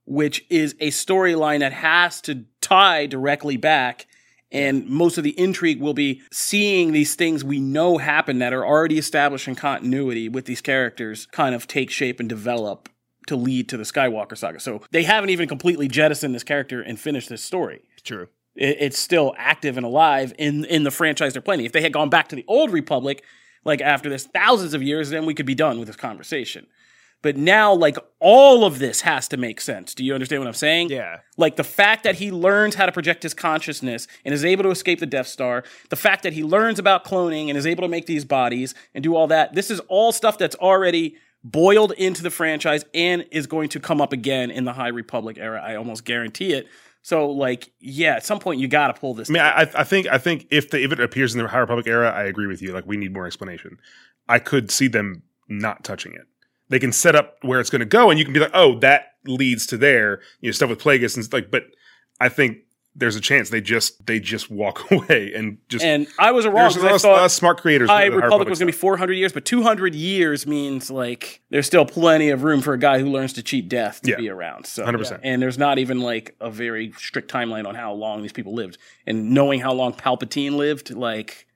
which 0.05 0.45
is 0.49 0.75
a 0.79 0.89
storyline 0.89 1.60
that 1.60 1.73
has 1.73 2.21
to 2.21 2.45
tie 2.62 3.05
directly 3.05 3.57
back. 3.57 4.07
And 4.53 4.86
most 4.88 5.17
of 5.17 5.23
the 5.23 5.38
intrigue 5.39 5.79
will 5.79 5.93
be 5.93 6.21
seeing 6.31 6.91
these 6.91 7.15
things 7.15 7.43
we 7.43 7.62
know 7.62 7.97
happen 7.97 8.39
that 8.39 8.51
are 8.51 8.65
already 8.65 8.97
established 8.97 9.47
in 9.47 9.55
continuity 9.55 10.27
with 10.27 10.45
these 10.45 10.60
characters 10.60 11.25
kind 11.27 11.55
of 11.55 11.67
take 11.67 11.89
shape 11.89 12.19
and 12.19 12.27
develop 12.27 12.89
to 13.27 13.38
lead 13.38 13.69
to 13.69 13.77
the 13.77 13.84
Skywalker 13.84 14.38
saga. 14.38 14.60
So 14.60 14.81
they 14.91 15.03
haven't 15.03 15.29
even 15.29 15.47
completely 15.47 15.88
jettisoned 15.88 16.36
this 16.36 16.43
character 16.43 16.81
and 16.81 16.99
finished 16.99 17.29
this 17.29 17.43
story 17.43 17.84
True. 18.03 18.27
It, 18.62 18.78
it's 18.80 19.00
still 19.00 19.34
active 19.38 19.76
and 19.78 19.86
alive 19.86 20.34
in 20.38 20.63
in 20.65 20.84
the 20.84 20.91
franchise 20.91 21.34
they're 21.34 21.41
playing. 21.41 21.65
If 21.65 21.71
they 21.71 21.82
had 21.82 21.91
gone 21.91 22.10
back 22.10 22.30
to 22.30 22.36
the 22.36 22.45
old 22.47 22.71
Republic, 22.71 23.24
like 23.65 23.82
after 23.82 24.10
this 24.10 24.26
thousands 24.26 24.74
of 24.74 24.84
years, 24.84 25.10
then 25.10 25.26
we 25.26 25.34
could 25.34 25.45
be 25.45 25.56
done 25.56 25.80
with 25.80 25.88
this 25.88 25.97
conversation. 25.97 26.67
But 27.24 27.38
now, 27.38 27.74
like 27.74 27.97
all 28.19 28.65
of 28.65 28.80
this 28.80 29.02
has 29.02 29.28
to 29.28 29.38
make 29.38 29.62
sense. 29.62 29.93
Do 29.93 30.04
you 30.04 30.13
understand 30.13 30.41
what 30.41 30.47
I'm 30.47 30.54
saying? 30.54 30.89
Yeah. 30.89 31.19
Like 31.38 31.56
the 31.56 31.63
fact 31.63 32.04
that 32.04 32.15
he 32.15 32.32
learns 32.32 32.74
how 32.76 32.88
to 32.88 32.91
project 32.91 33.21
his 33.21 33.36
consciousness 33.36 34.08
and 34.26 34.34
is 34.34 34.43
able 34.43 34.63
to 34.63 34.71
escape 34.71 35.00
the 35.00 35.06
Death 35.06 35.28
Star, 35.28 35.63
the 35.89 35.95
fact 35.95 36.24
that 36.24 36.34
he 36.34 36.43
learns 36.43 36.80
about 36.80 37.06
cloning 37.06 37.50
and 37.50 37.58
is 37.58 37.67
able 37.67 37.84
to 37.84 37.88
make 37.88 38.08
these 38.08 38.26
bodies 38.26 38.74
and 38.95 39.04
do 39.04 39.15
all 39.15 39.28
that. 39.28 39.54
This 39.54 39.69
is 39.69 39.80
all 39.82 40.12
stuff 40.12 40.39
that's 40.39 40.56
already 40.56 41.15
boiled 41.43 41.91
into 41.93 42.24
the 42.24 42.32
franchise 42.32 42.86
and 42.93 43.26
is 43.32 43.45
going 43.45 43.69
to 43.69 43.80
come 43.80 44.02
up 44.02 44.13
again 44.13 44.50
in 44.50 44.63
the 44.63 44.74
High 44.74 44.89
Republic 44.89 45.38
era. 45.39 45.62
I 45.63 45.76
almost 45.76 46.06
guarantee 46.06 46.54
it. 46.54 46.67
So, 47.04 47.30
like, 47.30 47.72
yeah, 47.80 48.16
at 48.16 48.26
some 48.26 48.40
point 48.40 48.60
you 48.60 48.68
got 48.68 48.88
to 48.88 49.00
pull 49.00 49.14
this. 49.14 49.30
I 49.30 49.34
mean, 49.34 49.42
I, 49.42 49.68
I 49.76 49.84
think 49.84 50.08
I 50.08 50.18
think 50.18 50.48
if 50.52 50.70
the, 50.70 50.84
if 50.84 50.92
it 50.92 51.00
appears 51.00 51.34
in 51.34 51.42
the 51.42 51.48
High 51.48 51.60
Republic 51.60 51.88
era, 51.88 52.12
I 52.12 52.24
agree 52.24 52.48
with 52.48 52.62
you. 52.62 52.74
Like, 52.74 52.86
we 52.86 52.98
need 52.98 53.14
more 53.14 53.26
explanation. 53.26 53.80
I 54.30 54.40
could 54.40 54.70
see 54.70 54.88
them 54.88 55.24
not 55.50 55.84
touching 55.84 56.14
it. 56.14 56.28
They 56.70 56.80
can 56.80 56.92
set 56.92 57.16
up 57.16 57.38
where 57.42 57.60
it's 57.60 57.70
going 57.70 57.82
to 57.82 57.86
go, 57.86 58.10
and 58.10 58.20
you 58.20 58.26
can 58.26 58.34
be 58.34 58.40
like, 58.40 58.52
oh, 58.54 58.80
that 58.80 59.14
leads 59.26 59.66
to 59.68 59.78
there. 59.78 60.22
You 60.40 60.50
know, 60.50 60.52
stuff 60.52 60.70
with 60.70 60.80
Plagueis 60.80 61.18
and 61.18 61.34
like. 61.34 61.50
But 61.52 61.64
I 62.20 62.30
think 62.30 62.60
there's 62.93 63.15
a 63.15 63.21
chance 63.21 63.49
they 63.49 63.62
just 63.62 64.06
they 64.06 64.19
just 64.19 64.49
walk 64.51 64.91
away 64.91 65.32
and 65.34 65.58
just. 65.69 65.84
and 65.86 66.08
I 66.19 66.32
was 66.32 66.45
a 66.45 66.49
wrong 66.49 66.63
there's 66.63 66.73
because 66.75 66.89
I 66.89 66.91
less, 66.93 67.01
thought 67.04 67.21
less 67.21 67.34
smart 67.34 67.62
creators. 67.62 67.89
High 67.89 68.10
with 68.10 68.17
Republic 68.23 68.49
was 68.49 68.60
going 68.60 68.67
to 68.67 68.73
be 68.73 68.77
400 68.77 69.13
years, 69.13 69.32
but 69.32 69.45
200 69.45 69.95
years 69.95 70.45
means 70.45 70.91
like 70.91 71.41
there's 71.49 71.65
still 71.65 71.86
plenty 71.86 72.30
of 72.30 72.43
room 72.43 72.62
for 72.62 72.73
a 72.73 72.77
guy 72.80 72.99
who 72.99 73.08
learns 73.10 73.34
to 73.34 73.43
cheat 73.43 73.69
death 73.69 74.01
to 74.01 74.12
Yeah. 74.12 74.17
be 74.17 74.30
around. 74.30 74.65
So, 74.65 74.84
100%. 74.86 75.19
and 75.23 75.41
there's 75.41 75.58
not 75.58 75.80
even 75.80 76.01
like 76.01 76.36
a 76.41 76.49
very 76.51 76.91
strict 76.97 77.32
timeline 77.32 77.65
on 77.65 77.75
how 77.75 77.93
long 77.93 78.21
these 78.21 78.34
people 78.34 78.54
lived. 78.54 78.77
And 79.08 79.32
knowing 79.32 79.62
how 79.62 79.71
long 79.73 79.93
Palpatine 79.93 80.56
lived, 80.58 80.91
like, 80.91 81.47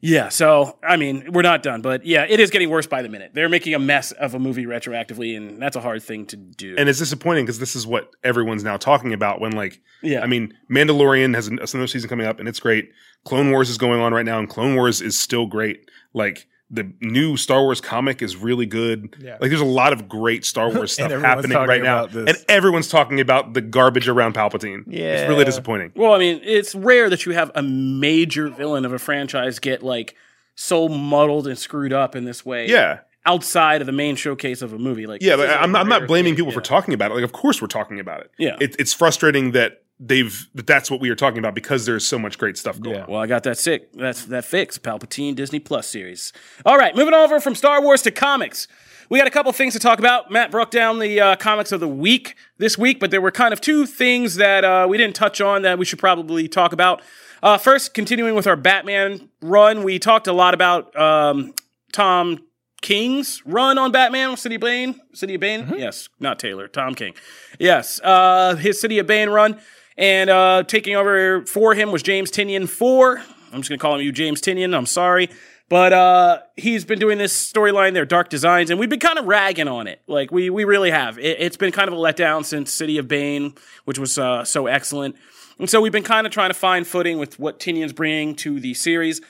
yeah. 0.00 0.28
So, 0.28 0.78
I 0.82 0.96
mean, 0.96 1.32
we're 1.32 1.42
not 1.42 1.62
done, 1.62 1.82
but 1.82 2.04
yeah, 2.04 2.26
it 2.28 2.40
is 2.40 2.50
getting 2.50 2.70
worse 2.70 2.86
by 2.86 3.02
the 3.02 3.08
minute. 3.08 3.32
They're 3.34 3.48
making 3.48 3.74
a 3.74 3.78
mess 3.78 4.12
of 4.12 4.34
a 4.34 4.38
movie 4.38 4.66
retroactively, 4.66 5.36
and 5.36 5.60
that's 5.60 5.76
a 5.76 5.80
hard 5.80 6.02
thing 6.02 6.26
to 6.26 6.36
do. 6.36 6.74
and 6.78 6.88
it's 6.88 6.98
disappointing 6.98 7.44
because 7.44 7.58
this 7.58 7.76
is 7.76 7.86
what 7.86 8.10
everyone's 8.24 8.64
now 8.64 8.76
talking 8.76 9.12
about. 9.12 9.40
When 9.40 9.52
like, 9.52 9.80
yeah, 10.02 10.20
I 10.22 10.26
mean, 10.26 10.54
Mandalorian 10.70 11.34
has 11.34 11.48
another 11.48 11.86
season 11.86 12.08
coming 12.08 12.26
up, 12.26 12.38
and 12.40 12.48
it's 12.48 12.60
great. 12.60 12.90
Clone 13.24 13.50
Wars 13.50 13.68
is 13.68 13.78
going 13.78 14.00
on 14.00 14.14
right 14.14 14.24
now, 14.24 14.38
and 14.38 14.48
Clone 14.48 14.74
Wars 14.74 15.00
is 15.00 15.18
still 15.18 15.46
great. 15.46 15.90
Like 16.14 16.46
the 16.70 16.92
new 17.00 17.36
Star 17.36 17.62
Wars 17.62 17.80
comic 17.80 18.22
is 18.22 18.36
really 18.36 18.66
good. 18.66 19.16
Yeah. 19.18 19.38
Like 19.40 19.50
there's 19.50 19.60
a 19.60 19.64
lot 19.64 19.92
of 19.92 20.08
great 20.08 20.44
Star 20.44 20.70
Wars 20.74 20.92
stuff 20.92 21.10
happening 21.10 21.56
right 21.56 21.82
now, 21.82 22.06
this. 22.06 22.28
and 22.28 22.44
everyone's 22.48 22.88
talking 22.88 23.20
about 23.20 23.54
the 23.54 23.60
garbage 23.60 24.08
around 24.08 24.34
Palpatine. 24.34 24.84
Yeah. 24.86 25.14
It's 25.22 25.28
really 25.28 25.44
disappointing. 25.44 25.92
Well, 25.96 26.12
I 26.12 26.18
mean, 26.18 26.40
it's 26.44 26.74
rare 26.74 27.10
that 27.10 27.26
you 27.26 27.32
have 27.32 27.50
a 27.54 27.62
major 27.62 28.48
villain 28.48 28.84
of 28.84 28.92
a 28.92 28.98
franchise 28.98 29.58
get 29.58 29.82
like 29.82 30.14
so 30.54 30.88
muddled 30.88 31.46
and 31.46 31.58
screwed 31.58 31.92
up 31.92 32.14
in 32.14 32.24
this 32.24 32.44
way. 32.46 32.68
Yeah, 32.68 33.00
Outside 33.26 33.82
of 33.82 33.86
the 33.86 33.92
main 33.92 34.16
showcase 34.16 34.62
of 34.62 34.72
a 34.72 34.78
movie, 34.78 35.06
like 35.06 35.20
yeah. 35.22 35.36
this 35.36 35.46
Like, 35.46 35.48
is 35.50 35.56
a 35.56 35.62
I'm 35.62 35.72
not, 35.72 35.80
I'm 35.82 35.88
not 35.88 36.06
blaming 36.06 36.34
thing, 36.34 36.44
people 36.46 36.52
for 36.52 36.60
talking 36.62 36.94
about 36.94 37.10
it. 37.10 37.14
Like, 37.14 37.24
of 37.24 37.32
course 37.32 37.60
we're 37.60 37.68
talking 37.68 38.00
about 38.00 38.20
it. 38.22 38.30
Yeah. 38.38 38.56
It, 38.60 38.76
it's 38.78 38.94
frustrating 38.94 39.52
that 39.52 39.82
they've 40.02 40.48
that's 40.54 40.90
what 40.90 40.98
we 41.00 41.10
are 41.10 41.14
talking 41.14 41.38
about 41.38 41.54
because 41.54 41.84
there's 41.86 42.06
so 42.06 42.18
much 42.18 42.38
great 42.38 42.56
stuff 42.56 42.80
going 42.80 42.96
Yeah. 42.96 43.02
on. 43.04 43.10
Well, 43.12 43.20
I 43.20 43.26
got 43.26 43.42
that 43.44 43.58
sick. 43.58 43.92
That's 43.92 44.24
that 44.26 44.44
fix. 44.44 44.78
Palpatine 44.78 45.34
Disney 45.36 45.60
Plus 45.60 45.86
series. 45.86 46.32
All 46.64 46.78
right, 46.78 46.96
moving 46.96 47.14
over 47.14 47.38
from 47.40 47.54
Star 47.54 47.82
Wars 47.82 48.02
to 48.02 48.10
comics. 48.10 48.66
We 49.10 49.18
got 49.18 49.26
a 49.26 49.30
couple 49.32 49.50
things 49.52 49.72
to 49.74 49.80
talk 49.80 49.98
about. 49.98 50.30
Matt 50.30 50.50
broke 50.52 50.70
down 50.70 51.00
the 51.00 51.20
uh, 51.20 51.36
comics 51.36 51.72
of 51.72 51.80
the 51.80 51.88
week 51.88 52.36
this 52.58 52.78
week, 52.78 53.00
but 53.00 53.10
there 53.10 53.20
were 53.20 53.32
kind 53.32 53.52
of 53.52 53.60
two 53.60 53.84
things 53.84 54.36
that 54.36 54.64
uh, 54.64 54.86
we 54.88 54.96
didn't 54.98 55.16
touch 55.16 55.40
on 55.40 55.62
that 55.62 55.78
we 55.78 55.84
should 55.84 55.98
probably 55.98 56.46
talk 56.48 56.72
about. 56.72 57.02
Uh, 57.42 57.58
first, 57.58 57.92
continuing 57.92 58.34
with 58.36 58.46
our 58.46 58.54
Batman 58.54 59.28
run, 59.42 59.82
we 59.82 59.98
talked 59.98 60.28
a 60.28 60.32
lot 60.32 60.54
about 60.54 60.94
um, 60.96 61.52
Tom 61.92 62.38
King's 62.82 63.42
run 63.44 63.78
on 63.78 63.90
Batman, 63.92 64.36
City 64.36 64.54
of 64.54 64.60
Bane. 64.60 65.00
City 65.12 65.34
of 65.34 65.40
Bane? 65.40 65.72
Yes, 65.76 66.08
not 66.20 66.38
Taylor, 66.38 66.68
Tom 66.68 66.94
King. 66.94 67.14
Yes, 67.58 68.00
uh, 68.04 68.54
his 68.56 68.80
City 68.80 68.98
of 69.00 69.06
Bane 69.08 69.28
run. 69.28 69.60
And 70.00 70.30
uh, 70.30 70.62
taking 70.62 70.96
over 70.96 71.44
for 71.44 71.74
him 71.74 71.92
was 71.92 72.02
James 72.02 72.30
Tynion 72.30 72.66
4. 72.66 73.18
I'm 73.18 73.60
just 73.60 73.68
going 73.68 73.78
to 73.78 73.82
call 73.82 73.96
him 73.96 74.00
you 74.00 74.12
James 74.12 74.40
Tynion. 74.40 74.74
I'm 74.74 74.86
sorry. 74.86 75.28
But 75.68 75.92
uh, 75.92 76.38
he's 76.56 76.86
been 76.86 76.98
doing 76.98 77.18
this 77.18 77.52
storyline, 77.52 77.92
there, 77.92 78.06
Dark 78.06 78.30
Designs, 78.30 78.70
and 78.70 78.80
we've 78.80 78.88
been 78.88 78.98
kind 78.98 79.18
of 79.18 79.26
ragging 79.26 79.68
on 79.68 79.86
it. 79.86 80.00
Like 80.08 80.32
we 80.32 80.48
we 80.48 80.64
really 80.64 80.90
have. 80.90 81.18
It, 81.18 81.38
has 81.40 81.58
been 81.58 81.70
kind 81.70 81.86
of 81.86 81.94
a 81.94 81.98
letdown 81.98 82.46
since 82.46 82.72
City 82.72 82.96
of 82.96 83.08
Bane, 83.08 83.54
which 83.84 83.98
was 83.98 84.18
uh, 84.18 84.42
so 84.42 84.66
excellent. 84.66 85.16
And 85.58 85.68
so 85.68 85.82
we've 85.82 85.92
been 85.92 86.02
kind 86.02 86.26
of 86.26 86.32
trying 86.32 86.50
to 86.50 86.54
find 86.54 86.86
footing 86.86 87.18
with 87.18 87.38
what 87.38 87.60
Tynion's 87.60 87.92
bringing 87.92 88.34
to 88.36 88.58
the 88.58 88.72
series. 88.72 89.20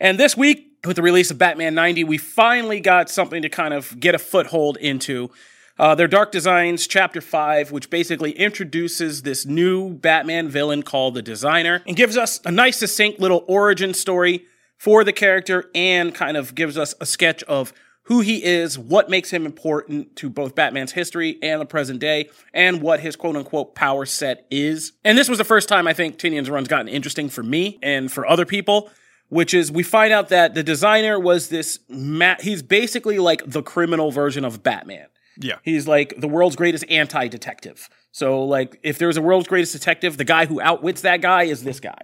And 0.00 0.18
this 0.18 0.38
week, 0.38 0.72
with 0.86 0.96
the 0.96 1.02
release 1.02 1.30
of 1.30 1.36
Batman 1.36 1.74
90, 1.74 2.02
we 2.04 2.16
finally 2.16 2.80
got 2.80 3.10
something 3.10 3.42
to 3.42 3.50
kind 3.50 3.74
of 3.74 4.00
get 4.00 4.14
a 4.14 4.18
foothold 4.18 4.78
into. 4.78 5.30
Uh, 5.76 5.92
their 5.94 6.06
Dark 6.06 6.30
Designs 6.30 6.86
Chapter 6.86 7.20
5, 7.20 7.72
which 7.72 7.90
basically 7.90 8.30
introduces 8.30 9.22
this 9.22 9.44
new 9.44 9.94
Batman 9.94 10.48
villain 10.48 10.84
called 10.84 11.14
the 11.14 11.22
Designer 11.22 11.82
and 11.84 11.96
gives 11.96 12.16
us 12.16 12.40
a 12.44 12.52
nice, 12.52 12.78
succinct 12.78 13.18
little 13.18 13.44
origin 13.48 13.92
story 13.92 14.44
for 14.78 15.02
the 15.02 15.12
character 15.12 15.70
and 15.74 16.14
kind 16.14 16.36
of 16.36 16.54
gives 16.54 16.78
us 16.78 16.94
a 17.00 17.06
sketch 17.06 17.42
of 17.44 17.72
who 18.04 18.20
he 18.20 18.44
is, 18.44 18.78
what 18.78 19.10
makes 19.10 19.30
him 19.30 19.46
important 19.46 20.14
to 20.14 20.30
both 20.30 20.54
Batman's 20.54 20.92
history 20.92 21.38
and 21.42 21.60
the 21.60 21.66
present 21.66 21.98
day, 21.98 22.28
and 22.52 22.80
what 22.80 23.00
his 23.00 23.16
quote 23.16 23.34
unquote 23.34 23.74
power 23.74 24.06
set 24.06 24.46
is. 24.52 24.92
And 25.02 25.18
this 25.18 25.28
was 25.28 25.38
the 25.38 25.44
first 25.44 25.68
time 25.68 25.88
I 25.88 25.92
think 25.92 26.18
Tynion's 26.18 26.50
run's 26.50 26.68
gotten 26.68 26.86
interesting 26.88 27.28
for 27.28 27.42
me 27.42 27.80
and 27.82 28.12
for 28.12 28.26
other 28.26 28.44
people, 28.44 28.90
which 29.28 29.54
is 29.54 29.72
we 29.72 29.82
find 29.82 30.12
out 30.12 30.28
that 30.28 30.54
the 30.54 30.62
designer 30.62 31.18
was 31.18 31.48
this, 31.48 31.80
ma- 31.88 32.36
he's 32.38 32.62
basically 32.62 33.18
like 33.18 33.42
the 33.44 33.62
criminal 33.62 34.12
version 34.12 34.44
of 34.44 34.62
Batman. 34.62 35.06
Yeah. 35.38 35.56
He's 35.62 35.88
like 35.88 36.14
the 36.18 36.28
world's 36.28 36.56
greatest 36.56 36.84
anti 36.88 37.28
detective. 37.28 37.88
So, 38.12 38.44
like, 38.44 38.78
if 38.82 38.98
there's 38.98 39.16
a 39.16 39.22
world's 39.22 39.48
greatest 39.48 39.72
detective, 39.72 40.16
the 40.16 40.24
guy 40.24 40.46
who 40.46 40.60
outwits 40.60 41.00
that 41.00 41.20
guy 41.20 41.44
is 41.44 41.64
this 41.64 41.80
guy. 41.80 41.98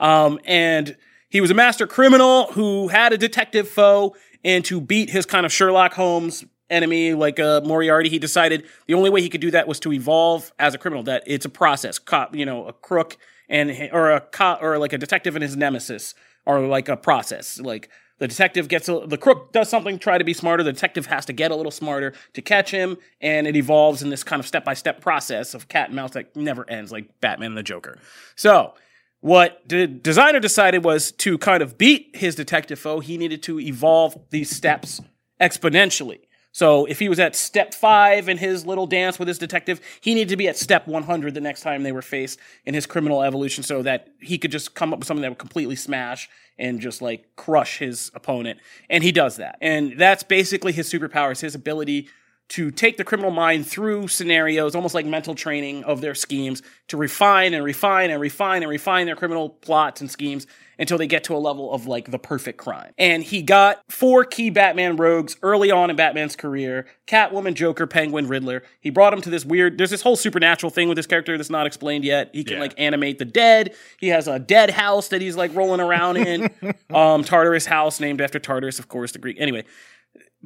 Um, 0.00 0.40
and 0.44 0.96
he 1.28 1.40
was 1.40 1.50
a 1.50 1.54
master 1.54 1.86
criminal 1.86 2.52
who 2.52 2.88
had 2.88 3.12
a 3.12 3.18
detective 3.18 3.68
foe, 3.68 4.16
and 4.42 4.64
to 4.64 4.80
beat 4.80 5.10
his 5.10 5.26
kind 5.26 5.46
of 5.46 5.52
Sherlock 5.52 5.94
Holmes 5.94 6.44
enemy 6.70 7.14
like 7.14 7.38
uh, 7.38 7.60
Moriarty, 7.64 8.08
he 8.08 8.18
decided 8.18 8.64
the 8.86 8.94
only 8.94 9.10
way 9.10 9.20
he 9.20 9.28
could 9.28 9.40
do 9.40 9.50
that 9.52 9.68
was 9.68 9.78
to 9.80 9.92
evolve 9.92 10.52
as 10.58 10.74
a 10.74 10.78
criminal. 10.78 11.04
That 11.04 11.22
it's 11.26 11.44
a 11.44 11.48
process, 11.48 11.98
cop, 11.98 12.34
you 12.34 12.46
know, 12.46 12.66
a 12.66 12.72
crook 12.72 13.16
and 13.48 13.90
or 13.92 14.10
a 14.10 14.20
cop 14.20 14.62
or 14.62 14.78
like 14.78 14.92
a 14.92 14.98
detective 14.98 15.36
and 15.36 15.42
his 15.42 15.56
nemesis 15.56 16.14
are 16.46 16.60
like 16.60 16.88
a 16.88 16.96
process. 16.96 17.60
Like 17.60 17.90
the 18.18 18.28
detective 18.28 18.68
gets 18.68 18.88
a, 18.88 19.02
the 19.06 19.18
crook 19.18 19.52
does 19.52 19.68
something, 19.68 19.98
try 19.98 20.18
to 20.18 20.24
be 20.24 20.34
smarter. 20.34 20.62
The 20.62 20.72
detective 20.72 21.06
has 21.06 21.26
to 21.26 21.32
get 21.32 21.50
a 21.50 21.56
little 21.56 21.72
smarter 21.72 22.12
to 22.34 22.42
catch 22.42 22.70
him, 22.70 22.98
and 23.20 23.46
it 23.46 23.56
evolves 23.56 24.02
in 24.02 24.10
this 24.10 24.22
kind 24.22 24.40
of 24.40 24.46
step 24.46 24.64
by 24.64 24.74
step 24.74 25.00
process 25.00 25.54
of 25.54 25.68
cat 25.68 25.88
and 25.88 25.96
mouse 25.96 26.12
that 26.12 26.34
never 26.36 26.68
ends, 26.70 26.92
like 26.92 27.20
Batman 27.20 27.48
and 27.48 27.58
the 27.58 27.62
Joker. 27.62 27.98
So 28.36 28.74
what 29.20 29.62
the 29.66 29.86
designer 29.86 30.38
decided 30.38 30.84
was 30.84 31.10
to 31.12 31.38
kind 31.38 31.62
of 31.62 31.78
beat 31.78 32.14
his 32.14 32.34
detective 32.34 32.78
foe, 32.78 33.00
he 33.00 33.16
needed 33.16 33.42
to 33.44 33.58
evolve 33.58 34.18
these 34.30 34.54
steps 34.54 35.00
exponentially. 35.40 36.20
So 36.54 36.84
if 36.84 37.00
he 37.00 37.08
was 37.08 37.18
at 37.18 37.34
step 37.34 37.74
five 37.74 38.28
in 38.28 38.38
his 38.38 38.64
little 38.64 38.86
dance 38.86 39.18
with 39.18 39.26
his 39.26 39.38
detective, 39.38 39.80
he 40.00 40.14
needed 40.14 40.28
to 40.28 40.36
be 40.36 40.46
at 40.46 40.56
step 40.56 40.86
100 40.86 41.34
the 41.34 41.40
next 41.40 41.62
time 41.62 41.82
they 41.82 41.90
were 41.90 42.00
faced 42.00 42.38
in 42.64 42.74
his 42.74 42.86
criminal 42.86 43.24
evolution 43.24 43.64
so 43.64 43.82
that 43.82 44.06
he 44.20 44.38
could 44.38 44.52
just 44.52 44.72
come 44.72 44.92
up 44.92 45.00
with 45.00 45.08
something 45.08 45.22
that 45.22 45.30
would 45.30 45.38
completely 45.38 45.74
smash 45.74 46.30
and 46.56 46.80
just 46.80 47.02
like 47.02 47.24
crush 47.34 47.78
his 47.78 48.12
opponent. 48.14 48.60
And 48.88 49.02
he 49.02 49.10
does 49.10 49.34
that. 49.38 49.58
And 49.60 49.98
that's 49.98 50.22
basically 50.22 50.70
his 50.70 50.88
superpowers, 50.88 51.40
his 51.40 51.56
ability 51.56 52.08
to 52.50 52.70
take 52.70 52.96
the 52.98 53.04
criminal 53.04 53.30
mind 53.30 53.66
through 53.66 54.08
scenarios, 54.08 54.74
almost 54.74 54.94
like 54.94 55.06
mental 55.06 55.34
training 55.34 55.82
of 55.84 56.00
their 56.00 56.14
schemes, 56.14 56.62
to 56.88 56.96
refine 56.96 57.54
and 57.54 57.64
refine 57.64 58.10
and 58.10 58.20
refine 58.20 58.62
and 58.62 58.70
refine 58.70 59.06
their 59.06 59.16
criminal 59.16 59.48
plots 59.48 60.00
and 60.00 60.10
schemes 60.10 60.46
until 60.78 60.98
they 60.98 61.06
get 61.06 61.22
to 61.24 61.34
a 61.34 61.38
level 61.38 61.72
of 61.72 61.86
like 61.86 62.10
the 62.10 62.18
perfect 62.18 62.58
crime. 62.58 62.92
And 62.98 63.22
he 63.22 63.42
got 63.42 63.80
four 63.88 64.24
key 64.24 64.50
Batman 64.50 64.96
rogues 64.96 65.36
early 65.40 65.70
on 65.70 65.88
in 65.88 65.96
Batman's 65.96 66.34
career 66.36 66.86
Catwoman, 67.06 67.54
Joker, 67.54 67.86
Penguin, 67.86 68.26
Riddler. 68.26 68.62
He 68.80 68.90
brought 68.90 69.12
him 69.12 69.20
to 69.22 69.30
this 69.30 69.44
weird, 69.44 69.78
there's 69.78 69.90
this 69.90 70.02
whole 70.02 70.16
supernatural 70.16 70.70
thing 70.70 70.88
with 70.88 70.96
this 70.96 71.06
character 71.06 71.36
that's 71.36 71.50
not 71.50 71.66
explained 71.66 72.04
yet. 72.04 72.30
He 72.32 72.42
can 72.44 72.54
Yeah. 72.54 72.60
like 72.60 72.74
animate 72.76 73.18
the 73.18 73.24
dead. 73.24 73.74
He 74.00 74.08
has 74.08 74.26
a 74.26 74.38
dead 74.38 74.70
house 74.70 75.08
that 75.08 75.20
he's 75.20 75.36
like 75.36 75.54
rolling 75.54 75.80
around 75.80 76.16
in. 76.16 76.50
um, 76.94 77.22
Tartarus 77.24 77.66
house, 77.66 78.00
named 78.00 78.20
after 78.20 78.38
Tartarus, 78.38 78.78
of 78.78 78.88
course, 78.88 79.12
the 79.12 79.18
Greek. 79.18 79.36
Anyway, 79.38 79.64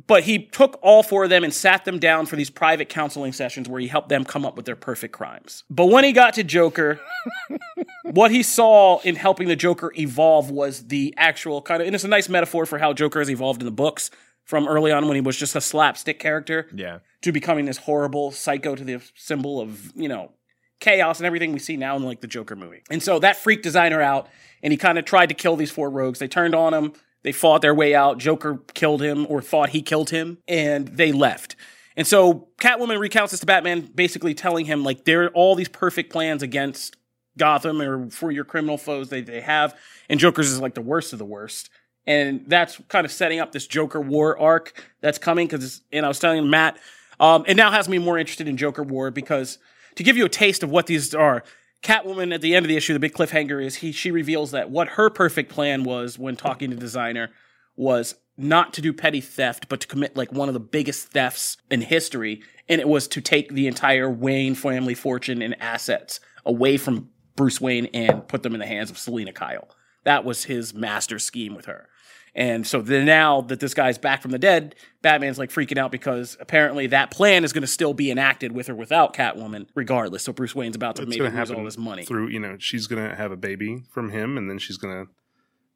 but 0.07 0.23
he 0.25 0.39
took 0.47 0.79
all 0.83 1.03
four 1.03 1.25
of 1.25 1.31
them 1.31 1.43
and 1.45 1.53
sat 1.53 1.85
them 1.85 1.99
down 1.99 2.27
for 2.27 2.37
these 2.37 2.51
private 2.51 2.89
counseling 2.89 3.33
sessions 3.33 3.69
where 3.69 3.81
he 3.81 3.89
helped 3.89 4.09
them 4.09 4.25
come 4.25 4.47
up 4.47 4.57
with 4.57 4.65
their 4.65 4.77
perfect 4.77 5.13
crimes. 5.13 5.65
But 5.69 5.87
when 5.87 6.05
he 6.05 6.13
got 6.13 6.35
to 6.35 6.45
Joker, 6.45 7.01
what 8.05 8.31
he 8.31 8.43
saw 8.43 9.01
in 9.01 9.17
helping 9.17 9.49
the 9.49 9.57
Joker 9.57 9.93
evolve 9.99 10.51
was 10.51 10.87
the 10.89 11.15
actual 11.17 11.61
kind 11.63 11.81
of, 11.83 11.87
and 11.87 11.95
it's 11.95 12.05
a 12.05 12.09
nice 12.09 12.29
metaphor 12.29 12.67
for 12.67 12.79
how 12.79 12.93
Joker 12.93 13.19
has 13.19 13.31
evolved 13.31 13.61
in 13.61 13.67
the 13.67 13.73
books 13.73 14.11
from 14.45 14.67
early 14.69 14.93
on 14.93 15.07
when 15.07 15.15
he 15.15 15.21
was 15.21 15.37
just 15.37 15.55
a 15.57 15.61
slapstick 15.61 16.19
character 16.19 16.69
Yeah. 16.73 17.01
to 17.23 17.33
becoming 17.33 17.67
this 17.67 17.79
horrible 17.79 18.31
psycho 18.31 18.75
to 18.75 18.85
the 18.85 19.01
symbol 19.15 19.61
of, 19.61 19.93
you 19.95 20.09
know, 20.09 20.33
chaos 20.81 21.19
and 21.19 21.27
everything 21.27 21.53
we 21.53 21.59
see 21.59 21.77
now 21.77 21.97
in 21.97 22.03
like 22.05 22.21
the 22.21 22.27
Joker 22.29 22.55
movie. 22.57 22.83
And 22.89 23.03
so 23.03 23.19
that 23.19 23.37
freaked 23.37 23.65
designer 23.65 24.01
out 24.01 24.29
and 24.63 24.73
he 24.73 24.77
kind 24.77 24.97
of 24.97 25.05
tried 25.05 25.27
to 25.31 25.35
kill 25.35 25.57
these 25.57 25.71
four 25.71 25.91
rogues. 25.91 26.19
They 26.19 26.29
turned 26.29 26.55
on 26.55 26.73
him. 26.73 26.93
They 27.29 27.33
fought 27.33 27.61
their 27.61 27.75
way 27.75 27.95
out. 27.95 28.17
Joker 28.17 28.59
killed 28.73 29.03
him 29.03 29.27
or 29.29 29.43
thought 29.43 29.69
he 29.69 29.83
killed 29.83 30.09
him 30.09 30.38
and 30.49 30.88
they 30.88 31.12
left. 31.12 31.57
And 31.95 32.07
so 32.07 32.49
Catwoman 32.59 32.99
recounts 32.99 33.33
this 33.33 33.41
to 33.41 33.47
Batman, 33.47 33.83
basically 33.83 34.33
telling 34.33 34.64
him 34.64 34.83
like 34.83 35.05
there 35.05 35.25
are 35.25 35.29
all 35.35 35.55
these 35.55 35.69
perfect 35.69 36.11
plans 36.11 36.43
against 36.43 36.97
Gotham 37.37 37.83
or 37.83 38.09
for 38.09 38.31
your 38.31 38.45
criminal 38.45 38.79
foes 38.79 39.11
they, 39.11 39.21
they 39.21 39.43
have. 39.43 39.77
And 40.09 40.19
Joker's 40.19 40.51
is 40.51 40.59
like 40.59 40.73
the 40.73 40.81
worst 40.81 41.12
of 41.12 41.19
the 41.19 41.27
worst. 41.27 41.69
And 42.07 42.45
that's 42.47 42.81
kind 42.88 43.05
of 43.05 43.12
setting 43.12 43.41
up 43.41 43.53
this 43.53 43.67
Joker 43.67 44.01
War 44.01 44.38
arc 44.38 44.83
that's 45.03 45.19
coming 45.19 45.49
because, 45.49 45.83
and 45.93 46.07
I 46.07 46.09
was 46.09 46.19
telling 46.19 46.49
Matt, 46.49 46.79
um, 47.21 47.45
it 47.47 47.59
now 47.59 47.71
has 47.71 47.91
me 47.91 47.99
more 47.99 48.17
interested 48.17 48.49
in 48.49 48.57
Joker 48.57 48.83
War 48.83 49.11
because 49.11 49.59
to 49.97 50.03
give 50.03 50.17
you 50.17 50.25
a 50.25 50.31
taste 50.31 50.62
of 50.62 50.71
what 50.71 50.87
these 50.87 51.14
are, 51.14 51.45
Catwoman 51.83 52.35
at 52.35 52.41
the 52.41 52.55
end 52.55 52.67
of 52.67 52.69
the 52.69 52.77
issue, 52.77 52.93
the 52.93 52.99
big 52.99 53.14
cliffhanger 53.14 53.64
is 53.64 53.77
he 53.77 53.93
she 53.93 54.11
reveals 54.11 54.51
that 54.51 54.71
what 54.71 54.88
her 54.88 55.11
perfect 55.11 55.51
plan 55.51 55.85
was 55.85 56.19
when 56.19 56.37
talking 56.37 56.71
to 56.71 56.77
designer 56.77 57.31
was 57.77 58.17
not 58.37 58.73
to 58.75 58.81
do 58.81 58.93
petty 58.93 59.21
theft, 59.21 59.69
but 59.69 59.81
to 59.81 59.87
commit 59.87 60.17
like 60.17 60.33
one 60.33 60.49
of 60.49 60.55
the 60.55 60.61
biggest 60.61 61.09
thefts 61.09 61.57
in 61.71 61.81
history, 61.81 62.43
and 62.69 62.81
it 62.81 62.88
was 62.88 63.09
to 63.09 63.21
take 63.21 63.53
the 63.53 63.67
entire 63.67 64.11
Wayne 64.11 64.55
family 64.55 64.95
fortune 64.95 65.43
and 65.43 65.61
assets 65.61 66.21
away 66.45 66.77
from 66.77 67.11
Bruce 67.37 67.61
Wayne 67.61 67.87
and 67.95 68.27
put 68.27 68.43
them 68.43 68.55
in 68.55 68.61
the 68.61 68.67
hands 68.67 68.91
of 68.91 68.99
Selina 68.99 69.33
Kyle. 69.33 69.69
That 70.05 70.25
was 70.25 70.45
his 70.45 70.75
master 70.75 71.19
scheme 71.19 71.55
with 71.55 71.67
her. 71.67 71.88
And 72.38 72.64
so 72.64 72.81
then 72.81 73.05
now 73.05 73.40
that 73.40 73.59
this 73.59 73.74
guy's 73.74 73.98
back 73.98 74.22
from 74.22 74.31
the 74.31 74.38
dead, 74.38 74.77
Batman's 75.03 75.40
like 75.40 75.51
freaking 75.51 75.77
out 75.77 75.90
because 75.90 76.37
apparently 76.38 76.87
that 76.87 77.11
plan 77.11 77.42
is 77.42 77.53
going 77.53 77.62
to 77.62 77.66
still 77.66 77.92
be 77.92 78.12
enacted 78.12 78.53
with 78.53 78.70
or 78.70 78.77
without 78.77 79.12
Catwoman, 79.12 79.66
regardless. 79.74 80.22
So 80.22 80.33
Bruce 80.33 80.55
Wayne's 80.55 80.77
about 80.77 80.94
to 80.96 81.03
It's 81.03 81.11
maybe 81.11 81.29
lose 81.29 81.51
all 81.51 81.64
this 81.64 81.77
money. 81.77 82.05
through, 82.05 82.29
you 82.29 82.38
know, 82.38 82.55
she's 82.61 82.87
going 82.87 83.11
to 83.11 83.16
have 83.16 83.33
a 83.33 83.37
baby 83.37 83.83
from 83.90 84.11
him 84.11 84.38
and 84.38 84.48
then 84.48 84.59
she's 84.59 84.77
going 84.77 85.05
to 85.05 85.11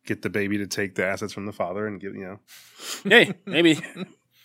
get 0.07 0.22
the 0.22 0.31
baby 0.31 0.57
to 0.59 0.68
take 0.68 0.94
the 0.94 1.05
assets 1.05 1.33
from 1.33 1.46
the 1.46 1.53
father 1.53 1.85
and 1.85 2.01
give, 2.01 2.14
you 2.14 2.25
know. 2.27 2.38
hey, 3.03 3.35
maybe. 3.44 3.81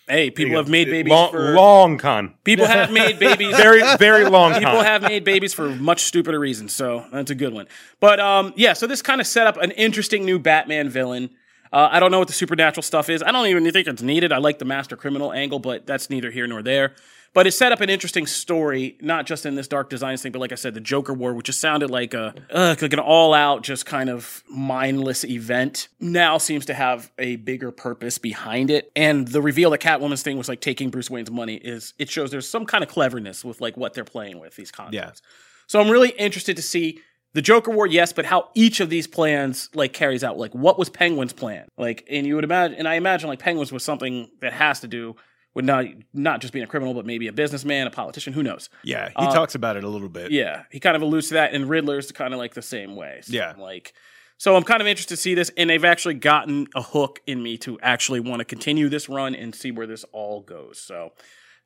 Hey, 0.08 0.30
people 0.30 0.56
have 0.56 0.68
made 0.68 0.86
babies 0.88 1.12
long, 1.12 1.30
for 1.30 1.52
long 1.52 1.98
con. 1.98 2.34
people 2.42 2.66
have 2.66 2.90
made 2.90 3.20
babies 3.20 3.56
Very, 3.56 3.82
very 3.98 4.24
long 4.24 4.52
con. 4.52 4.62
People 4.62 4.82
have 4.82 5.02
made 5.02 5.22
babies 5.22 5.54
for 5.54 5.68
much 5.68 6.02
stupider 6.02 6.40
reasons, 6.40 6.72
so 6.72 7.04
that's 7.12 7.30
a 7.30 7.34
good 7.36 7.52
one. 7.52 7.68
But 8.00 8.18
um, 8.18 8.54
yeah, 8.56 8.72
so 8.72 8.88
this 8.88 9.02
kind 9.02 9.20
of 9.20 9.26
set 9.26 9.46
up 9.46 9.56
an 9.58 9.70
interesting 9.72 10.24
new 10.24 10.38
Batman 10.38 10.88
villain. 10.88 11.30
Uh, 11.72 11.88
I 11.90 12.00
don't 12.00 12.10
know 12.10 12.18
what 12.18 12.28
the 12.28 12.34
supernatural 12.34 12.82
stuff 12.82 13.08
is. 13.08 13.22
I 13.22 13.32
don't 13.32 13.46
even 13.46 13.70
think 13.70 13.86
it's 13.86 14.02
needed. 14.02 14.32
I 14.32 14.38
like 14.38 14.58
the 14.58 14.64
master 14.64 14.96
criminal 14.96 15.32
angle, 15.32 15.58
but 15.58 15.86
that's 15.86 16.10
neither 16.10 16.30
here 16.30 16.46
nor 16.46 16.62
there. 16.62 16.94
But 17.34 17.46
it 17.46 17.52
set 17.52 17.72
up 17.72 17.82
an 17.82 17.90
interesting 17.90 18.26
story, 18.26 18.96
not 19.02 19.26
just 19.26 19.44
in 19.44 19.54
this 19.54 19.68
dark 19.68 19.90
designs 19.90 20.22
thing, 20.22 20.32
but 20.32 20.38
like 20.38 20.50
I 20.50 20.54
said, 20.54 20.72
the 20.72 20.80
Joker 20.80 21.12
War, 21.12 21.34
which 21.34 21.46
just 21.46 21.60
sounded 21.60 21.90
like 21.90 22.14
a 22.14 22.34
uh, 22.50 22.74
like 22.80 22.92
an 22.92 22.98
all-out, 22.98 23.62
just 23.62 23.84
kind 23.84 24.08
of 24.08 24.42
mindless 24.48 25.24
event, 25.24 25.88
now 26.00 26.38
seems 26.38 26.64
to 26.66 26.74
have 26.74 27.12
a 27.18 27.36
bigger 27.36 27.70
purpose 27.70 28.16
behind 28.16 28.70
it. 28.70 28.90
And 28.96 29.28
the 29.28 29.42
reveal 29.42 29.70
that 29.70 29.80
Catwoman's 29.80 30.22
thing 30.22 30.38
was 30.38 30.48
like 30.48 30.62
taking 30.62 30.88
Bruce 30.88 31.10
Wayne's 31.10 31.30
money 31.30 31.56
is 31.56 31.92
it 31.98 32.08
shows 32.08 32.30
there's 32.30 32.48
some 32.48 32.64
kind 32.64 32.82
of 32.82 32.88
cleverness 32.88 33.44
with 33.44 33.60
like 33.60 33.76
what 33.76 33.92
they're 33.92 34.04
playing 34.04 34.38
with 34.38 34.56
these 34.56 34.70
concepts. 34.70 35.20
Yeah. 35.22 35.28
So 35.66 35.80
I'm 35.80 35.90
really 35.90 36.10
interested 36.10 36.56
to 36.56 36.62
see 36.62 37.02
the 37.34 37.42
Joker 37.42 37.70
War, 37.70 37.86
yes, 37.86 38.12
but 38.12 38.24
how 38.24 38.48
each 38.54 38.80
of 38.80 38.88
these 38.90 39.06
plans 39.06 39.68
like 39.74 39.92
carries 39.92 40.24
out. 40.24 40.38
Like, 40.38 40.54
what 40.54 40.78
was 40.78 40.88
Penguin's 40.88 41.32
plan? 41.32 41.68
Like, 41.76 42.04
and 42.10 42.26
you 42.26 42.34
would 42.34 42.44
imagine, 42.44 42.76
and 42.78 42.88
I 42.88 42.94
imagine 42.94 43.28
like 43.28 43.38
Penguin's 43.38 43.70
was 43.72 43.84
something 43.84 44.30
that 44.40 44.52
has 44.52 44.80
to 44.80 44.88
do 44.88 45.14
with 45.54 45.64
not 45.64 45.84
not 46.14 46.40
just 46.40 46.52
being 46.52 46.64
a 46.64 46.68
criminal, 46.68 46.94
but 46.94 47.04
maybe 47.06 47.26
a 47.26 47.32
businessman, 47.32 47.86
a 47.86 47.90
politician. 47.90 48.32
Who 48.32 48.42
knows? 48.42 48.70
Yeah. 48.82 49.08
He 49.08 49.14
Uh, 49.16 49.32
talks 49.32 49.54
about 49.54 49.76
it 49.76 49.84
a 49.84 49.88
little 49.88 50.08
bit. 50.08 50.30
Yeah, 50.30 50.62
he 50.70 50.80
kind 50.80 50.96
of 50.96 51.02
alludes 51.02 51.28
to 51.28 51.34
that, 51.34 51.52
and 51.54 51.68
Riddler's 51.68 52.10
kind 52.12 52.32
of 52.32 52.38
like 52.38 52.54
the 52.54 52.62
same 52.62 52.96
way. 52.96 53.20
So, 53.22 53.32
Yeah. 53.34 53.54
like. 53.58 53.92
So 54.40 54.54
I'm 54.54 54.62
kind 54.62 54.80
of 54.80 54.86
interested 54.86 55.14
to 55.16 55.20
see 55.20 55.34
this, 55.34 55.50
and 55.56 55.68
they've 55.68 55.84
actually 55.84 56.14
gotten 56.14 56.68
a 56.76 56.80
hook 56.80 57.18
in 57.26 57.42
me 57.42 57.58
to 57.58 57.76
actually 57.80 58.20
want 58.20 58.38
to 58.38 58.44
continue 58.44 58.88
this 58.88 59.08
run 59.08 59.34
and 59.34 59.52
see 59.52 59.72
where 59.72 59.86
this 59.88 60.04
all 60.12 60.42
goes. 60.42 60.78
So 60.78 61.12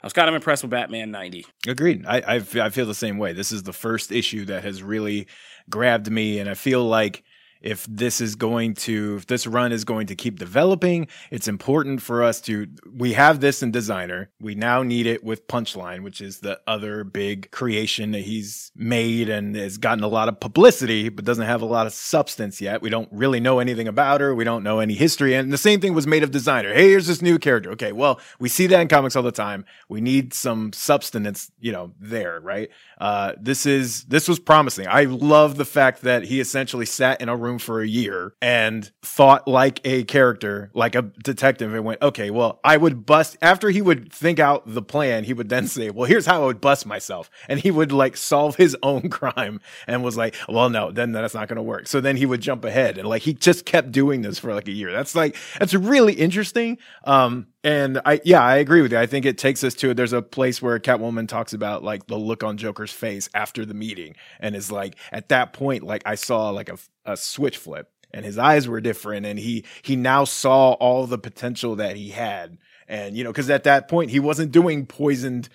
I 0.03 0.07
was 0.07 0.13
kind 0.13 0.29
of 0.29 0.35
impressed 0.35 0.65
with 0.65 0.71
Batman 0.71 1.11
90. 1.13 1.47
Agreed. 1.69 2.05
I 2.07 2.37
I 2.37 2.41
feel 2.41 2.87
the 2.87 2.95
same 2.95 3.19
way. 3.19 3.33
This 3.33 3.53
is 3.53 3.63
the 3.63 3.73
first 3.73 4.11
issue 4.11 4.45
that 4.47 4.65
has 4.65 4.83
really 4.83 5.29
grabbed 5.71 6.11
me, 6.11 6.41
and 6.41 6.51
I 6.51 6.55
feel 6.55 6.85
like 6.85 7.23
if 7.63 7.87
this 7.89 8.21
is 8.21 8.35
going 8.35 8.75
to 8.75 9.17
if 9.17 9.27
this 9.27 9.47
run 9.47 9.73
is 9.73 9.85
going 9.85 10.07
to 10.07 10.15
keep 10.15 10.39
developing 10.39 11.07
it's 11.31 11.49
important 11.49 12.03
for 12.03 12.23
us 12.23 12.41
to 12.41 12.67
we 12.93 13.13
have 13.13 13.41
this 13.41 13.63
in 13.63 13.71
designer. 13.71 14.31
We 14.41 14.55
now 14.55 14.83
need 14.83 15.07
it 15.07 15.25
with 15.25 15.47
punchline 15.47 16.03
which 16.03 16.21
is 16.21 16.41
the 16.41 16.61
other 16.67 17.05
big 17.05 17.51
creation 17.51 18.13
that 18.13 18.21
he's 18.21 18.73
made 18.75 19.29
and 19.29 19.57
has 19.57 19.79
gotten 19.79 20.05
a 20.05 20.09
lot 20.09 20.29
of 20.29 20.41
publicity 20.41 21.09
but 21.09 21.25
doesn't 21.25 21.47
have 21.47 21.63
a 21.63 21.67
lot 21.67 21.87
of 21.87 21.93
substance 21.93 22.61
yet. 22.61 22.83
We 22.83 22.91
don't 22.91 23.09
really 23.13 23.41
know 23.41 23.59
anything 23.61 23.89
about 23.89 24.21
her. 24.21 24.35
We 24.35 24.45
don't 24.45 24.65
know 24.65 24.81
any 24.81 24.95
history. 24.95 25.35
And 25.35 25.53
the 25.53 25.59
same 25.59 25.81
thing 25.81 25.95
was 25.95 26.07
made 26.07 26.23
of 26.23 26.31
designer. 26.31 26.75
Hey 26.75 26.91
here's 26.91 27.07
this 27.07 27.23
new 27.23 27.39
character. 27.39 27.71
Okay 27.73 27.93
well 27.93 28.21
we 28.39 28.49
see 28.49 28.67
that 28.67 28.81
in 28.81 28.89
comics 28.89 29.17
all 29.17 29.23
the 29.23 29.33
time. 29.33 29.65
We 29.89 30.01
need 30.01 30.35
some 30.35 30.73
substance 30.73 31.51
you 31.61 31.73
know 31.73 31.93
there 32.01 32.41
right? 32.41 32.71
Uh, 32.99 33.33
this 33.41 33.67
is 33.67 34.05
this 34.05 34.29
was 34.29 34.39
promising. 34.39 34.87
I 34.89 35.05
love 35.05 35.57
the 35.57 35.65
fact 35.65 36.03
that 36.03 36.25
he 36.25 36.41
essentially 36.41 36.87
sat 36.87 37.21
in 37.21 37.29
a 37.29 37.37
room 37.37 37.52
room 37.53 37.59
for 37.59 37.81
a 37.81 37.87
year 37.87 38.35
and 38.41 38.91
thought 39.03 39.47
like 39.47 39.81
a 39.85 40.05
character, 40.05 40.71
like 40.75 40.95
a 40.95 41.03
detective, 41.03 41.75
and 41.75 41.85
went, 41.85 42.03
okay, 42.03 42.31
well, 42.31 42.61
I 42.65 42.77
would 42.77 43.07
bust 43.07 43.37
after 43.43 43.71
he 43.71 43.83
would 43.83 44.13
think 44.13 44.39
out 44.39 44.63
the 44.67 44.83
plan, 44.83 45.25
he 45.25 45.35
would 45.35 45.49
then 45.49 45.67
say, 45.67 45.91
well, 45.91 46.07
here's 46.07 46.27
how 46.27 46.43
I 46.43 46.47
would 46.47 46.61
bust 46.61 46.87
myself. 46.87 47.31
And 47.49 47.61
he 47.61 47.71
would 47.71 47.93
like 47.93 48.17
solve 48.17 48.57
his 48.57 48.77
own 48.83 49.09
crime 49.09 49.61
and 49.87 50.03
was 50.03 50.17
like, 50.17 50.35
well, 50.49 50.71
no, 50.71 50.91
then 50.91 51.13
that's 51.13 51.35
not 51.35 51.49
going 51.49 51.57
to 51.57 51.63
work. 51.63 51.87
So 51.87 52.01
then 52.01 52.17
he 52.17 52.27
would 52.27 52.41
jump 52.41 52.65
ahead 52.65 52.99
and 52.99 53.09
like 53.09 53.23
he 53.23 53.35
just 53.35 53.65
kept 53.65 53.93
doing 53.93 54.23
this 54.23 54.39
for 54.39 54.55
like 54.55 54.69
a 54.69 54.73
year. 54.73 54.93
That's 54.93 55.15
like, 55.15 55.37
that's 55.59 55.75
really 55.75 56.15
interesting. 56.15 56.79
Um, 57.05 57.49
and 57.65 58.01
I, 58.05 58.21
yeah, 58.25 58.43
I 58.43 58.57
agree 58.57 58.83
with 58.83 58.93
you. 58.93 58.99
I 58.99 59.07
think 59.07 59.25
it 59.25 59.39
takes 59.39 59.63
us 59.63 59.75
to 59.75 59.91
it. 59.91 59.95
there's 59.97 60.13
a 60.13 60.23
place 60.23 60.61
where 60.61 60.79
Catwoman 60.79 61.29
talks 61.29 61.53
about 61.53 61.85
like 61.85 62.07
the 62.07 62.17
look 62.17 62.43
on 62.43 62.57
Joker's 62.57 62.93
face 62.93 63.29
after 63.35 63.65
the 63.65 63.75
meeting, 63.75 64.17
and 64.41 64.57
is 64.57 64.73
like 64.73 64.97
at 65.13 65.29
that 65.29 65.53
point, 65.53 65.85
like 65.85 66.03
I 66.05 66.17
saw 66.17 66.51
like 66.51 66.69
a, 66.69 66.79
a 67.05 67.17
switch 67.17 67.57
flip, 67.57 67.91
and 68.13 68.25
his 68.25 68.39
eyes 68.39 68.67
were 68.67 68.81
different, 68.81 69.27
and 69.27 69.39
he 69.39 69.65
he 69.83 69.97
now 69.97 70.25
saw 70.25 70.73
all 70.73 71.07
the 71.07 71.19
potential 71.19 71.77
that 71.77 71.97
he 71.97 72.11
had, 72.11 72.59
and 72.89 73.17
you 73.17 73.23
know, 73.25 73.31
because 73.31 73.51
at 73.51 73.65
that 73.65 73.89
point 73.89 74.11
he 74.11 74.21
wasn't 74.21 74.53
doing 74.53 74.87
poisoned 74.87 75.49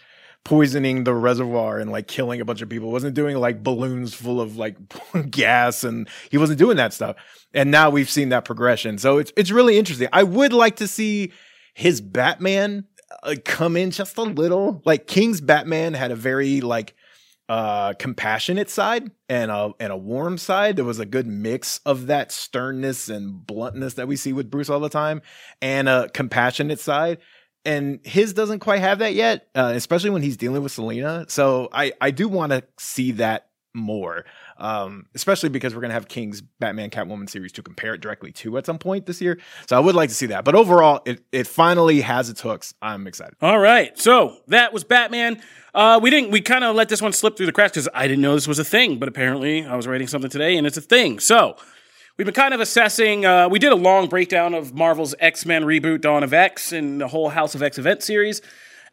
poisoning 0.47 1.03
the 1.03 1.13
reservoir 1.13 1.77
and 1.77 1.91
like 1.91 2.07
killing 2.07 2.39
a 2.39 2.45
bunch 2.45 2.61
of 2.61 2.69
people. 2.69 2.89
wasn't 2.89 3.13
doing 3.13 3.35
like 3.35 3.61
balloons 3.63 4.13
full 4.13 4.39
of 4.39 4.55
like 4.55 4.77
gas 5.29 5.83
and 5.83 6.07
he 6.31 6.37
wasn't 6.37 6.57
doing 6.57 6.77
that 6.77 6.93
stuff. 6.93 7.17
And 7.53 7.69
now 7.69 7.89
we've 7.89 8.09
seen 8.09 8.29
that 8.29 8.45
progression. 8.45 8.97
So 8.97 9.17
it's 9.17 9.33
it's 9.35 9.51
really 9.51 9.77
interesting. 9.77 10.07
I 10.13 10.23
would 10.23 10.53
like 10.53 10.77
to 10.77 10.87
see 10.87 11.33
his 11.77 12.01
Batman 12.01 12.85
uh, 13.21 13.35
come 13.45 13.77
in 13.77 13.91
just 13.91 14.17
a 14.17 14.23
little. 14.23 14.81
Like 14.83 15.05
King's 15.05 15.41
Batman 15.41 15.93
had 15.93 16.09
a 16.09 16.15
very 16.15 16.59
like 16.59 16.95
uh 17.49 17.93
compassionate 17.93 18.67
side 18.69 19.11
and 19.29 19.51
a 19.51 19.73
and 19.79 19.93
a 19.93 19.97
warm 19.97 20.39
side. 20.39 20.75
There 20.75 20.83
was 20.83 20.97
a 20.97 21.05
good 21.05 21.27
mix 21.27 21.79
of 21.85 22.07
that 22.07 22.31
sternness 22.31 23.09
and 23.09 23.45
bluntness 23.45 23.93
that 23.93 24.07
we 24.07 24.15
see 24.15 24.33
with 24.33 24.49
Bruce 24.49 24.71
all 24.71 24.79
the 24.79 24.89
time 24.89 25.21
and 25.61 25.87
a 25.87 26.09
compassionate 26.09 26.79
side. 26.79 27.19
And 27.63 27.99
his 28.03 28.33
doesn't 28.33 28.59
quite 28.59 28.79
have 28.79 28.97
that 28.99 29.13
yet 29.13 29.47
uh, 29.53 29.73
especially 29.75 30.09
when 30.09 30.23
he's 30.23 30.37
dealing 30.37 30.63
with 30.63 30.71
Selina 30.71 31.25
so 31.27 31.69
I 31.71 31.93
I 32.01 32.09
do 32.09 32.27
want 32.27 32.53
to 32.53 32.63
see 32.79 33.11
that 33.13 33.49
more 33.75 34.25
um, 34.57 35.05
especially 35.15 35.49
because 35.49 35.73
we're 35.73 35.81
going 35.81 35.89
to 35.89 35.95
have 35.95 36.07
King's 36.07 36.41
Batman 36.41 36.89
Catwoman 36.89 37.29
series 37.29 37.51
to 37.53 37.63
compare 37.63 37.93
it 37.93 38.01
directly 38.01 38.31
to 38.33 38.57
at 38.57 38.65
some 38.65 38.77
point 38.77 39.05
this 39.05 39.21
year. 39.21 39.37
So 39.67 39.77
I 39.77 39.79
would 39.79 39.95
like 39.95 40.09
to 40.09 40.15
see 40.15 40.27
that. 40.27 40.43
But 40.43 40.55
overall, 40.55 41.01
it, 41.05 41.23
it 41.31 41.47
finally 41.47 42.01
has 42.01 42.29
its 42.29 42.41
hooks. 42.41 42.73
I'm 42.81 43.07
excited. 43.07 43.35
All 43.41 43.59
right. 43.59 43.97
So 43.99 44.37
that 44.47 44.73
was 44.73 44.83
Batman. 44.83 45.41
Uh, 45.73 45.99
we 46.01 46.09
didn't, 46.09 46.31
we 46.31 46.41
kind 46.41 46.63
of 46.63 46.75
let 46.75 46.89
this 46.89 47.01
one 47.01 47.13
slip 47.13 47.37
through 47.37 47.45
the 47.45 47.51
cracks 47.51 47.73
because 47.73 47.89
I 47.93 48.07
didn't 48.07 48.21
know 48.21 48.33
this 48.33 48.47
was 48.47 48.59
a 48.59 48.63
thing, 48.63 48.97
but 48.97 49.07
apparently 49.07 49.65
I 49.65 49.75
was 49.75 49.85
writing 49.85 50.07
something 50.07 50.29
today 50.29 50.57
and 50.57 50.65
it's 50.65 50.77
a 50.77 50.81
thing. 50.81 51.19
So 51.19 51.55
we've 52.17 52.25
been 52.25 52.33
kind 52.33 52.53
of 52.53 52.59
assessing, 52.59 53.25
uh, 53.25 53.47
we 53.47 53.59
did 53.59 53.71
a 53.71 53.75
long 53.75 54.07
breakdown 54.07 54.53
of 54.53 54.73
Marvel's 54.73 55.13
X 55.19 55.45
Men 55.45 55.63
reboot, 55.63 56.01
Dawn 56.01 56.23
of 56.23 56.33
X, 56.33 56.71
and 56.71 56.99
the 56.99 57.07
whole 57.07 57.29
House 57.29 57.53
of 57.53 57.61
X 57.61 57.77
event 57.77 58.01
series. 58.01 58.41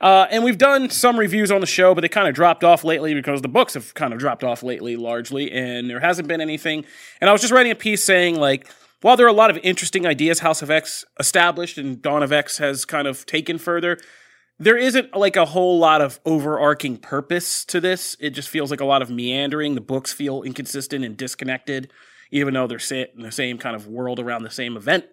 Uh, 0.05 0.27
and 0.31 0.45
we've 0.45 0.59
done 0.59 0.91
some 0.91 1.19
reviews 1.19 1.51
on 1.51 1.63
the 1.63 1.67
show, 1.67 1.95
but 1.95 2.03
they 2.03 2.11
kind 2.11 2.29
of 2.29 2.35
dropped 2.35 2.63
off 2.63 2.85
lately 2.85 3.15
because 3.15 3.41
the 3.41 3.49
books 3.49 3.73
have 3.73 3.95
kind 3.95 4.13
of 4.13 4.19
dropped 4.19 4.45
off 4.45 4.63
lately, 4.63 4.97
largely, 4.97 5.51
and 5.51 5.89
there 5.89 5.99
hasn't 5.99 6.29
been 6.29 6.43
anything. 6.43 6.85
And 7.23 7.31
I 7.31 7.33
was 7.33 7.41
just 7.41 7.55
writing 7.55 7.73
a 7.73 7.75
piece 7.75 8.05
saying, 8.05 8.39
like, 8.39 8.71
while 9.01 9.17
there 9.17 9.25
are 9.25 9.31
a 9.31 9.33
lot 9.33 9.49
of 9.49 9.57
interesting 9.63 10.07
ideas 10.07 10.41
House 10.41 10.61
of 10.61 10.71
X 10.71 11.07
established 11.19 11.79
and 11.79 12.03
Dawn 12.03 12.23
of 12.23 12.33
X 12.33 12.59
has 12.59 12.85
kind 12.85 13.09
of 13.09 13.25
taken 13.25 13.57
further, 13.57 13.97
there 14.59 14.77
isn't 14.77 15.17
like 15.17 15.37
a 15.37 15.47
whole 15.47 15.79
lot 15.79 16.03
of 16.03 16.21
overarching 16.27 16.99
purpose 16.99 17.65
to 17.65 17.81
this. 17.81 18.15
It 18.21 18.31
just 18.31 18.51
feels 18.51 18.71
like 18.71 18.83
a 18.83 18.85
lot 18.85 19.01
of 19.01 19.09
meandering. 19.09 19.75
The 19.75 19.81
books 19.81 20.13
feel 20.13 20.43
inconsistent 20.43 21.03
and 21.03 21.17
disconnected, 21.17 21.91
even 22.31 22.53
though 22.53 22.67
they're 22.67 22.79
set 22.79 23.15
in 23.17 23.23
the 23.23 23.33
same 23.33 23.57
kind 23.57 23.75
of 23.75 23.87
world 23.87 24.21
around 24.21 24.43
the 24.43 24.51
same 24.51 24.77
event. 24.77 25.07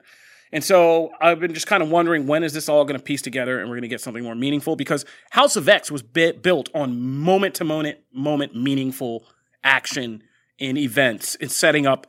And 0.52 0.64
so 0.64 1.12
I've 1.22 1.40
been 1.40 1.54
just 1.54 1.68
kind 1.68 1.82
of 1.82 1.90
wondering 1.90 2.28
when 2.28 2.44
is 2.44 2.54
this 2.54 2.68
all 2.68 2.84
going 2.84 3.00
to 3.00 3.04
piece 3.04 3.22
together 3.22 3.60
and 3.60 3.70
we're 3.70 3.76
going 3.76 3.84
to 3.84 3.88
get 3.88 4.02
something 4.02 4.24
more 4.24 4.36
meaningful? 4.36 4.76
Because 4.76 5.06
House 5.32 5.56
of 5.56 5.70
X 5.70 5.90
was 5.90 6.04
built 6.04 6.70
on 6.74 7.00
moment 7.00 7.56
to 7.56 7.64
moment, 7.64 8.00
moment 8.14 8.56
meaningful 8.56 9.26
action 9.64 10.24
in 10.60 10.78
events. 10.78 11.36
And 11.40 11.50
setting 11.50 11.88
up 11.88 12.06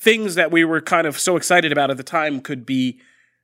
things 0.00 0.34
that 0.34 0.50
we 0.50 0.64
were 0.64 0.80
kind 0.80 1.06
of 1.06 1.18
so 1.18 1.36
excited 1.36 1.72
about 1.72 1.90
at 1.90 1.96
the 1.96 2.02
time 2.02 2.40
could 2.40 2.64
be 2.64 3.00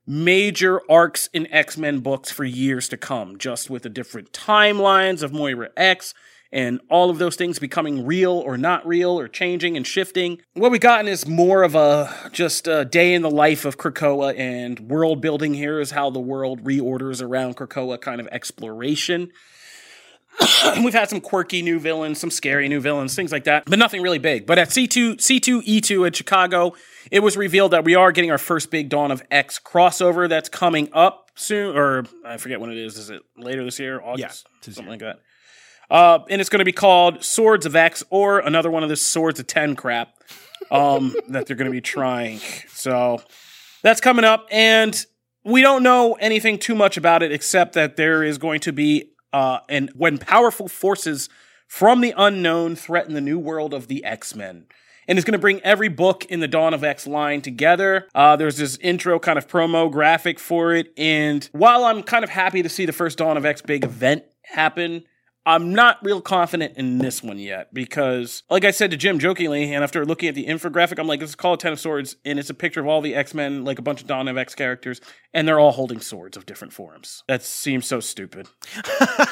major 0.07 0.81
arcs 0.89 1.29
in 1.33 1.51
X 1.53 1.77
Men 1.77 1.99
books 1.99 2.31
for 2.31 2.43
years 2.43 2.89
to 2.89 2.97
come, 2.97 3.37
just 3.37 3.69
with 3.69 3.83
the 3.83 3.89
different 3.89 4.31
timelines 4.33 5.21
of 5.21 5.31
Moira 5.31 5.69
X 5.77 6.13
and 6.51 6.81
all 6.89 7.09
of 7.09 7.17
those 7.17 7.35
things 7.35 7.59
becoming 7.59 8.05
real 8.05 8.33
or 8.33 8.57
not 8.57 8.85
real 8.85 9.17
or 9.17 9.27
changing 9.27 9.77
and 9.77 9.87
shifting. 9.87 10.41
What 10.53 10.71
we've 10.71 10.81
gotten 10.81 11.07
is 11.07 11.27
more 11.27 11.63
of 11.63 11.75
a 11.75 12.29
just 12.31 12.67
a 12.67 12.85
day 12.85 13.13
in 13.13 13.21
the 13.21 13.31
life 13.31 13.65
of 13.65 13.77
Krakoa 13.77 14.37
and 14.37 14.79
world 14.81 15.21
building 15.21 15.53
here 15.53 15.79
is 15.79 15.91
how 15.91 16.09
the 16.09 16.19
world 16.19 16.63
reorders 16.63 17.21
around 17.21 17.55
Krakoa 17.55 17.99
kind 17.99 18.19
of 18.19 18.27
exploration. 18.27 19.31
we've 20.83 20.93
had 20.93 21.09
some 21.09 21.21
quirky 21.21 21.61
new 21.61 21.79
villains, 21.79 22.19
some 22.19 22.31
scary 22.31 22.67
new 22.67 22.79
villains, 22.79 23.15
things 23.15 23.31
like 23.31 23.43
that, 23.45 23.63
but 23.65 23.79
nothing 23.79 24.01
really 24.01 24.19
big. 24.19 24.45
But 24.45 24.57
at 24.57 24.69
C2 24.69 25.17
C2 25.17 25.63
E2 25.63 26.07
at 26.07 26.15
Chicago, 26.15 26.73
it 27.11 27.21
was 27.21 27.37
revealed 27.37 27.71
that 27.71 27.83
we 27.83 27.95
are 27.95 28.11
getting 28.11 28.31
our 28.31 28.37
first 28.37 28.71
big 28.71 28.89
Dawn 28.89 29.11
of 29.11 29.21
X 29.29 29.59
crossover 29.59 30.29
that's 30.29 30.49
coming 30.49 30.89
up 30.93 31.31
soon, 31.35 31.75
or 31.77 32.05
I 32.25 32.37
forget 32.37 32.59
when 32.59 32.71
it 32.71 32.77
is. 32.77 32.97
Is 32.97 33.09
it 33.09 33.21
later 33.37 33.63
this 33.63 33.79
year? 33.79 34.01
August, 34.01 34.47
yeah, 34.65 34.73
something 34.73 34.87
like 34.87 34.99
that. 34.99 35.19
Uh, 35.91 36.19
and 36.29 36.39
it's 36.39 36.49
going 36.49 36.59
to 36.59 36.65
be 36.65 36.71
called 36.71 37.21
Swords 37.21 37.65
of 37.65 37.75
X 37.75 38.01
or 38.09 38.39
another 38.39 38.71
one 38.71 38.81
of 38.81 38.87
this 38.87 39.01
Swords 39.01 39.41
of 39.41 39.45
10 39.45 39.75
crap 39.75 40.15
um, 40.71 41.13
that 41.27 41.45
they're 41.45 41.57
going 41.57 41.69
to 41.69 41.71
be 41.71 41.81
trying. 41.81 42.39
So 42.69 43.21
that's 43.83 43.99
coming 43.99 44.23
up. 44.23 44.47
And 44.49 45.05
we 45.43 45.61
don't 45.61 45.83
know 45.83 46.13
anything 46.13 46.57
too 46.59 46.75
much 46.75 46.95
about 46.95 47.23
it 47.23 47.33
except 47.33 47.73
that 47.73 47.97
there 47.97 48.23
is 48.23 48.37
going 48.37 48.61
to 48.61 48.71
be, 48.71 49.11
uh, 49.33 49.59
and 49.67 49.91
when 49.93 50.17
powerful 50.17 50.69
forces 50.69 51.27
from 51.67 51.99
the 51.99 52.13
unknown 52.15 52.77
threaten 52.77 53.13
the 53.13 53.21
new 53.21 53.37
world 53.37 53.73
of 53.73 53.87
the 53.87 54.03
X 54.05 54.33
Men. 54.33 54.67
And 55.07 55.17
it's 55.17 55.25
going 55.25 55.33
to 55.33 55.39
bring 55.39 55.59
every 55.61 55.89
book 55.89 56.23
in 56.25 56.39
the 56.39 56.47
Dawn 56.47 56.73
of 56.73 56.85
X 56.85 57.05
line 57.05 57.41
together. 57.41 58.07
Uh, 58.15 58.37
there's 58.37 58.55
this 58.55 58.77
intro 58.77 59.19
kind 59.19 59.37
of 59.37 59.45
promo 59.45 59.91
graphic 59.91 60.39
for 60.39 60.73
it. 60.73 60.93
And 60.95 61.49
while 61.51 61.83
I'm 61.83 62.01
kind 62.01 62.23
of 62.23 62.29
happy 62.29 62.63
to 62.63 62.69
see 62.69 62.85
the 62.85 62.93
first 62.93 63.17
Dawn 63.17 63.35
of 63.35 63.45
X 63.45 63.61
big 63.61 63.83
event 63.83 64.23
happen, 64.43 65.03
I'm 65.45 65.73
not 65.73 65.97
real 66.03 66.21
confident 66.21 66.77
in 66.77 66.99
this 66.99 67.23
one 67.23 67.39
yet 67.39 67.73
because, 67.73 68.43
like 68.49 68.63
I 68.63 68.69
said 68.69 68.91
to 68.91 68.97
Jim 68.97 69.17
jokingly, 69.17 69.73
and 69.73 69.83
after 69.83 70.05
looking 70.05 70.29
at 70.29 70.35
the 70.35 70.45
infographic, 70.45 70.99
I'm 70.99 71.07
like, 71.07 71.19
this 71.19 71.31
is 71.31 71.35
called 71.35 71.59
Ten 71.59 71.73
of 71.73 71.79
Swords, 71.79 72.15
and 72.23 72.37
it's 72.37 72.51
a 72.51 72.53
picture 72.53 72.79
of 72.79 72.87
all 72.87 73.01
the 73.01 73.15
X 73.15 73.33
Men, 73.33 73.63
like 73.63 73.79
a 73.79 73.81
bunch 73.81 74.01
of 74.01 74.07
Dawn 74.07 74.27
of 74.27 74.37
X 74.37 74.53
characters, 74.53 75.01
and 75.33 75.47
they're 75.47 75.59
all 75.59 75.71
holding 75.71 75.99
swords 75.99 76.37
of 76.37 76.45
different 76.45 76.73
forms. 76.73 77.23
That 77.27 77.41
seems 77.41 77.87
so 77.87 77.99
stupid. 77.99 78.49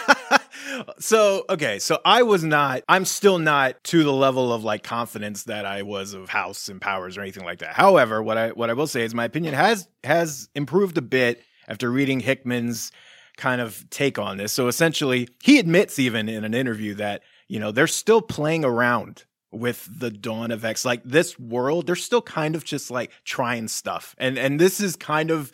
so, 1.00 1.46
okay, 1.48 1.78
so 1.78 2.00
I 2.04 2.24
was 2.24 2.44
not, 2.44 2.82
I'm 2.90 3.06
still 3.06 3.38
not 3.38 3.84
to 3.86 4.04
the 4.04 4.14
level 4.14 4.52
of 4.52 4.64
like 4.64 4.82
confidence 4.82 5.44
that 5.44 5.68
I 5.68 5.84
was 5.84 6.14
of 6.14 6.30
House 6.30 6.70
and 6.70 6.82
Powers 6.82 7.18
or 7.18 7.22
anything 7.22 7.46
like 7.46 7.60
that. 7.60 7.74
However, 7.74 8.24
what 8.24 8.38
I 8.38 8.50
what 8.50 8.72
I 8.72 8.74
will 8.74 8.88
say 8.88 9.04
is 9.04 9.14
my 9.14 9.26
opinion 9.26 9.54
has 9.54 9.88
has 10.04 10.50
improved 10.56 10.98
a 10.98 11.04
bit 11.04 11.44
after 11.68 11.92
reading 11.92 12.20
Hickman's 12.20 12.92
kind 13.40 13.62
of 13.62 13.90
take 13.90 14.20
on 14.20 14.38
this. 14.38 14.54
So 14.54 14.68
essentially, 14.68 15.28
he 15.42 15.58
admits 15.58 15.98
even 15.98 16.30
in 16.30 16.44
an 16.44 16.54
interview 16.54 16.94
that, 16.96 17.24
you 17.48 17.60
know, 17.60 17.72
they're 17.72 17.88
still 17.88 18.22
playing 18.22 18.64
around 18.64 19.24
with 19.52 19.88
the 20.00 20.12
dawn 20.12 20.52
of 20.52 20.64
X. 20.64 20.86
Like 20.86 21.04
this 21.04 21.40
world, 21.40 21.88
they're 21.88 21.96
still 21.96 22.22
kind 22.22 22.56
of 22.56 22.64
just 22.64 22.92
like 22.92 23.12
trying 23.24 23.68
stuff. 23.68 24.16
And 24.18 24.38
and 24.38 24.60
this 24.60 24.80
is 24.80 24.96
kind 24.96 25.32
of 25.32 25.52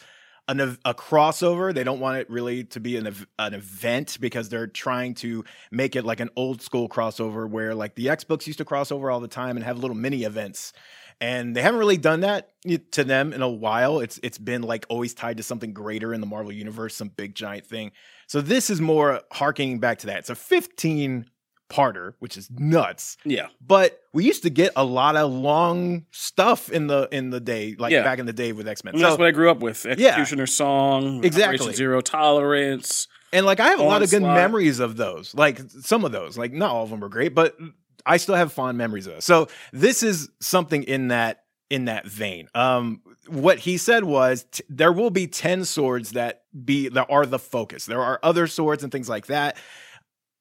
an, 0.47 0.59
a 0.59 0.93
crossover. 0.93 1.73
They 1.73 1.83
don't 1.83 1.99
want 1.99 2.17
it 2.17 2.29
really 2.29 2.65
to 2.65 2.79
be 2.79 2.97
an 2.97 3.13
an 3.39 3.53
event 3.53 4.17
because 4.19 4.49
they're 4.49 4.67
trying 4.67 5.13
to 5.15 5.43
make 5.71 5.95
it 5.95 6.03
like 6.03 6.19
an 6.19 6.29
old 6.35 6.61
school 6.61 6.89
crossover 6.89 7.49
where 7.49 7.73
like 7.73 7.95
the 7.95 8.09
X 8.09 8.23
books 8.23 8.47
used 8.47 8.59
to 8.59 8.65
cross 8.65 8.91
over 8.91 9.09
all 9.09 9.19
the 9.19 9.27
time 9.27 9.55
and 9.55 9.65
have 9.65 9.79
little 9.79 9.95
mini 9.95 10.23
events 10.23 10.73
and 11.21 11.55
they 11.55 11.61
haven't 11.61 11.79
really 11.79 11.97
done 11.97 12.21
that 12.21 12.51
to 12.91 13.03
them 13.03 13.33
in 13.33 13.41
a 13.41 13.49
while. 13.49 13.99
It's 13.99 14.19
it's 14.23 14.37
been 14.37 14.61
like 14.61 14.85
always 14.89 15.13
tied 15.13 15.37
to 15.37 15.43
something 15.43 15.73
greater 15.73 16.13
in 16.13 16.21
the 16.21 16.27
Marvel 16.27 16.51
universe, 16.51 16.95
some 16.95 17.09
big 17.09 17.35
giant 17.35 17.65
thing. 17.65 17.91
So 18.27 18.41
this 18.41 18.69
is 18.69 18.81
more 18.81 19.21
harking 19.31 19.79
back 19.79 19.99
to 19.99 20.07
that. 20.07 20.19
It's 20.19 20.29
a 20.29 20.35
15 20.35 21.25
parter, 21.69 22.13
which 22.19 22.37
is 22.37 22.49
nuts. 22.51 23.17
Yeah. 23.25 23.47
But 23.65 23.99
we 24.13 24.23
used 24.23 24.43
to 24.43 24.49
get 24.49 24.71
a 24.75 24.83
lot 24.83 25.15
of 25.15 25.31
long 25.31 26.05
stuff 26.11 26.69
in 26.69 26.87
the 26.87 27.07
in 27.11 27.29
the 27.31 27.39
day, 27.39 27.75
like 27.77 27.91
Yeah. 27.91 28.03
back 28.03 28.19
in 28.19 28.25
the 28.25 28.33
day 28.33 28.51
with 28.51 28.67
X 28.67 28.83
Men. 28.83 28.93
And 28.95 29.03
that's 29.03 29.17
what 29.17 29.27
I 29.27 29.31
grew 29.31 29.49
up 29.49 29.59
with. 29.59 29.85
Executioner 29.85 30.47
Song, 30.47 31.23
Exactly. 31.23 31.55
Operation 31.55 31.73
Zero 31.75 32.01
Tolerance. 32.01 33.07
And 33.33 33.45
like 33.45 33.59
I 33.59 33.67
have 33.69 33.79
a 33.79 33.83
lot 33.83 34.01
of 34.01 34.09
good 34.11 34.21
memories 34.21 34.79
of 34.79 34.95
those. 34.95 35.33
Like 35.35 35.59
some 35.81 36.05
of 36.05 36.11
those, 36.11 36.37
like 36.37 36.53
not 36.53 36.71
all 36.71 36.83
of 36.83 36.89
them 36.89 36.99
were 36.99 37.09
great, 37.09 37.33
but 37.35 37.57
I 38.05 38.17
still 38.17 38.35
have 38.35 38.53
fond 38.53 38.77
memories 38.77 39.07
of. 39.07 39.23
So 39.23 39.47
this 39.73 40.03
is 40.03 40.29
something 40.39 40.83
in 40.83 41.09
that 41.09 41.43
in 41.69 41.85
that 41.85 42.05
vein. 42.05 42.47
Um 42.53 43.01
what 43.27 43.59
he 43.59 43.77
said 43.77 44.03
was 44.03 44.45
t- 44.51 44.63
there 44.69 44.93
will 44.93 45.09
be 45.09 45.25
10 45.27 45.65
swords 45.65 46.11
that 46.11 46.43
be 46.63 46.89
that 46.89 47.07
are 47.09 47.25
the 47.25 47.39
focus. 47.39 47.85
There 47.85 48.01
are 48.01 48.19
other 48.21 48.47
swords 48.47 48.83
and 48.83 48.91
things 48.91 49.09
like 49.09 49.27
that. 49.27 49.57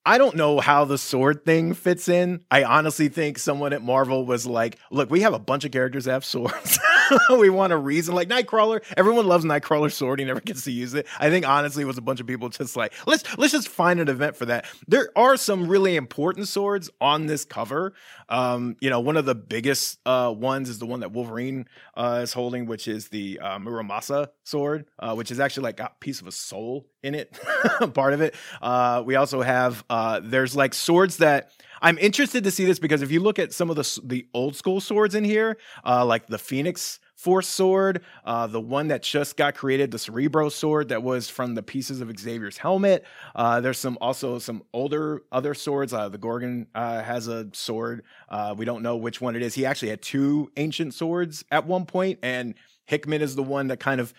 I 0.06 0.18
don't 0.18 0.36
know 0.36 0.60
how 0.60 0.84
the 0.84 0.98
sword 0.98 1.46
thing 1.46 1.72
fits 1.72 2.08
in. 2.10 2.44
I 2.50 2.64
honestly 2.64 3.08
think 3.08 3.38
someone 3.38 3.72
at 3.72 3.80
Marvel 3.80 4.26
was 4.26 4.46
like, 4.46 4.78
look, 4.90 5.10
we 5.10 5.22
have 5.22 5.32
a 5.32 5.38
bunch 5.38 5.64
of 5.64 5.72
characters 5.72 6.04
that 6.04 6.12
have 6.12 6.26
swords. 6.26 6.78
we 7.38 7.50
want 7.50 7.72
a 7.72 7.76
reason. 7.76 8.14
Like 8.14 8.28
Nightcrawler, 8.28 8.82
everyone 8.96 9.26
loves 9.26 9.44
Nightcrawler's 9.44 9.94
sword. 9.94 10.18
He 10.18 10.24
never 10.24 10.40
gets 10.40 10.64
to 10.64 10.72
use 10.72 10.94
it. 10.94 11.06
I 11.18 11.30
think 11.30 11.46
honestly 11.46 11.82
it 11.82 11.86
was 11.86 11.98
a 11.98 12.02
bunch 12.02 12.20
of 12.20 12.26
people 12.26 12.48
just 12.48 12.76
like, 12.76 12.92
let's 13.06 13.24
let's 13.38 13.52
just 13.52 13.68
find 13.68 14.00
an 14.00 14.08
event 14.08 14.36
for 14.36 14.46
that. 14.46 14.66
There 14.88 15.10
are 15.16 15.36
some 15.36 15.68
really 15.68 15.96
important 15.96 16.48
swords 16.48 16.90
on 17.00 17.26
this 17.26 17.44
cover. 17.44 17.94
Um, 18.28 18.76
you 18.80 18.90
know, 18.90 19.00
one 19.00 19.16
of 19.16 19.26
the 19.26 19.34
biggest 19.34 19.98
uh 20.06 20.32
ones 20.36 20.68
is 20.68 20.78
the 20.78 20.86
one 20.86 21.00
that 21.00 21.12
Wolverine 21.12 21.66
uh 21.94 22.20
is 22.22 22.32
holding, 22.32 22.66
which 22.66 22.88
is 22.88 23.08
the 23.08 23.38
uh, 23.40 23.58
Muramasa 23.58 24.28
sword, 24.44 24.86
uh, 24.98 25.14
which 25.14 25.30
is 25.30 25.40
actually 25.40 25.64
like 25.64 25.76
got 25.76 25.92
a 25.92 25.98
piece 26.00 26.20
of 26.20 26.26
a 26.26 26.32
soul 26.32 26.86
in 27.02 27.14
it, 27.14 27.38
part 27.94 28.14
of 28.14 28.20
it. 28.20 28.34
Uh, 28.62 29.02
we 29.04 29.16
also 29.16 29.42
have 29.42 29.84
uh, 29.90 30.20
there's 30.22 30.56
like 30.56 30.74
swords 30.74 31.18
that 31.18 31.50
I'm 31.84 31.98
interested 31.98 32.44
to 32.44 32.50
see 32.50 32.64
this 32.64 32.78
because 32.78 33.02
if 33.02 33.10
you 33.10 33.20
look 33.20 33.38
at 33.38 33.52
some 33.52 33.68
of 33.68 33.76
the 33.76 34.00
the 34.02 34.26
old 34.32 34.56
school 34.56 34.80
swords 34.80 35.14
in 35.14 35.22
here, 35.22 35.58
uh, 35.84 36.04
like 36.06 36.26
the 36.26 36.38
Phoenix 36.38 36.98
Force 37.14 37.46
sword, 37.46 38.00
uh, 38.24 38.46
the 38.46 38.60
one 38.60 38.88
that 38.88 39.02
just 39.02 39.36
got 39.36 39.54
created, 39.54 39.90
the 39.90 39.98
Cerebro 39.98 40.48
sword 40.48 40.88
that 40.88 41.02
was 41.02 41.28
from 41.28 41.54
the 41.54 41.62
pieces 41.62 42.00
of 42.00 42.10
Xavier's 42.18 42.56
helmet. 42.56 43.04
Uh, 43.34 43.60
there's 43.60 43.78
some 43.78 43.98
also 44.00 44.38
some 44.38 44.62
older 44.72 45.24
other 45.30 45.52
swords. 45.52 45.92
Uh, 45.92 46.08
the 46.08 46.16
Gorgon 46.16 46.68
uh, 46.74 47.02
has 47.02 47.28
a 47.28 47.50
sword. 47.52 48.02
Uh, 48.30 48.54
we 48.56 48.64
don't 48.64 48.82
know 48.82 48.96
which 48.96 49.20
one 49.20 49.36
it 49.36 49.42
is. 49.42 49.52
He 49.52 49.66
actually 49.66 49.90
had 49.90 50.00
two 50.00 50.50
ancient 50.56 50.94
swords 50.94 51.44
at 51.50 51.66
one 51.66 51.84
point, 51.84 52.18
and 52.22 52.54
Hickman 52.86 53.20
is 53.20 53.36
the 53.36 53.42
one 53.42 53.68
that 53.68 53.78
kind 53.78 54.00
of 54.00 54.14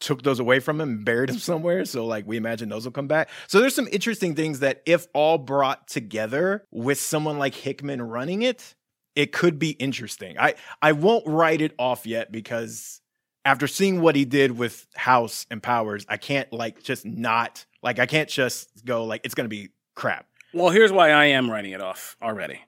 took 0.00 0.22
those 0.22 0.40
away 0.40 0.60
from 0.60 0.80
him 0.80 0.88
and 0.90 1.04
buried 1.04 1.30
him 1.30 1.38
somewhere. 1.50 1.84
So 1.84 2.06
like 2.06 2.26
we 2.26 2.36
imagine 2.36 2.68
those 2.68 2.84
will 2.84 2.92
come 2.92 3.08
back. 3.08 3.28
So 3.46 3.60
there's 3.60 3.74
some 3.74 3.88
interesting 3.92 4.34
things 4.34 4.60
that 4.60 4.82
if 4.86 5.06
all 5.14 5.38
brought 5.38 5.88
together 5.88 6.64
with 6.70 7.00
someone 7.00 7.38
like 7.38 7.54
Hickman 7.54 8.02
running 8.02 8.42
it, 8.42 8.74
it 9.14 9.32
could 9.32 9.58
be 9.58 9.70
interesting. 9.70 10.38
I 10.38 10.54
I 10.80 10.92
won't 10.92 11.26
write 11.26 11.60
it 11.60 11.74
off 11.78 12.06
yet 12.06 12.32
because 12.32 13.00
after 13.44 13.66
seeing 13.66 14.00
what 14.00 14.16
he 14.16 14.24
did 14.24 14.58
with 14.58 14.86
House 14.94 15.46
and 15.50 15.62
Powers, 15.62 16.04
I 16.08 16.16
can't 16.16 16.52
like 16.52 16.82
just 16.82 17.04
not 17.04 17.64
like 17.82 17.98
I 17.98 18.06
can't 18.06 18.28
just 18.28 18.84
go 18.84 19.04
like 19.04 19.22
it's 19.24 19.34
going 19.34 19.46
to 19.46 19.48
be 19.48 19.70
crap. 19.94 20.26
Well, 20.52 20.70
here's 20.70 20.92
why 20.92 21.10
I 21.10 21.26
am 21.26 21.50
writing 21.50 21.72
it 21.72 21.80
off 21.80 22.16
already. 22.22 22.60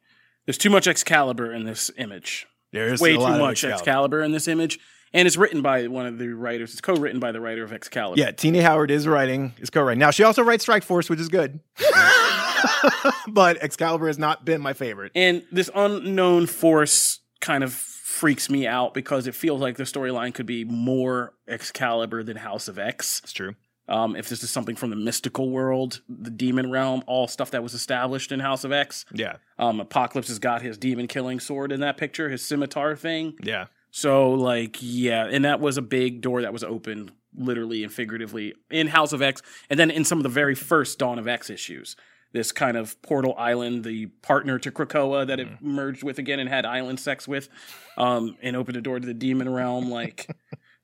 There's 0.46 0.58
too 0.58 0.70
much 0.70 0.86
Excalibur 0.86 1.52
in 1.52 1.64
this 1.64 1.90
image. 1.96 2.46
There's 2.72 3.00
Way 3.00 3.14
a 3.14 3.18
too 3.18 3.38
much 3.38 3.64
Excalibur. 3.64 4.22
in 4.22 4.32
this 4.32 4.48
image. 4.48 4.78
And 5.14 5.26
it's 5.26 5.36
written 5.36 5.62
by 5.62 5.88
one 5.88 6.06
of 6.06 6.18
the 6.18 6.28
writers. 6.28 6.72
It's 6.72 6.80
co-written 6.80 7.20
by 7.20 7.32
the 7.32 7.40
writer 7.40 7.62
of 7.62 7.72
Excalibur. 7.72 8.20
Yeah, 8.20 8.30
Tini 8.30 8.60
Howard 8.60 8.90
is 8.90 9.06
writing, 9.06 9.52
is 9.58 9.68
co-writing. 9.68 9.98
Now 9.98 10.10
she 10.10 10.24
also 10.24 10.42
writes 10.42 10.64
Strike 10.64 10.84
Force, 10.84 11.10
which 11.10 11.20
is 11.20 11.28
good. 11.28 11.60
but 13.28 13.62
Excalibur 13.62 14.06
has 14.06 14.18
not 14.18 14.44
been 14.44 14.60
my 14.60 14.72
favorite. 14.72 15.12
And 15.14 15.44
this 15.52 15.70
unknown 15.74 16.46
force 16.46 17.20
kind 17.40 17.62
of 17.62 17.72
freaks 17.74 18.48
me 18.48 18.66
out 18.66 18.94
because 18.94 19.26
it 19.26 19.34
feels 19.34 19.60
like 19.60 19.76
the 19.76 19.84
storyline 19.84 20.32
could 20.32 20.46
be 20.46 20.64
more 20.64 21.34
Excalibur 21.48 22.22
than 22.22 22.36
House 22.36 22.68
of 22.68 22.78
X. 22.78 23.20
It's 23.24 23.32
true. 23.32 23.54
Um, 23.88 24.14
if 24.14 24.28
this 24.28 24.42
is 24.42 24.50
something 24.50 24.76
from 24.76 24.90
the 24.90 24.96
mystical 24.96 25.50
world, 25.50 26.00
the 26.08 26.30
demon 26.30 26.70
realm, 26.70 27.02
all 27.06 27.26
stuff 27.26 27.50
that 27.50 27.62
was 27.62 27.74
established 27.74 28.30
in 28.30 28.40
House 28.40 28.64
of 28.64 28.72
X. 28.72 29.04
Yeah. 29.12 29.36
Um, 29.58 29.80
Apocalypse 29.80 30.28
has 30.28 30.38
got 30.38 30.62
his 30.62 30.78
demon 30.78 31.08
killing 31.08 31.40
sword 31.40 31.72
in 31.72 31.80
that 31.80 31.96
picture, 31.96 32.28
his 32.28 32.46
scimitar 32.46 32.94
thing. 32.96 33.34
Yeah. 33.42 33.66
So, 33.94 34.30
like, 34.30 34.78
yeah, 34.80 35.26
and 35.30 35.44
that 35.44 35.60
was 35.60 35.76
a 35.76 35.82
big 35.82 36.22
door 36.22 36.40
that 36.42 36.52
was 36.52 36.64
open, 36.64 37.10
literally 37.36 37.84
and 37.84 37.92
figuratively, 37.92 38.54
in 38.70 38.88
House 38.88 39.12
of 39.12 39.20
X, 39.20 39.42
and 39.68 39.78
then 39.78 39.90
in 39.90 40.04
some 40.04 40.18
of 40.18 40.22
the 40.22 40.30
very 40.30 40.54
first 40.54 40.98
Dawn 40.98 41.18
of 41.18 41.28
X 41.28 41.50
issues. 41.50 41.94
This 42.32 42.52
kind 42.52 42.78
of 42.78 43.00
portal 43.02 43.34
island, 43.36 43.84
the 43.84 44.06
partner 44.06 44.58
to 44.60 44.70
Krakoa 44.70 45.26
that 45.26 45.38
it 45.38 45.60
merged 45.60 46.02
with 46.02 46.18
again 46.18 46.40
and 46.40 46.48
had 46.48 46.64
island 46.64 46.98
sex 46.98 47.28
with, 47.28 47.50
um, 47.98 48.38
and 48.40 48.56
opened 48.56 48.78
a 48.78 48.80
door 48.80 48.98
to 48.98 49.06
the 49.06 49.12
demon 49.12 49.52
realm. 49.52 49.90
Like, 49.90 50.34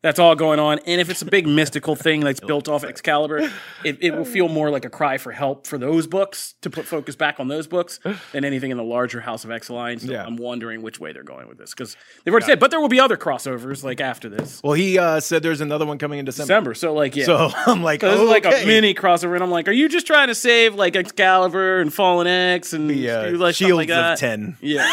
that's 0.02 0.18
all 0.20 0.36
going 0.36 0.60
on. 0.60 0.78
And 0.86 1.00
if 1.00 1.10
it's 1.10 1.22
a 1.22 1.26
big 1.26 1.46
mystical 1.60 1.96
thing 1.96 2.20
that's 2.20 2.40
built 2.40 2.68
off 2.68 2.84
Excalibur, 2.84 3.50
it, 3.84 3.98
it 4.00 4.14
will 4.14 4.24
feel 4.24 4.48
more 4.48 4.70
like 4.70 4.84
a 4.84 4.90
cry 4.90 5.18
for 5.18 5.32
help 5.32 5.66
for 5.66 5.76
those 5.76 6.06
books 6.06 6.54
to 6.62 6.70
put 6.70 6.84
focus 6.84 7.16
back 7.16 7.40
on 7.40 7.48
those 7.48 7.66
books 7.66 7.98
than 8.32 8.44
anything 8.44 8.70
in 8.70 8.76
the 8.76 8.84
larger 8.84 9.20
House 9.20 9.44
of 9.44 9.50
X 9.50 9.70
line. 9.70 9.98
So 9.98 10.12
Yeah. 10.12 10.24
I'm 10.24 10.36
wondering 10.36 10.82
which 10.82 11.00
way 11.00 11.12
they're 11.12 11.24
going 11.24 11.48
with 11.48 11.58
this 11.58 11.72
because 11.74 11.96
they've 12.24 12.32
already 12.32 12.46
said, 12.46 12.60
but 12.60 12.70
there 12.70 12.80
will 12.80 12.88
be 12.88 13.00
other 13.00 13.16
crossovers 13.16 13.82
like 13.82 14.00
after 14.00 14.28
this 14.28 14.60
Well, 14.62 14.74
he 14.74 14.98
uh, 14.98 15.18
said 15.20 15.42
there's 15.42 15.60
another 15.60 15.84
one 15.86 15.98
coming 15.98 16.18
in 16.20 16.24
December. 16.24 16.46
December. 16.46 16.74
So 16.74 16.94
like 16.94 17.16
yeah. 17.16 17.24
So 17.24 17.50
I'm 17.66 17.82
like, 17.82 18.00
So 18.00 18.10
this 18.10 18.20
is 18.20 18.28
like 18.28 18.44
a 18.44 18.64
mini 18.66 18.94
crossover, 18.94 19.34
and 19.34 19.42
I'm 19.42 19.50
like, 19.50 19.66
are 19.68 19.72
you 19.72 19.88
just 19.88 20.06
trying 20.06 20.28
to 20.28 20.34
save 20.34 20.74
like 20.74 20.94
Excalibur 20.94 21.80
and 21.80 21.92
Fallen 21.92 22.26
X 22.26 22.72
and 22.72 22.88
The, 22.88 23.10
uh, 23.10 23.30
like, 23.36 23.54
shields 23.56 23.88
like 23.88 23.90
of 23.90 24.18
10. 24.18 24.56
Yeah. 24.60 24.88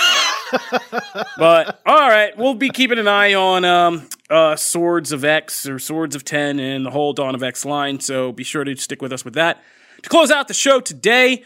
but 1.37 1.81
all 1.85 2.07
right, 2.09 2.35
we'll 2.37 2.53
be 2.55 2.69
keeping 2.69 2.99
an 2.99 3.07
eye 3.07 3.33
on 3.33 3.65
um, 3.65 4.07
uh, 4.29 4.55
Swords 4.55 5.11
of 5.11 5.23
X 5.23 5.67
or 5.67 5.79
Swords 5.79 6.15
of 6.15 6.23
Ten 6.23 6.59
and 6.59 6.85
the 6.85 6.91
whole 6.91 7.13
Dawn 7.13 7.35
of 7.35 7.43
X 7.43 7.65
line. 7.65 7.99
So 7.99 8.31
be 8.31 8.43
sure 8.43 8.63
to 8.63 8.75
stick 8.75 9.01
with 9.01 9.13
us 9.13 9.23
with 9.23 9.35
that. 9.35 9.63
To 10.03 10.09
close 10.09 10.31
out 10.31 10.47
the 10.47 10.53
show 10.53 10.79
today, 10.79 11.43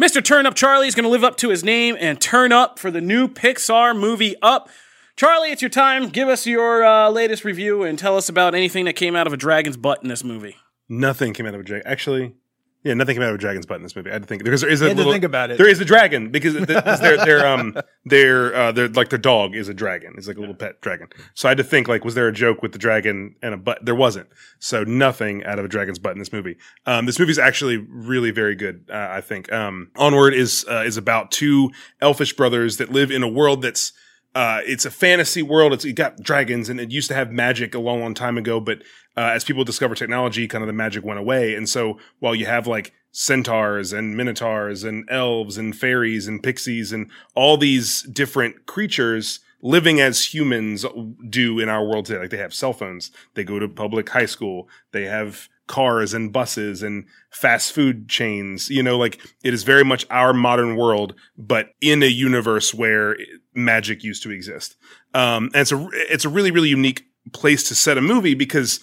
Mr. 0.00 0.24
Turn 0.24 0.46
Up 0.46 0.54
Charlie 0.54 0.86
is 0.86 0.94
going 0.94 1.04
to 1.04 1.10
live 1.10 1.24
up 1.24 1.36
to 1.38 1.50
his 1.50 1.62
name 1.62 1.96
and 1.98 2.20
turn 2.20 2.52
up 2.52 2.78
for 2.78 2.90
the 2.90 3.00
new 3.00 3.28
Pixar 3.28 3.98
movie 3.98 4.34
Up. 4.40 4.68
Charlie, 5.16 5.50
it's 5.50 5.60
your 5.60 5.68
time. 5.68 6.08
Give 6.08 6.28
us 6.28 6.46
your 6.46 6.82
uh, 6.82 7.10
latest 7.10 7.44
review 7.44 7.82
and 7.82 7.98
tell 7.98 8.16
us 8.16 8.28
about 8.28 8.54
anything 8.54 8.86
that 8.86 8.94
came 8.94 9.14
out 9.14 9.26
of 9.26 9.32
a 9.34 9.36
dragon's 9.36 9.76
butt 9.76 10.02
in 10.02 10.08
this 10.08 10.24
movie. 10.24 10.56
Nothing 10.88 11.34
came 11.34 11.46
out 11.46 11.54
of 11.54 11.60
a 11.60 11.64
dragon. 11.64 11.86
Actually, 11.86 12.34
yeah, 12.82 12.94
nothing 12.94 13.16
came 13.16 13.22
out 13.22 13.28
of 13.28 13.34
a 13.34 13.38
dragon's 13.38 13.66
butt 13.66 13.76
in 13.76 13.82
this 13.82 13.94
movie. 13.94 14.08
I 14.08 14.14
had 14.14 14.22
to 14.22 14.28
think 14.28 14.42
because 14.42 14.62
there 14.62 14.70
is 14.70 14.80
a 14.80 14.88
had 14.88 14.92
to 14.92 14.96
little, 14.96 15.12
think 15.12 15.24
about 15.24 15.50
it. 15.50 15.58
There 15.58 15.68
is 15.68 15.80
a 15.80 15.84
dragon 15.84 16.30
because 16.30 16.54
th- 16.54 16.66
th- 16.66 16.84
their 17.00 17.16
their 17.18 17.46
um 17.46 17.76
their 18.06 18.54
uh 18.54 18.72
their 18.72 18.88
like 18.88 19.10
their 19.10 19.18
dog 19.18 19.54
is 19.54 19.68
a 19.68 19.74
dragon. 19.74 20.14
It's 20.16 20.26
like 20.26 20.38
a 20.38 20.40
little 20.40 20.54
pet 20.54 20.80
dragon. 20.80 21.08
So 21.34 21.48
I 21.48 21.50
had 21.50 21.58
to 21.58 21.64
think 21.64 21.88
like, 21.88 22.04
was 22.04 22.14
there 22.14 22.26
a 22.26 22.32
joke 22.32 22.62
with 22.62 22.72
the 22.72 22.78
dragon 22.78 23.34
and 23.42 23.52
a 23.52 23.58
butt? 23.58 23.84
There 23.84 23.94
wasn't. 23.94 24.28
So 24.58 24.82
nothing 24.84 25.44
out 25.44 25.58
of 25.58 25.64
a 25.64 25.68
dragon's 25.68 25.98
butt 25.98 26.12
in 26.12 26.18
this 26.18 26.32
movie. 26.32 26.56
Um, 26.86 27.04
this 27.04 27.18
movie 27.18 27.32
is 27.32 27.38
actually 27.38 27.76
really 27.76 28.30
very 28.30 28.54
good. 28.54 28.86
Uh, 28.90 29.08
I 29.10 29.20
think. 29.20 29.52
Um, 29.52 29.90
Onward 29.96 30.32
is 30.32 30.64
uh, 30.70 30.82
is 30.86 30.96
about 30.96 31.30
two 31.30 31.70
elfish 32.00 32.32
brothers 32.34 32.78
that 32.78 32.90
live 32.90 33.10
in 33.10 33.22
a 33.22 33.28
world 33.28 33.60
that's 33.62 33.92
uh, 34.34 34.60
it's 34.64 34.84
a 34.84 34.90
fantasy 34.90 35.42
world. 35.42 35.72
It's 35.72 35.84
it 35.84 35.94
got 35.94 36.18
dragons, 36.18 36.68
and 36.68 36.80
it 36.80 36.90
used 36.90 37.08
to 37.08 37.14
have 37.14 37.32
magic 37.32 37.74
a 37.74 37.80
long, 37.80 38.00
long 38.00 38.14
time 38.14 38.38
ago. 38.38 38.60
But 38.60 38.82
uh, 39.20 39.32
as 39.34 39.44
people 39.44 39.64
discover 39.64 39.94
technology, 39.94 40.48
kind 40.48 40.62
of 40.62 40.66
the 40.66 40.72
magic 40.72 41.04
went 41.04 41.20
away. 41.20 41.54
And 41.54 41.68
so 41.68 41.98
while 42.20 42.34
you 42.34 42.46
have 42.46 42.66
like 42.66 42.94
centaurs 43.12 43.92
and 43.92 44.16
minotaurs 44.16 44.82
and 44.82 45.06
elves 45.10 45.58
and 45.58 45.76
fairies 45.76 46.26
and 46.26 46.42
pixies 46.42 46.90
and 46.90 47.10
all 47.34 47.58
these 47.58 48.00
different 48.04 48.64
creatures 48.64 49.40
living 49.60 50.00
as 50.00 50.32
humans 50.32 50.86
do 51.28 51.58
in 51.58 51.68
our 51.68 51.84
world 51.84 52.06
today, 52.06 52.20
like 52.20 52.30
they 52.30 52.38
have 52.38 52.54
cell 52.54 52.72
phones, 52.72 53.10
they 53.34 53.44
go 53.44 53.58
to 53.58 53.68
public 53.68 54.08
high 54.08 54.24
school, 54.24 54.70
they 54.92 55.04
have 55.04 55.50
cars 55.66 56.14
and 56.14 56.32
buses 56.32 56.82
and 56.82 57.04
fast 57.30 57.72
food 57.72 58.08
chains. 58.08 58.70
You 58.70 58.82
know, 58.82 58.96
like 58.96 59.20
it 59.44 59.52
is 59.52 59.64
very 59.64 59.84
much 59.84 60.06
our 60.08 60.32
modern 60.32 60.76
world, 60.76 61.14
but 61.36 61.74
in 61.82 62.02
a 62.02 62.06
universe 62.06 62.72
where 62.72 63.18
magic 63.52 64.02
used 64.02 64.22
to 64.22 64.30
exist. 64.30 64.76
Um, 65.12 65.50
and 65.52 65.56
it's 65.56 65.72
a, 65.72 65.88
it's 65.92 66.24
a 66.24 66.30
really, 66.30 66.52
really 66.52 66.70
unique 66.70 67.04
place 67.34 67.68
to 67.68 67.74
set 67.74 67.98
a 67.98 68.00
movie 68.00 68.34
because 68.34 68.80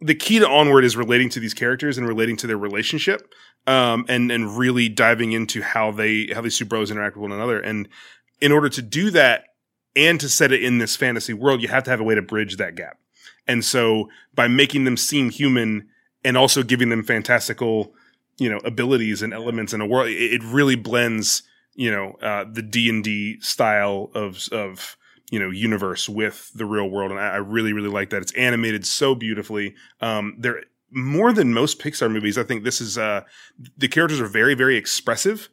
the 0.00 0.14
key 0.14 0.38
to 0.38 0.48
Onward 0.48 0.84
is 0.84 0.96
relating 0.96 1.28
to 1.30 1.40
these 1.40 1.54
characters 1.54 1.98
and 1.98 2.06
relating 2.06 2.36
to 2.38 2.46
their 2.46 2.58
relationship. 2.58 3.32
Um, 3.66 4.06
and, 4.08 4.32
and 4.32 4.56
really 4.56 4.88
diving 4.88 5.32
into 5.32 5.60
how 5.60 5.90
they, 5.90 6.28
how 6.32 6.40
these 6.40 6.56
two 6.56 6.64
bros 6.64 6.90
interact 6.90 7.14
with 7.14 7.22
one 7.22 7.32
another. 7.32 7.60
And 7.60 7.90
in 8.40 8.52
order 8.52 8.70
to 8.70 8.80
do 8.80 9.10
that 9.10 9.44
and 9.94 10.18
to 10.18 10.30
set 10.30 10.50
it 10.50 10.64
in 10.64 10.78
this 10.78 10.96
fantasy 10.96 11.34
world, 11.34 11.60
you 11.60 11.68
have 11.68 11.84
to 11.84 11.90
have 11.90 12.00
a 12.00 12.02
way 12.02 12.14
to 12.14 12.22
bridge 12.22 12.56
that 12.56 12.74
gap. 12.74 12.98
And 13.46 13.62
so 13.62 14.08
by 14.34 14.48
making 14.48 14.84
them 14.84 14.96
seem 14.96 15.28
human 15.28 15.88
and 16.24 16.38
also 16.38 16.62
giving 16.62 16.88
them 16.88 17.04
fantastical, 17.04 17.92
you 18.38 18.48
know, 18.48 18.60
abilities 18.64 19.20
and 19.20 19.34
elements 19.34 19.74
in 19.74 19.82
a 19.82 19.86
world, 19.86 20.08
it, 20.08 20.32
it 20.32 20.42
really 20.42 20.74
blends, 20.74 21.42
you 21.74 21.90
know, 21.90 22.12
uh, 22.22 22.46
the 22.50 22.62
D 22.62 22.88
and 22.88 23.04
D 23.04 23.38
style 23.40 24.10
of, 24.14 24.48
of, 24.52 24.96
you 25.30 25.38
know, 25.38 25.50
universe 25.50 26.08
with 26.08 26.50
the 26.54 26.66
real 26.66 26.90
world. 26.90 27.10
And 27.10 27.20
I, 27.20 27.28
I 27.28 27.36
really, 27.36 27.72
really 27.72 27.88
like 27.88 28.10
that. 28.10 28.22
It's 28.22 28.32
animated 28.34 28.86
so 28.86 29.14
beautifully. 29.14 29.74
Um, 30.00 30.34
there, 30.38 30.62
more 30.90 31.32
than 31.32 31.54
most 31.54 31.78
Pixar 31.78 32.10
movies, 32.10 32.36
I 32.36 32.42
think 32.42 32.64
this 32.64 32.80
is, 32.80 32.98
uh, 32.98 33.22
the 33.78 33.88
characters 33.88 34.20
are 34.20 34.26
very, 34.26 34.54
very 34.54 34.76
expressive. 34.76 35.48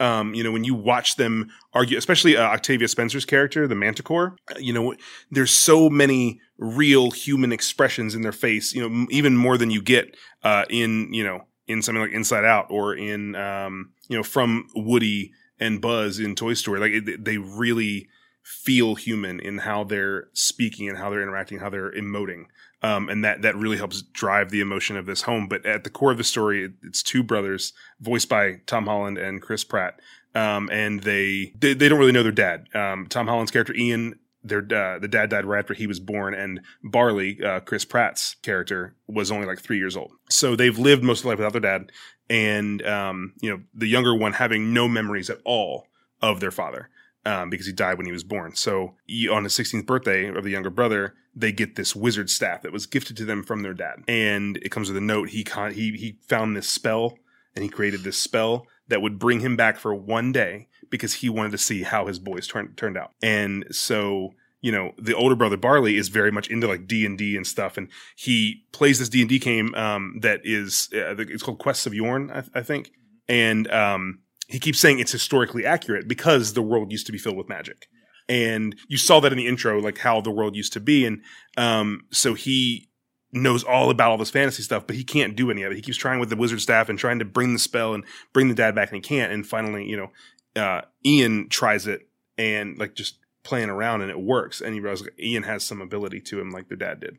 Um, 0.00 0.32
you 0.32 0.44
know, 0.44 0.52
when 0.52 0.64
you 0.64 0.74
watch 0.74 1.16
them 1.16 1.50
argue, 1.74 1.98
especially 1.98 2.36
uh, 2.36 2.42
Octavia 2.42 2.86
Spencer's 2.86 3.24
character, 3.24 3.66
the 3.66 3.74
Manticore, 3.74 4.36
uh, 4.50 4.58
you 4.58 4.72
know, 4.72 4.94
there's 5.30 5.50
so 5.50 5.90
many 5.90 6.40
real 6.56 7.10
human 7.10 7.52
expressions 7.52 8.14
in 8.14 8.22
their 8.22 8.32
face, 8.32 8.72
you 8.72 8.80
know, 8.80 8.86
m- 8.86 9.08
even 9.10 9.36
more 9.36 9.58
than 9.58 9.70
you 9.70 9.82
get 9.82 10.16
uh, 10.44 10.64
in, 10.70 11.12
you 11.12 11.24
know, 11.24 11.40
in 11.66 11.82
something 11.82 12.00
like 12.00 12.12
Inside 12.12 12.44
Out 12.44 12.66
or 12.70 12.94
in, 12.94 13.34
um, 13.34 13.90
you 14.08 14.16
know, 14.16 14.22
from 14.22 14.68
Woody 14.74 15.32
and 15.58 15.80
Buzz 15.80 16.20
in 16.20 16.36
Toy 16.36 16.54
Story. 16.54 16.78
Like 16.78 16.92
it, 16.92 17.24
they 17.24 17.38
really 17.38 18.08
feel 18.48 18.94
human 18.94 19.38
in 19.40 19.58
how 19.58 19.84
they're 19.84 20.28
speaking 20.32 20.88
and 20.88 20.96
how 20.96 21.10
they're 21.10 21.22
interacting, 21.22 21.58
how 21.58 21.68
they're 21.68 21.92
emoting. 21.92 22.46
Um, 22.82 23.10
and 23.10 23.22
that 23.22 23.42
that 23.42 23.56
really 23.56 23.76
helps 23.76 24.00
drive 24.00 24.50
the 24.50 24.60
emotion 24.60 24.96
of 24.96 25.04
this 25.04 25.22
home. 25.22 25.48
But 25.48 25.66
at 25.66 25.84
the 25.84 25.90
core 25.90 26.12
of 26.12 26.16
the 26.16 26.24
story, 26.24 26.64
it, 26.64 26.72
it's 26.82 27.02
two 27.02 27.22
brothers 27.22 27.74
voiced 28.00 28.28
by 28.28 28.60
Tom 28.66 28.86
Holland 28.86 29.18
and 29.18 29.42
Chris 29.42 29.64
Pratt, 29.64 30.00
um, 30.34 30.70
and 30.72 31.02
they, 31.02 31.52
they 31.58 31.74
they 31.74 31.88
don't 31.88 31.98
really 31.98 32.12
know 32.12 32.22
their 32.22 32.32
dad. 32.32 32.68
Um, 32.74 33.06
Tom 33.08 33.26
Holland's 33.26 33.50
character 33.50 33.74
Ian, 33.74 34.18
their 34.44 34.60
uh, 34.60 34.98
the 34.98 35.08
dad 35.08 35.28
died 35.28 35.44
right 35.44 35.58
after 35.58 35.74
he 35.74 35.88
was 35.88 35.98
born, 35.98 36.34
and 36.34 36.60
Barley, 36.84 37.42
uh, 37.42 37.60
Chris 37.60 37.84
Pratt's 37.84 38.36
character, 38.42 38.94
was 39.08 39.30
only 39.30 39.46
like 39.46 39.58
three 39.58 39.78
years 39.78 39.96
old. 39.96 40.12
So 40.30 40.54
they've 40.56 40.78
lived 40.78 41.02
most 41.02 41.18
of 41.18 41.24
their 41.24 41.32
life 41.32 41.38
without 41.38 41.52
their 41.52 41.78
dad, 41.78 41.92
and 42.30 42.86
um, 42.86 43.34
you 43.40 43.50
know 43.50 43.60
the 43.74 43.88
younger 43.88 44.14
one 44.14 44.34
having 44.34 44.72
no 44.72 44.88
memories 44.88 45.28
at 45.28 45.40
all 45.44 45.88
of 46.22 46.40
their 46.40 46.52
father 46.52 46.88
um, 47.28 47.50
because 47.50 47.66
he 47.66 47.72
died 47.72 47.98
when 47.98 48.06
he 48.06 48.12
was 48.12 48.24
born. 48.24 48.54
So 48.54 48.94
he, 49.06 49.28
on 49.28 49.44
his 49.44 49.52
16th 49.52 49.84
birthday 49.84 50.28
of 50.28 50.44
the 50.44 50.50
younger 50.50 50.70
brother, 50.70 51.14
they 51.36 51.52
get 51.52 51.76
this 51.76 51.94
wizard 51.94 52.30
staff 52.30 52.62
that 52.62 52.72
was 52.72 52.86
gifted 52.86 53.18
to 53.18 53.24
them 53.26 53.42
from 53.42 53.62
their 53.62 53.74
dad, 53.74 54.02
and 54.08 54.56
it 54.58 54.70
comes 54.70 54.88
with 54.88 54.96
a 54.96 55.02
note. 55.02 55.28
He 55.28 55.44
con- 55.44 55.74
he 55.74 55.92
he 55.92 56.18
found 56.26 56.56
this 56.56 56.68
spell, 56.68 57.18
and 57.54 57.62
he 57.62 57.68
created 57.68 58.02
this 58.02 58.16
spell 58.16 58.66
that 58.88 59.02
would 59.02 59.18
bring 59.18 59.40
him 59.40 59.56
back 59.56 59.76
for 59.76 59.94
one 59.94 60.32
day 60.32 60.68
because 60.90 61.14
he 61.14 61.28
wanted 61.28 61.52
to 61.52 61.58
see 61.58 61.82
how 61.82 62.06
his 62.06 62.18
boys 62.18 62.48
turned 62.48 62.76
turned 62.76 62.96
out. 62.96 63.12
And 63.22 63.66
so 63.70 64.32
you 64.62 64.72
know 64.72 64.92
the 64.98 65.14
older 65.14 65.36
brother 65.36 65.58
Barley 65.58 65.96
is 65.96 66.08
very 66.08 66.32
much 66.32 66.48
into 66.48 66.66
like 66.66 66.88
D 66.88 67.06
and 67.06 67.46
stuff, 67.46 67.76
and 67.76 67.88
he 68.16 68.64
plays 68.72 68.98
this 68.98 69.10
D 69.10 69.20
and 69.20 69.28
D 69.28 69.38
game 69.38 69.74
um, 69.74 70.18
that 70.22 70.40
is 70.44 70.88
uh, 70.94 71.14
it's 71.18 71.42
called 71.42 71.58
Quests 71.58 71.86
of 71.86 71.94
Yore, 71.94 72.32
I, 72.32 72.42
I 72.58 72.62
think, 72.62 72.90
and 73.28 73.70
um, 73.70 74.20
he 74.48 74.58
keeps 74.58 74.80
saying 74.80 74.98
it's 74.98 75.12
historically 75.12 75.64
accurate 75.64 76.08
because 76.08 76.54
the 76.54 76.62
world 76.62 76.90
used 76.90 77.06
to 77.06 77.12
be 77.12 77.18
filled 77.18 77.36
with 77.36 77.48
magic. 77.48 77.86
And 78.28 78.74
you 78.88 78.98
saw 78.98 79.20
that 79.20 79.32
in 79.32 79.38
the 79.38 79.46
intro, 79.46 79.80
like 79.80 79.98
how 79.98 80.20
the 80.20 80.30
world 80.30 80.56
used 80.56 80.72
to 80.72 80.80
be. 80.80 81.06
And 81.06 81.22
um, 81.56 82.06
so 82.10 82.34
he 82.34 82.88
knows 83.32 83.62
all 83.62 83.90
about 83.90 84.10
all 84.10 84.18
this 84.18 84.30
fantasy 84.30 84.62
stuff, 84.62 84.86
but 84.86 84.96
he 84.96 85.04
can't 85.04 85.36
do 85.36 85.50
any 85.50 85.62
of 85.62 85.72
it. 85.72 85.76
He 85.76 85.82
keeps 85.82 85.98
trying 85.98 86.18
with 86.18 86.30
the 86.30 86.36
wizard 86.36 86.60
staff 86.60 86.88
and 86.88 86.98
trying 86.98 87.18
to 87.18 87.24
bring 87.24 87.52
the 87.52 87.58
spell 87.58 87.94
and 87.94 88.04
bring 88.32 88.48
the 88.48 88.54
dad 88.54 88.74
back, 88.74 88.88
and 88.88 88.96
he 88.96 89.00
can't. 89.06 89.32
And 89.32 89.46
finally, 89.46 89.86
you 89.86 89.96
know, 89.96 90.60
uh, 90.60 90.82
Ian 91.04 91.48
tries 91.48 91.86
it 91.86 92.08
and 92.36 92.78
like 92.78 92.94
just 92.94 93.18
playing 93.48 93.70
around 93.70 94.02
and 94.02 94.10
it 94.10 94.20
works. 94.20 94.60
And 94.60 94.74
he 94.74 94.80
realizes 94.80 95.06
like, 95.06 95.18
Ian 95.18 95.44
has 95.44 95.64
some 95.64 95.80
ability 95.80 96.20
to 96.22 96.38
him 96.38 96.50
like 96.50 96.68
their 96.68 96.76
dad 96.76 97.00
did. 97.00 97.16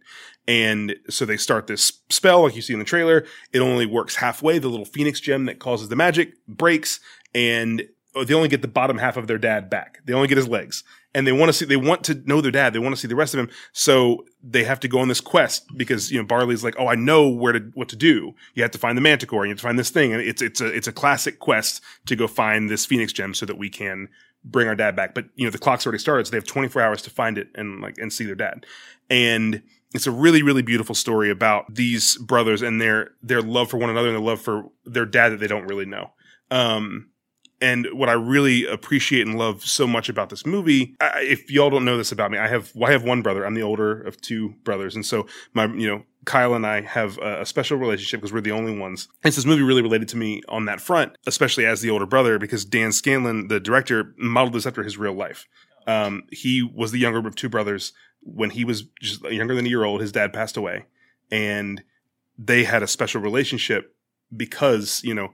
And 0.47 0.95
so 1.09 1.25
they 1.25 1.37
start 1.37 1.65
this 1.65 1.91
spell, 2.09 2.43
like 2.43 2.55
you 2.55 2.61
see 2.61 2.73
in 2.73 2.79
the 2.79 2.85
trailer. 2.85 3.25
It 3.51 3.59
only 3.59 3.87
works 3.87 4.17
halfway. 4.17 4.59
The 4.59 4.67
little 4.67 4.85
phoenix 4.85 5.19
gem 5.19 5.45
that 5.45 5.59
causes 5.59 5.89
the 5.89 5.95
magic 5.95 6.33
breaks 6.47 6.99
and 7.33 7.83
they 8.25 8.33
only 8.33 8.49
get 8.49 8.61
the 8.61 8.67
bottom 8.67 8.97
half 8.97 9.17
of 9.17 9.27
their 9.27 9.37
dad 9.37 9.69
back. 9.69 9.99
They 10.05 10.13
only 10.13 10.27
get 10.27 10.37
his 10.37 10.47
legs. 10.47 10.83
And 11.13 11.25
they 11.25 11.31
want 11.31 11.49
to 11.49 11.53
see, 11.53 11.65
they 11.65 11.75
want 11.75 12.03
to 12.05 12.15
know 12.25 12.39
their 12.39 12.51
dad. 12.51 12.73
They 12.73 12.79
want 12.79 12.95
to 12.95 13.01
see 13.01 13.07
the 13.07 13.15
rest 13.15 13.33
of 13.33 13.39
him. 13.39 13.49
So 13.71 14.25
they 14.43 14.63
have 14.63 14.79
to 14.81 14.87
go 14.87 14.99
on 14.99 15.07
this 15.07 15.21
quest 15.21 15.65
because, 15.75 16.11
you 16.11 16.19
know, 16.19 16.25
Barley's 16.25 16.63
like, 16.63 16.75
Oh, 16.77 16.87
I 16.87 16.95
know 16.95 17.29
where 17.29 17.53
to, 17.53 17.59
what 17.73 17.89
to 17.89 17.95
do. 17.95 18.33
You 18.53 18.61
have 18.63 18.71
to 18.71 18.77
find 18.77 18.97
the 18.97 19.01
manticore. 19.01 19.45
You 19.45 19.51
have 19.51 19.57
to 19.59 19.63
find 19.63 19.79
this 19.79 19.89
thing. 19.89 20.13
And 20.13 20.21
it's, 20.21 20.41
it's 20.41 20.61
a, 20.61 20.67
it's 20.67 20.87
a 20.87 20.91
classic 20.91 21.39
quest 21.39 21.81
to 22.05 22.15
go 22.15 22.27
find 22.27 22.69
this 22.69 22.85
Phoenix 22.85 23.11
gem 23.11 23.33
so 23.33 23.45
that 23.47 23.57
we 23.57 23.69
can 23.69 24.09
bring 24.43 24.67
our 24.67 24.75
dad 24.75 24.95
back. 24.95 25.15
But, 25.15 25.25
you 25.35 25.45
know, 25.45 25.51
the 25.51 25.57
clock's 25.57 25.85
already 25.85 25.99
started. 25.99 26.27
So 26.27 26.31
they 26.31 26.37
have 26.37 26.45
24 26.45 26.81
hours 26.81 27.01
to 27.03 27.09
find 27.09 27.37
it 27.37 27.49
and 27.55 27.81
like, 27.81 27.97
and 27.97 28.13
see 28.13 28.25
their 28.25 28.35
dad. 28.35 28.65
And 29.09 29.63
it's 29.95 30.05
a 30.05 30.11
really, 30.11 30.43
really 30.43 30.61
beautiful 30.61 30.93
story 30.93 31.31
about 31.31 31.73
these 31.73 32.17
brothers 32.17 32.61
and 32.61 32.79
their, 32.79 33.11
their 33.23 33.41
love 33.41 33.71
for 33.71 33.77
one 33.77 33.89
another 33.89 34.09
and 34.09 34.15
their 34.15 34.23
love 34.23 34.41
for 34.41 34.65
their 34.85 35.07
dad 35.07 35.29
that 35.29 35.39
they 35.39 35.47
don't 35.47 35.65
really 35.65 35.85
know. 35.85 36.11
Um, 36.51 37.09
and 37.61 37.87
what 37.91 38.09
I 38.09 38.13
really 38.13 38.65
appreciate 38.65 39.27
and 39.27 39.37
love 39.37 39.65
so 39.65 39.85
much 39.85 40.09
about 40.09 40.29
this 40.29 40.45
movie, 40.45 40.95
I, 41.01 41.21
if 41.21 41.51
y'all 41.51 41.69
don't 41.69 41.85
know 41.85 41.97
this 41.97 42.11
about 42.11 42.31
me, 42.31 42.37
I 42.37 42.47
have 42.47 42.71
I 42.81 42.91
have 42.91 43.03
one 43.03 43.21
brother. 43.21 43.45
I'm 43.45 43.53
the 43.53 43.63
older 43.63 44.01
of 44.01 44.19
two 44.21 44.55
brothers, 44.63 44.95
and 44.95 45.05
so 45.05 45.27
my 45.53 45.65
you 45.65 45.87
know 45.87 46.03
Kyle 46.25 46.53
and 46.53 46.65
I 46.65 46.81
have 46.81 47.17
a, 47.17 47.41
a 47.41 47.45
special 47.45 47.77
relationship 47.77 48.19
because 48.21 48.33
we're 48.33 48.41
the 48.41 48.51
only 48.51 48.77
ones. 48.77 49.07
And 49.23 49.33
so 49.33 49.39
this 49.39 49.45
movie 49.45 49.63
really 49.63 49.81
related 49.81 50.07
to 50.09 50.17
me 50.17 50.41
on 50.47 50.65
that 50.65 50.81
front, 50.81 51.17
especially 51.27 51.65
as 51.65 51.81
the 51.81 51.89
older 51.89 52.05
brother, 52.05 52.39
because 52.39 52.65
Dan 52.65 52.91
Scanlon, 52.91 53.47
the 53.47 53.59
director, 53.59 54.13
modeled 54.17 54.53
this 54.53 54.65
after 54.65 54.83
his 54.83 54.97
real 54.97 55.13
life. 55.13 55.47
Um, 55.87 56.23
he 56.31 56.61
was 56.61 56.91
the 56.91 56.99
younger 56.99 57.25
of 57.27 57.35
two 57.35 57.49
brothers. 57.49 57.93
When 58.21 58.49
he 58.49 58.65
was 58.65 58.83
just 59.01 59.23
younger 59.23 59.55
than 59.55 59.65
a 59.65 59.69
year 59.69 59.85
old, 59.85 60.01
his 60.01 60.11
dad 60.11 60.33
passed 60.33 60.57
away, 60.57 60.85
and 61.31 61.83
they 62.37 62.63
had 62.63 62.83
a 62.83 62.87
special 62.87 63.21
relationship 63.21 63.95
because 64.35 65.01
you 65.03 65.13
know 65.13 65.33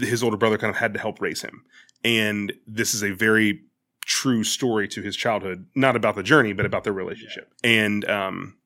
his 0.00 0.22
older 0.22 0.36
brother 0.36 0.58
kind 0.58 0.70
of 0.70 0.76
had 0.76 0.94
to 0.94 1.00
help 1.00 1.20
raise 1.20 1.42
him. 1.42 1.64
And 2.04 2.52
this 2.66 2.94
is 2.94 3.02
a 3.02 3.12
very 3.12 3.62
true 4.04 4.44
story 4.44 4.86
to 4.88 5.02
his 5.02 5.16
childhood, 5.16 5.66
not 5.74 5.96
about 5.96 6.14
the 6.14 6.22
journey, 6.22 6.52
but 6.52 6.66
about 6.66 6.84
their 6.84 6.92
relationship. 6.92 7.52
And 7.62 8.08
um, 8.08 8.56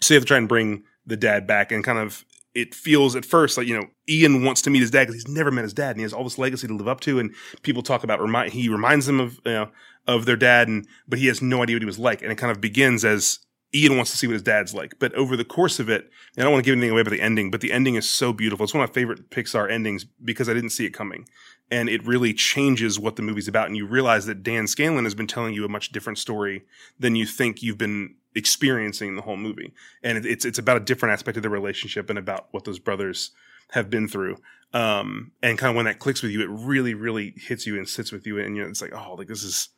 so 0.00 0.14
you 0.14 0.16
have 0.16 0.24
to 0.24 0.28
try 0.28 0.38
and 0.38 0.48
bring 0.48 0.84
the 1.06 1.16
dad 1.16 1.46
back 1.46 1.72
and 1.72 1.82
kind 1.82 1.98
of 1.98 2.24
it 2.54 2.74
feels 2.74 3.14
at 3.14 3.24
first 3.24 3.56
like 3.56 3.66
you 3.66 3.78
know 3.78 3.86
Ian 4.08 4.44
wants 4.44 4.62
to 4.62 4.70
meet 4.70 4.80
his 4.80 4.90
dad 4.90 5.06
because 5.06 5.14
he's 5.14 5.28
never 5.28 5.50
met 5.50 5.62
his 5.62 5.72
dad 5.72 5.90
and 5.90 5.98
he 5.98 6.02
has 6.02 6.12
all 6.12 6.24
this 6.24 6.38
legacy 6.38 6.66
to 6.66 6.74
live 6.74 6.88
up 6.88 7.00
to 7.00 7.18
and 7.18 7.34
people 7.62 7.82
talk 7.82 8.04
about 8.04 8.20
remind 8.20 8.52
he 8.52 8.68
reminds 8.68 9.06
them 9.06 9.20
of 9.20 9.40
you 9.44 9.52
know 9.52 9.70
of 10.06 10.26
their 10.26 10.36
dad 10.36 10.68
and 10.68 10.86
but 11.06 11.18
he 11.18 11.26
has 11.26 11.40
no 11.40 11.62
idea 11.62 11.76
what 11.76 11.82
he 11.82 11.86
was 11.86 11.98
like 11.98 12.22
and 12.22 12.32
it 12.32 12.36
kind 12.36 12.50
of 12.50 12.60
begins 12.60 13.04
as 13.04 13.38
Ian 13.74 13.96
wants 13.96 14.10
to 14.12 14.16
see 14.16 14.26
what 14.26 14.32
his 14.32 14.42
dad's 14.42 14.74
like. 14.74 14.98
But 14.98 15.14
over 15.14 15.36
the 15.36 15.44
course 15.44 15.78
of 15.78 15.90
it, 15.90 16.10
I 16.36 16.42
don't 16.42 16.52
want 16.52 16.64
to 16.64 16.68
give 16.68 16.72
anything 16.72 16.90
away 16.90 17.02
about 17.02 17.10
the 17.10 17.20
ending, 17.20 17.50
but 17.50 17.60
the 17.60 17.72
ending 17.72 17.96
is 17.96 18.08
so 18.08 18.32
beautiful. 18.32 18.64
It's 18.64 18.72
one 18.72 18.82
of 18.82 18.90
my 18.90 18.94
favorite 18.94 19.30
Pixar 19.30 19.70
endings 19.70 20.04
because 20.04 20.48
I 20.48 20.54
didn't 20.54 20.70
see 20.70 20.86
it 20.86 20.90
coming. 20.90 21.28
And 21.70 21.90
it 21.90 22.06
really 22.06 22.32
changes 22.32 22.98
what 22.98 23.16
the 23.16 23.22
movie's 23.22 23.48
about. 23.48 23.66
And 23.66 23.76
you 23.76 23.86
realize 23.86 24.24
that 24.24 24.42
Dan 24.42 24.66
Scanlon 24.66 25.04
has 25.04 25.14
been 25.14 25.26
telling 25.26 25.52
you 25.52 25.66
a 25.66 25.68
much 25.68 25.92
different 25.92 26.18
story 26.18 26.64
than 26.98 27.14
you 27.14 27.26
think 27.26 27.62
you've 27.62 27.76
been 27.76 28.14
experiencing 28.34 29.16
the 29.16 29.22
whole 29.22 29.36
movie. 29.36 29.74
And 30.02 30.24
it's, 30.24 30.46
it's 30.46 30.58
about 30.58 30.78
a 30.78 30.80
different 30.80 31.12
aspect 31.12 31.36
of 31.36 31.42
the 31.42 31.50
relationship 31.50 32.08
and 32.08 32.18
about 32.18 32.48
what 32.52 32.64
those 32.64 32.78
brothers 32.78 33.32
have 33.72 33.90
been 33.90 34.08
through. 34.08 34.36
Um, 34.72 35.32
and 35.42 35.58
kind 35.58 35.70
of 35.70 35.76
when 35.76 35.84
that 35.84 35.98
clicks 35.98 36.22
with 36.22 36.32
you, 36.32 36.40
it 36.40 36.48
really, 36.48 36.94
really 36.94 37.34
hits 37.36 37.66
you 37.66 37.76
and 37.76 37.86
sits 37.86 38.12
with 38.12 38.26
you. 38.26 38.38
And 38.38 38.56
you 38.56 38.62
know, 38.62 38.68
it's 38.68 38.80
like, 38.80 38.94
oh, 38.94 39.14
like 39.14 39.28
this 39.28 39.42
is, 39.42 39.68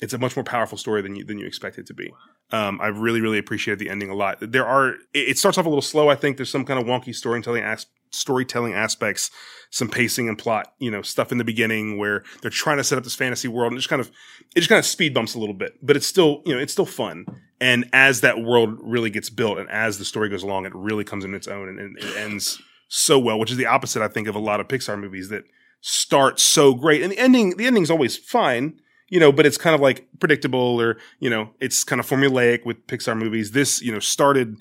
it's 0.00 0.14
a 0.14 0.18
much 0.18 0.34
more 0.34 0.44
powerful 0.44 0.78
story 0.78 1.00
than 1.00 1.14
you, 1.14 1.24
than 1.24 1.38
you 1.38 1.46
expect 1.46 1.78
it 1.78 1.86
to 1.86 1.94
be. 1.94 2.12
Um, 2.52 2.80
I 2.80 2.88
really, 2.88 3.20
really 3.20 3.38
appreciate 3.38 3.78
the 3.78 3.90
ending 3.90 4.08
a 4.08 4.14
lot. 4.14 4.38
There 4.40 4.66
are, 4.66 4.90
it, 5.12 5.30
it 5.30 5.38
starts 5.38 5.58
off 5.58 5.66
a 5.66 5.68
little 5.68 5.82
slow. 5.82 6.08
I 6.08 6.14
think 6.14 6.36
there's 6.36 6.50
some 6.50 6.64
kind 6.64 6.78
of 6.78 6.86
wonky 6.86 7.14
storytelling 7.14 7.64
as, 7.64 7.86
storytelling 8.10 8.72
aspects, 8.72 9.30
some 9.70 9.88
pacing 9.88 10.28
and 10.28 10.38
plot, 10.38 10.72
you 10.78 10.90
know, 10.90 11.02
stuff 11.02 11.32
in 11.32 11.38
the 11.38 11.44
beginning 11.44 11.98
where 11.98 12.22
they're 12.40 12.50
trying 12.50 12.76
to 12.76 12.84
set 12.84 12.98
up 12.98 13.04
this 13.04 13.14
fantasy 13.14 13.48
world 13.48 13.72
and 13.72 13.78
just 13.78 13.88
kind 13.88 14.00
of, 14.00 14.08
it 14.54 14.60
just 14.60 14.68
kind 14.68 14.78
of 14.78 14.86
speed 14.86 15.12
bumps 15.12 15.34
a 15.34 15.38
little 15.38 15.54
bit, 15.54 15.72
but 15.82 15.96
it's 15.96 16.06
still, 16.06 16.42
you 16.46 16.54
know, 16.54 16.60
it's 16.60 16.72
still 16.72 16.86
fun. 16.86 17.26
And 17.60 17.88
as 17.92 18.20
that 18.20 18.40
world 18.40 18.78
really 18.82 19.10
gets 19.10 19.30
built 19.30 19.58
and 19.58 19.68
as 19.70 19.98
the 19.98 20.04
story 20.04 20.28
goes 20.28 20.42
along, 20.42 20.66
it 20.66 20.74
really 20.74 21.04
comes 21.04 21.24
in 21.24 21.34
its 21.34 21.48
own 21.48 21.68
and, 21.68 21.78
and 21.78 21.98
it 21.98 22.16
ends 22.16 22.60
so 22.88 23.18
well, 23.18 23.38
which 23.38 23.50
is 23.50 23.56
the 23.56 23.66
opposite, 23.66 24.02
I 24.02 24.08
think, 24.08 24.28
of 24.28 24.34
a 24.34 24.40
lot 24.40 24.60
of 24.60 24.68
Pixar 24.68 24.98
movies 24.98 25.28
that 25.30 25.44
start 25.80 26.38
so 26.38 26.74
great. 26.74 27.02
And 27.02 27.10
the 27.10 27.18
ending, 27.18 27.56
the 27.56 27.66
ending's 27.66 27.90
always 27.90 28.16
fine 28.16 28.78
you 29.08 29.20
know, 29.20 29.32
but 29.32 29.46
it's 29.46 29.58
kind 29.58 29.74
of 29.74 29.80
like 29.80 30.08
predictable 30.18 30.80
or, 30.80 30.98
you 31.20 31.30
know, 31.30 31.50
it's 31.60 31.84
kind 31.84 32.00
of 32.00 32.06
formulaic 32.06 32.64
with 32.64 32.86
Pixar 32.86 33.16
movies. 33.16 33.52
This, 33.52 33.80
you 33.82 33.92
know, 33.92 34.00
started 34.00 34.60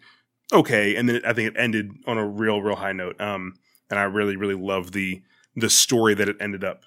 okay. 0.53 0.95
And 0.95 1.09
then 1.09 1.17
it, 1.17 1.25
I 1.25 1.33
think 1.33 1.49
it 1.49 1.59
ended 1.59 1.91
on 2.05 2.17
a 2.17 2.27
real, 2.27 2.61
real 2.61 2.75
high 2.75 2.93
note. 2.93 3.19
Um, 3.19 3.55
and 3.89 3.99
I 3.99 4.03
really, 4.03 4.35
really 4.35 4.55
love 4.55 4.91
the, 4.91 5.21
the 5.55 5.69
story 5.69 6.13
that 6.15 6.29
it 6.29 6.37
ended 6.39 6.63
up 6.63 6.83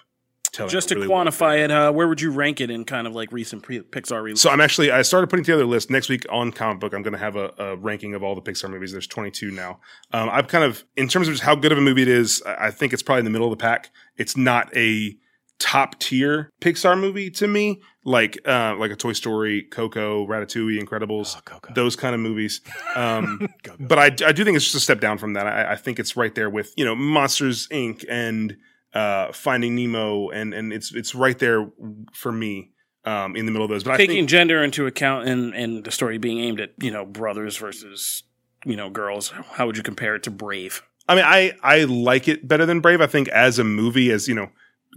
telling. 0.51 0.69
Just 0.69 0.89
to 0.89 0.95
really 0.95 1.07
quantify 1.07 1.63
it, 1.63 1.71
uh, 1.71 1.91
where 1.91 2.07
would 2.07 2.21
you 2.21 2.31
rank 2.31 2.61
it 2.61 2.69
in 2.69 2.85
kind 2.85 3.07
of 3.07 3.13
like 3.13 3.31
recent 3.31 3.63
pre- 3.63 3.81
Pixar 3.81 4.23
releases? 4.23 4.41
So 4.41 4.49
I'm 4.49 4.61
actually 4.61 4.91
I 4.91 5.01
started 5.01 5.29
putting 5.29 5.45
together 5.45 5.63
a 5.63 5.67
list 5.67 5.89
next 5.89 6.09
week 6.09 6.25
on 6.29 6.51
comic 6.51 6.79
book. 6.79 6.93
I'm 6.93 7.01
going 7.01 7.13
to 7.13 7.19
have 7.19 7.35
a, 7.35 7.53
a, 7.57 7.75
ranking 7.75 8.13
of 8.13 8.23
all 8.23 8.35
the 8.35 8.41
Pixar 8.41 8.69
movies. 8.69 8.91
There's 8.91 9.07
22 9.07 9.51
now. 9.51 9.79
Um, 10.11 10.29
I've 10.29 10.47
kind 10.47 10.63
of 10.63 10.83
in 10.95 11.07
terms 11.07 11.27
of 11.27 11.33
just 11.33 11.43
how 11.43 11.55
good 11.55 11.71
of 11.71 11.77
a 11.77 11.81
movie 11.81 12.03
it 12.03 12.07
is. 12.07 12.41
I 12.45 12.67
I 12.67 12.71
think 12.71 12.93
it's 12.93 13.03
probably 13.03 13.19
in 13.19 13.25
the 13.25 13.31
middle 13.31 13.51
of 13.51 13.57
the 13.57 13.61
pack. 13.61 13.89
It's 14.17 14.37
not 14.37 14.75
a 14.75 15.15
top 15.59 15.99
tier 15.99 16.49
Pixar 16.61 16.99
movie 16.99 17.29
to 17.31 17.47
me, 17.47 17.81
like 18.05 18.37
uh, 18.47 18.75
like 18.77 18.91
a 18.91 18.95
Toy 18.95 19.13
Story, 19.13 19.63
Coco, 19.63 20.25
Ratatouille, 20.25 20.81
Incredibles, 20.81 21.35
Oh, 21.37 21.41
Coco. 21.45 21.73
those 21.73 21.95
kind 21.95 22.15
of 22.15 22.21
movies. 22.21 22.61
Um, 22.95 23.39
Go, 23.63 23.75
go. 23.77 23.85
but 23.87 23.99
I, 23.99 24.05
I 24.27 24.31
do 24.31 24.43
think 24.43 24.55
it's 24.55 24.65
just 24.65 24.75
a 24.75 24.79
step 24.79 24.99
down 24.99 25.17
from 25.17 25.33
that. 25.33 25.45
I, 25.47 25.73
I 25.73 25.75
think 25.75 25.99
it's 25.99 26.15
right 26.17 26.33
there 26.33 26.49
with 26.49 26.73
you 26.77 26.85
know 26.85 26.95
Monsters 26.95 27.67
Inc. 27.69 28.05
and 28.09 28.57
uh, 28.93 29.31
Finding 29.33 29.75
Nemo, 29.75 30.29
and 30.29 30.53
and 30.53 30.71
it's 30.73 30.93
it's 30.93 31.13
right 31.13 31.37
there 31.37 31.69
for 32.13 32.31
me 32.31 32.71
um, 33.05 33.35
in 33.35 33.45
the 33.45 33.51
middle 33.51 33.65
of 33.65 33.69
those. 33.69 33.83
But 33.83 33.93
I 33.93 33.97
Taking 33.97 34.15
think 34.15 34.29
gender 34.29 34.63
into 34.63 34.87
account 34.87 35.27
and, 35.27 35.53
and 35.53 35.83
the 35.83 35.91
story 35.91 36.17
being 36.17 36.39
aimed 36.39 36.59
at, 36.61 36.71
you 36.81 36.89
know, 36.91 37.05
brothers 37.05 37.57
versus, 37.57 38.23
you 38.65 38.75
know, 38.75 38.89
girls, 38.89 39.29
how 39.53 39.67
would 39.67 39.77
you 39.77 39.83
compare 39.83 40.15
it 40.15 40.23
to 40.23 40.31
Brave? 40.31 40.81
I 41.07 41.15
mean 41.15 41.25
I 41.25 41.53
I 41.61 41.83
like 41.83 42.27
it 42.27 42.47
better 42.47 42.65
than 42.65 42.79
Brave. 42.79 43.01
I 43.01 43.07
think 43.07 43.27
as 43.29 43.59
a 43.59 43.63
movie, 43.63 44.09
as 44.11 44.27
you 44.27 44.35
know. 44.35 44.49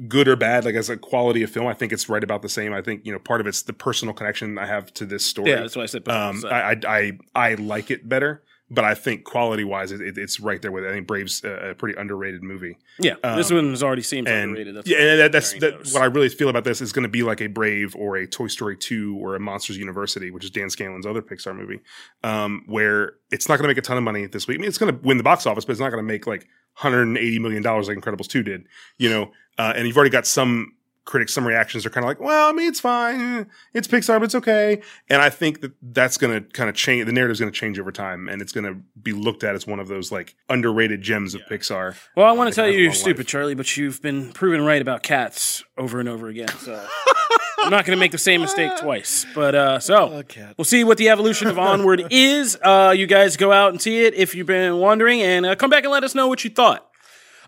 Good 0.09 0.29
or 0.29 0.37
bad, 0.37 0.65
like 0.65 0.75
as 0.75 0.89
a 0.91 0.97
quality 0.97 1.43
of 1.43 1.51
film, 1.51 1.67
I 1.67 1.75
think 1.75 1.93
it's 1.93 2.09
right 2.09 2.25
about 2.25 2.43
the 2.43 2.49
same. 2.49 2.73
I 2.73 2.83
think 2.83 3.05
you 3.05 3.13
know 3.13 3.19
part 3.19 3.41
of 3.41 3.47
it's 3.47 3.63
the 3.63 3.73
personal 3.73 4.15
connection 4.15 4.59
I 4.59 4.67
have 4.67 4.93
to 4.95 5.07
this 5.07 5.25
story. 5.25 5.51
Yeah, 5.51 5.61
that's 5.61 5.77
why 5.77 5.83
I 5.83 5.87
said. 5.87 6.09
Um, 6.09 6.41
so. 6.41 6.49
I, 6.49 6.73
I 6.73 6.77
I 6.87 7.19
I 7.35 7.55
like 7.55 7.91
it 7.91 8.09
better, 8.09 8.43
but 8.71 8.85
I 8.85 8.95
think 8.95 9.25
quality 9.25 9.65
wise, 9.65 9.93
it, 9.93 10.01
it, 10.01 10.17
it's 10.17 10.41
right 10.41 10.61
there 10.63 10.73
with. 10.73 10.85
It. 10.85 10.89
I 10.89 10.93
think 10.93 11.07
Brave's 11.07 11.45
a, 11.45 11.71
a 11.71 11.75
pretty 11.75 11.99
underrated 11.99 12.43
movie. 12.43 12.79
yeah, 12.99 13.15
this 13.37 13.51
one 13.51 13.67
one's 13.67 13.83
already 13.83 14.03
seems 14.03 14.29
and 14.29 14.51
underrated. 14.51 14.77
That's 14.77 14.89
yeah, 14.89 14.99
and 14.99 15.21
that, 15.21 15.33
that's 15.33 15.53
that, 15.61 15.79
what 15.93 16.03
I 16.03 16.07
really 16.07 16.31
feel 16.31 16.49
about 16.49 16.65
this 16.65 16.81
is 16.81 16.91
going 16.93 17.03
to 17.03 17.11
be 17.11 17.23
like 17.23 17.43
a 17.43 17.49
Brave 17.49 17.95
or 17.95 18.17
a 18.17 18.27
Toy 18.27 18.47
Story 18.47 18.77
two 18.77 19.19
or 19.21 19.37
a 19.37 19.41
Monsters 19.41 19.77
University, 19.77 20.31
which 20.31 20.45
is 20.45 20.51
Dan 20.51 20.71
Scanlon's 20.71 21.07
other 21.07 21.21
Pixar 21.21 21.55
movie, 21.55 21.81
um, 22.25 22.63
where 22.67 23.15
it's 23.31 23.47
not 23.47 23.59
going 23.59 23.65
to 23.65 23.69
make 23.69 23.79
a 23.79 23.83
ton 23.83 23.99
of 23.99 24.05
money 24.05 24.27
this 24.27 24.49
week. 24.49 24.59
I 24.59 24.61
mean, 24.61 24.69
it's 24.69 24.79
going 24.79 24.95
to 24.95 25.07
win 25.07 25.19
the 25.19 25.23
box 25.23 25.47
office, 25.47 25.67
but 25.67 25.73
it's 25.73 25.81
not 25.81 25.91
going 25.91 26.03
to 26.03 26.09
make 26.09 26.27
like 26.27 26.49
180 26.75 27.39
million 27.39 27.63
dollars 27.63 27.89
like 27.89 27.97
Incredibles 27.99 28.29
two 28.29 28.43
did, 28.43 28.67
you 28.99 29.09
know. 29.09 29.31
Uh, 29.59 29.73
and 29.77 29.87
you've 29.87 29.97
already 29.97 30.11
got 30.11 30.27
some 30.27 30.73
critics, 31.05 31.35
some 31.35 31.47
reactions 31.47 31.85
are 31.85 31.91
kind 31.91 32.05
of 32.05 32.09
like, 32.09 32.21
well, 32.21 32.49
I 32.49 32.53
mean, 32.53 32.69
it's 32.69 32.81
fine, 32.81 33.47
it's 33.75 33.89
Pixar, 33.89 34.19
but 34.19 34.25
it's 34.25 34.35
okay. 34.35 34.81
And 35.09 35.21
I 35.21 35.31
think 35.31 35.61
that 35.61 35.73
that's 35.83 36.17
going 36.17 36.33
to 36.33 36.49
kind 36.51 36.71
of 36.71 36.77
change. 36.77 37.07
The 37.07 37.13
narrative's 37.13 37.41
going 37.41 37.53
to 37.53 37.59
change 37.59 37.79
over 37.79 37.93
time, 37.93 38.29
and 38.29 38.41
it's 38.41 38.53
going 38.53 38.65
to 38.65 38.81
be 39.01 39.13
looked 39.13 39.45
at 39.45 39.55
as 39.55 39.67
one 39.67 39.81
of 39.81 39.89
those 39.89 40.13
like 40.13 40.37
underrated 40.49 41.03
gems 41.03 41.35
of 41.35 41.43
Pixar. 41.51 41.97
Well, 42.17 42.27
I 42.27 42.33
want 42.33 42.49
think 42.49 42.55
to 42.55 42.61
tell 42.63 42.71
you 42.71 42.79
you're 42.79 42.93
stupid, 42.93 43.21
life. 43.21 43.27
Charlie, 43.27 43.55
but 43.55 43.77
you've 43.77 44.01
been 44.01 44.33
proven 44.33 44.65
right 44.65 44.81
about 44.81 45.03
cats 45.03 45.63
over 45.77 46.01
and 46.01 46.09
over 46.09 46.29
again. 46.29 46.49
So 46.49 46.73
I'm 47.63 47.71
not 47.71 47.85
going 47.85 47.97
to 47.97 48.01
make 48.01 48.13
the 48.13 48.19
same 48.19 48.41
mistake 48.41 48.73
twice. 48.79 49.25
But 49.35 49.55
uh, 49.55 49.79
so 49.79 50.23
cat. 50.25 50.55
we'll 50.59 50.65
see 50.65 50.85
what 50.85 50.99
the 50.99 51.09
evolution 51.09 51.49
of 51.49 51.59
Onward 51.59 52.07
is. 52.11 52.59
Uh, 52.61 52.95
you 52.97 53.07
guys 53.07 53.37
go 53.37 53.53
out 53.53 53.71
and 53.71 53.81
see 53.81 54.05
it 54.05 54.15
if 54.15 54.35
you've 54.35 54.47
been 54.47 54.79
wondering, 54.79 55.23
and 55.23 55.47
uh, 55.47 55.55
come 55.57 55.71
back 55.71 55.85
and 55.85 55.93
let 55.93 56.05
us 56.05 56.15
know 56.15 56.29
what 56.29 56.45
you 56.45 56.51
thought. 56.51 56.87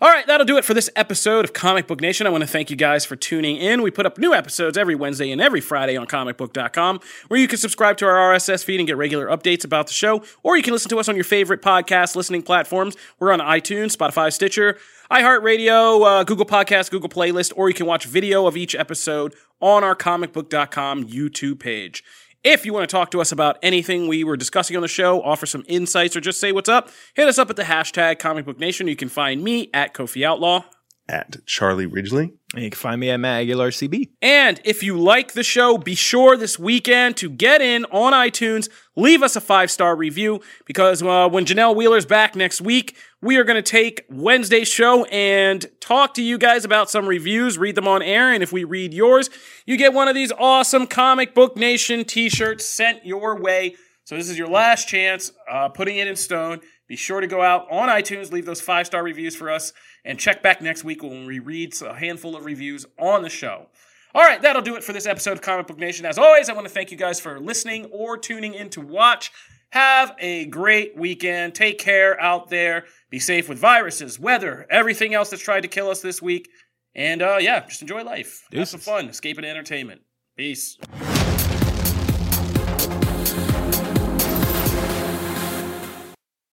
All 0.00 0.08
right, 0.08 0.26
that'll 0.26 0.44
do 0.44 0.56
it 0.56 0.64
for 0.64 0.74
this 0.74 0.90
episode 0.96 1.44
of 1.44 1.52
Comic 1.52 1.86
Book 1.86 2.00
Nation. 2.00 2.26
I 2.26 2.30
want 2.30 2.42
to 2.42 2.48
thank 2.48 2.68
you 2.68 2.74
guys 2.74 3.04
for 3.04 3.14
tuning 3.14 3.56
in. 3.56 3.80
We 3.80 3.92
put 3.92 4.06
up 4.06 4.18
new 4.18 4.34
episodes 4.34 4.76
every 4.76 4.96
Wednesday 4.96 5.30
and 5.30 5.40
every 5.40 5.60
Friday 5.60 5.96
on 5.96 6.08
comicbook.com, 6.08 6.98
where 7.28 7.38
you 7.38 7.46
can 7.46 7.58
subscribe 7.58 7.96
to 7.98 8.06
our 8.06 8.34
RSS 8.34 8.64
feed 8.64 8.80
and 8.80 8.88
get 8.88 8.96
regular 8.96 9.28
updates 9.28 9.64
about 9.64 9.86
the 9.86 9.92
show, 9.92 10.24
or 10.42 10.56
you 10.56 10.64
can 10.64 10.72
listen 10.72 10.88
to 10.88 10.98
us 10.98 11.08
on 11.08 11.14
your 11.14 11.24
favorite 11.24 11.62
podcast 11.62 12.16
listening 12.16 12.42
platforms. 12.42 12.96
We're 13.20 13.32
on 13.32 13.38
iTunes, 13.38 13.96
Spotify, 13.96 14.32
Stitcher, 14.32 14.78
iHeartRadio, 15.12 16.04
uh, 16.04 16.24
Google 16.24 16.46
Podcasts, 16.46 16.90
Google 16.90 17.08
Playlist, 17.08 17.52
or 17.54 17.68
you 17.68 17.74
can 17.74 17.86
watch 17.86 18.04
video 18.04 18.48
of 18.48 18.56
each 18.56 18.74
episode 18.74 19.32
on 19.60 19.84
our 19.84 19.94
comicbook.com 19.94 21.04
YouTube 21.04 21.60
page. 21.60 22.02
If 22.44 22.66
you 22.66 22.74
want 22.74 22.86
to 22.86 22.94
talk 22.94 23.10
to 23.12 23.22
us 23.22 23.32
about 23.32 23.56
anything 23.62 24.06
we 24.06 24.22
were 24.22 24.36
discussing 24.36 24.76
on 24.76 24.82
the 24.82 24.88
show, 24.88 25.22
offer 25.22 25.46
some 25.46 25.64
insights, 25.66 26.14
or 26.14 26.20
just 26.20 26.38
say 26.38 26.52
what's 26.52 26.68
up, 26.68 26.90
hit 27.14 27.26
us 27.26 27.38
up 27.38 27.48
at 27.48 27.56
the 27.56 27.62
hashtag 27.62 28.18
Comic 28.18 28.44
Book 28.44 28.58
Nation. 28.58 28.86
You 28.86 28.96
can 28.96 29.08
find 29.08 29.42
me 29.42 29.70
at 29.72 29.94
Kofi 29.94 30.26
Outlaw. 30.26 30.64
At 31.08 31.44
Charlie 31.46 31.86
Ridgely, 31.86 32.34
And 32.54 32.64
you 32.64 32.70
can 32.70 32.78
find 32.78 33.00
me 33.00 33.08
at 33.10 33.18
Matt 33.18 33.42
Aguilar 33.42 33.70
CB. 33.70 34.10
And 34.20 34.60
if 34.64 34.82
you 34.82 34.98
like 34.98 35.32
the 35.32 35.42
show, 35.42 35.78
be 35.78 35.94
sure 35.94 36.36
this 36.36 36.58
weekend 36.58 37.16
to 37.18 37.30
get 37.30 37.62
in 37.62 37.86
on 37.86 38.12
iTunes, 38.12 38.68
leave 38.94 39.22
us 39.22 39.36
a 39.36 39.40
five 39.40 39.70
star 39.70 39.96
review 39.96 40.40
because 40.66 41.02
uh, 41.02 41.28
when 41.30 41.46
Janelle 41.46 41.74
Wheeler's 41.74 42.06
back 42.06 42.36
next 42.36 42.60
week, 42.60 42.96
we 43.24 43.38
are 43.38 43.44
going 43.44 43.56
to 43.56 43.62
take 43.62 44.04
Wednesday's 44.10 44.68
show 44.68 45.06
and 45.06 45.64
talk 45.80 46.12
to 46.14 46.22
you 46.22 46.36
guys 46.36 46.66
about 46.66 46.90
some 46.90 47.06
reviews, 47.06 47.56
read 47.56 47.74
them 47.74 47.88
on 47.88 48.02
air. 48.02 48.30
And 48.30 48.42
if 48.42 48.52
we 48.52 48.64
read 48.64 48.92
yours, 48.92 49.30
you 49.64 49.78
get 49.78 49.94
one 49.94 50.08
of 50.08 50.14
these 50.14 50.30
awesome 50.32 50.86
Comic 50.86 51.34
Book 51.34 51.56
Nation 51.56 52.04
t 52.04 52.28
shirts 52.28 52.66
sent 52.66 53.06
your 53.06 53.40
way. 53.40 53.76
So 54.04 54.14
this 54.14 54.28
is 54.28 54.36
your 54.36 54.48
last 54.48 54.88
chance, 54.88 55.32
uh, 55.50 55.70
putting 55.70 55.96
it 55.96 56.06
in 56.06 56.16
stone. 56.16 56.60
Be 56.86 56.96
sure 56.96 57.22
to 57.22 57.26
go 57.26 57.40
out 57.40 57.66
on 57.72 57.88
iTunes, 57.88 58.30
leave 58.30 58.44
those 58.44 58.60
five 58.60 58.86
star 58.86 59.02
reviews 59.02 59.34
for 59.34 59.50
us, 59.50 59.72
and 60.04 60.18
check 60.18 60.42
back 60.42 60.60
next 60.60 60.84
week 60.84 61.02
when 61.02 61.24
we 61.24 61.38
read 61.38 61.72
a 61.80 61.94
handful 61.94 62.36
of 62.36 62.44
reviews 62.44 62.84
on 62.98 63.22
the 63.22 63.30
show. 63.30 63.68
All 64.14 64.22
right, 64.22 64.40
that'll 64.42 64.60
do 64.60 64.76
it 64.76 64.84
for 64.84 64.92
this 64.92 65.06
episode 65.06 65.32
of 65.32 65.40
Comic 65.40 65.66
Book 65.66 65.78
Nation. 65.78 66.04
As 66.04 66.18
always, 66.18 66.50
I 66.50 66.52
want 66.52 66.66
to 66.66 66.72
thank 66.72 66.90
you 66.90 66.98
guys 66.98 67.18
for 67.20 67.40
listening 67.40 67.86
or 67.86 68.18
tuning 68.18 68.52
in 68.52 68.68
to 68.70 68.82
watch. 68.82 69.32
Have 69.74 70.14
a 70.20 70.44
great 70.44 70.96
weekend. 70.96 71.56
Take 71.56 71.80
care 71.80 72.20
out 72.20 72.48
there. 72.48 72.84
Be 73.14 73.20
safe 73.20 73.48
with 73.48 73.58
viruses, 73.60 74.18
weather, 74.18 74.66
everything 74.68 75.14
else 75.14 75.30
that's 75.30 75.40
tried 75.40 75.60
to 75.60 75.68
kill 75.68 75.88
us 75.88 76.00
this 76.00 76.20
week. 76.20 76.48
And 76.96 77.22
uh, 77.22 77.36
yeah, 77.38 77.64
just 77.64 77.80
enjoy 77.80 78.02
life. 78.02 78.42
Have 78.52 78.66
some 78.66 78.80
fun. 78.80 79.08
Escape 79.08 79.36
and 79.36 79.46
entertainment. 79.46 80.00
Peace. 80.36 80.76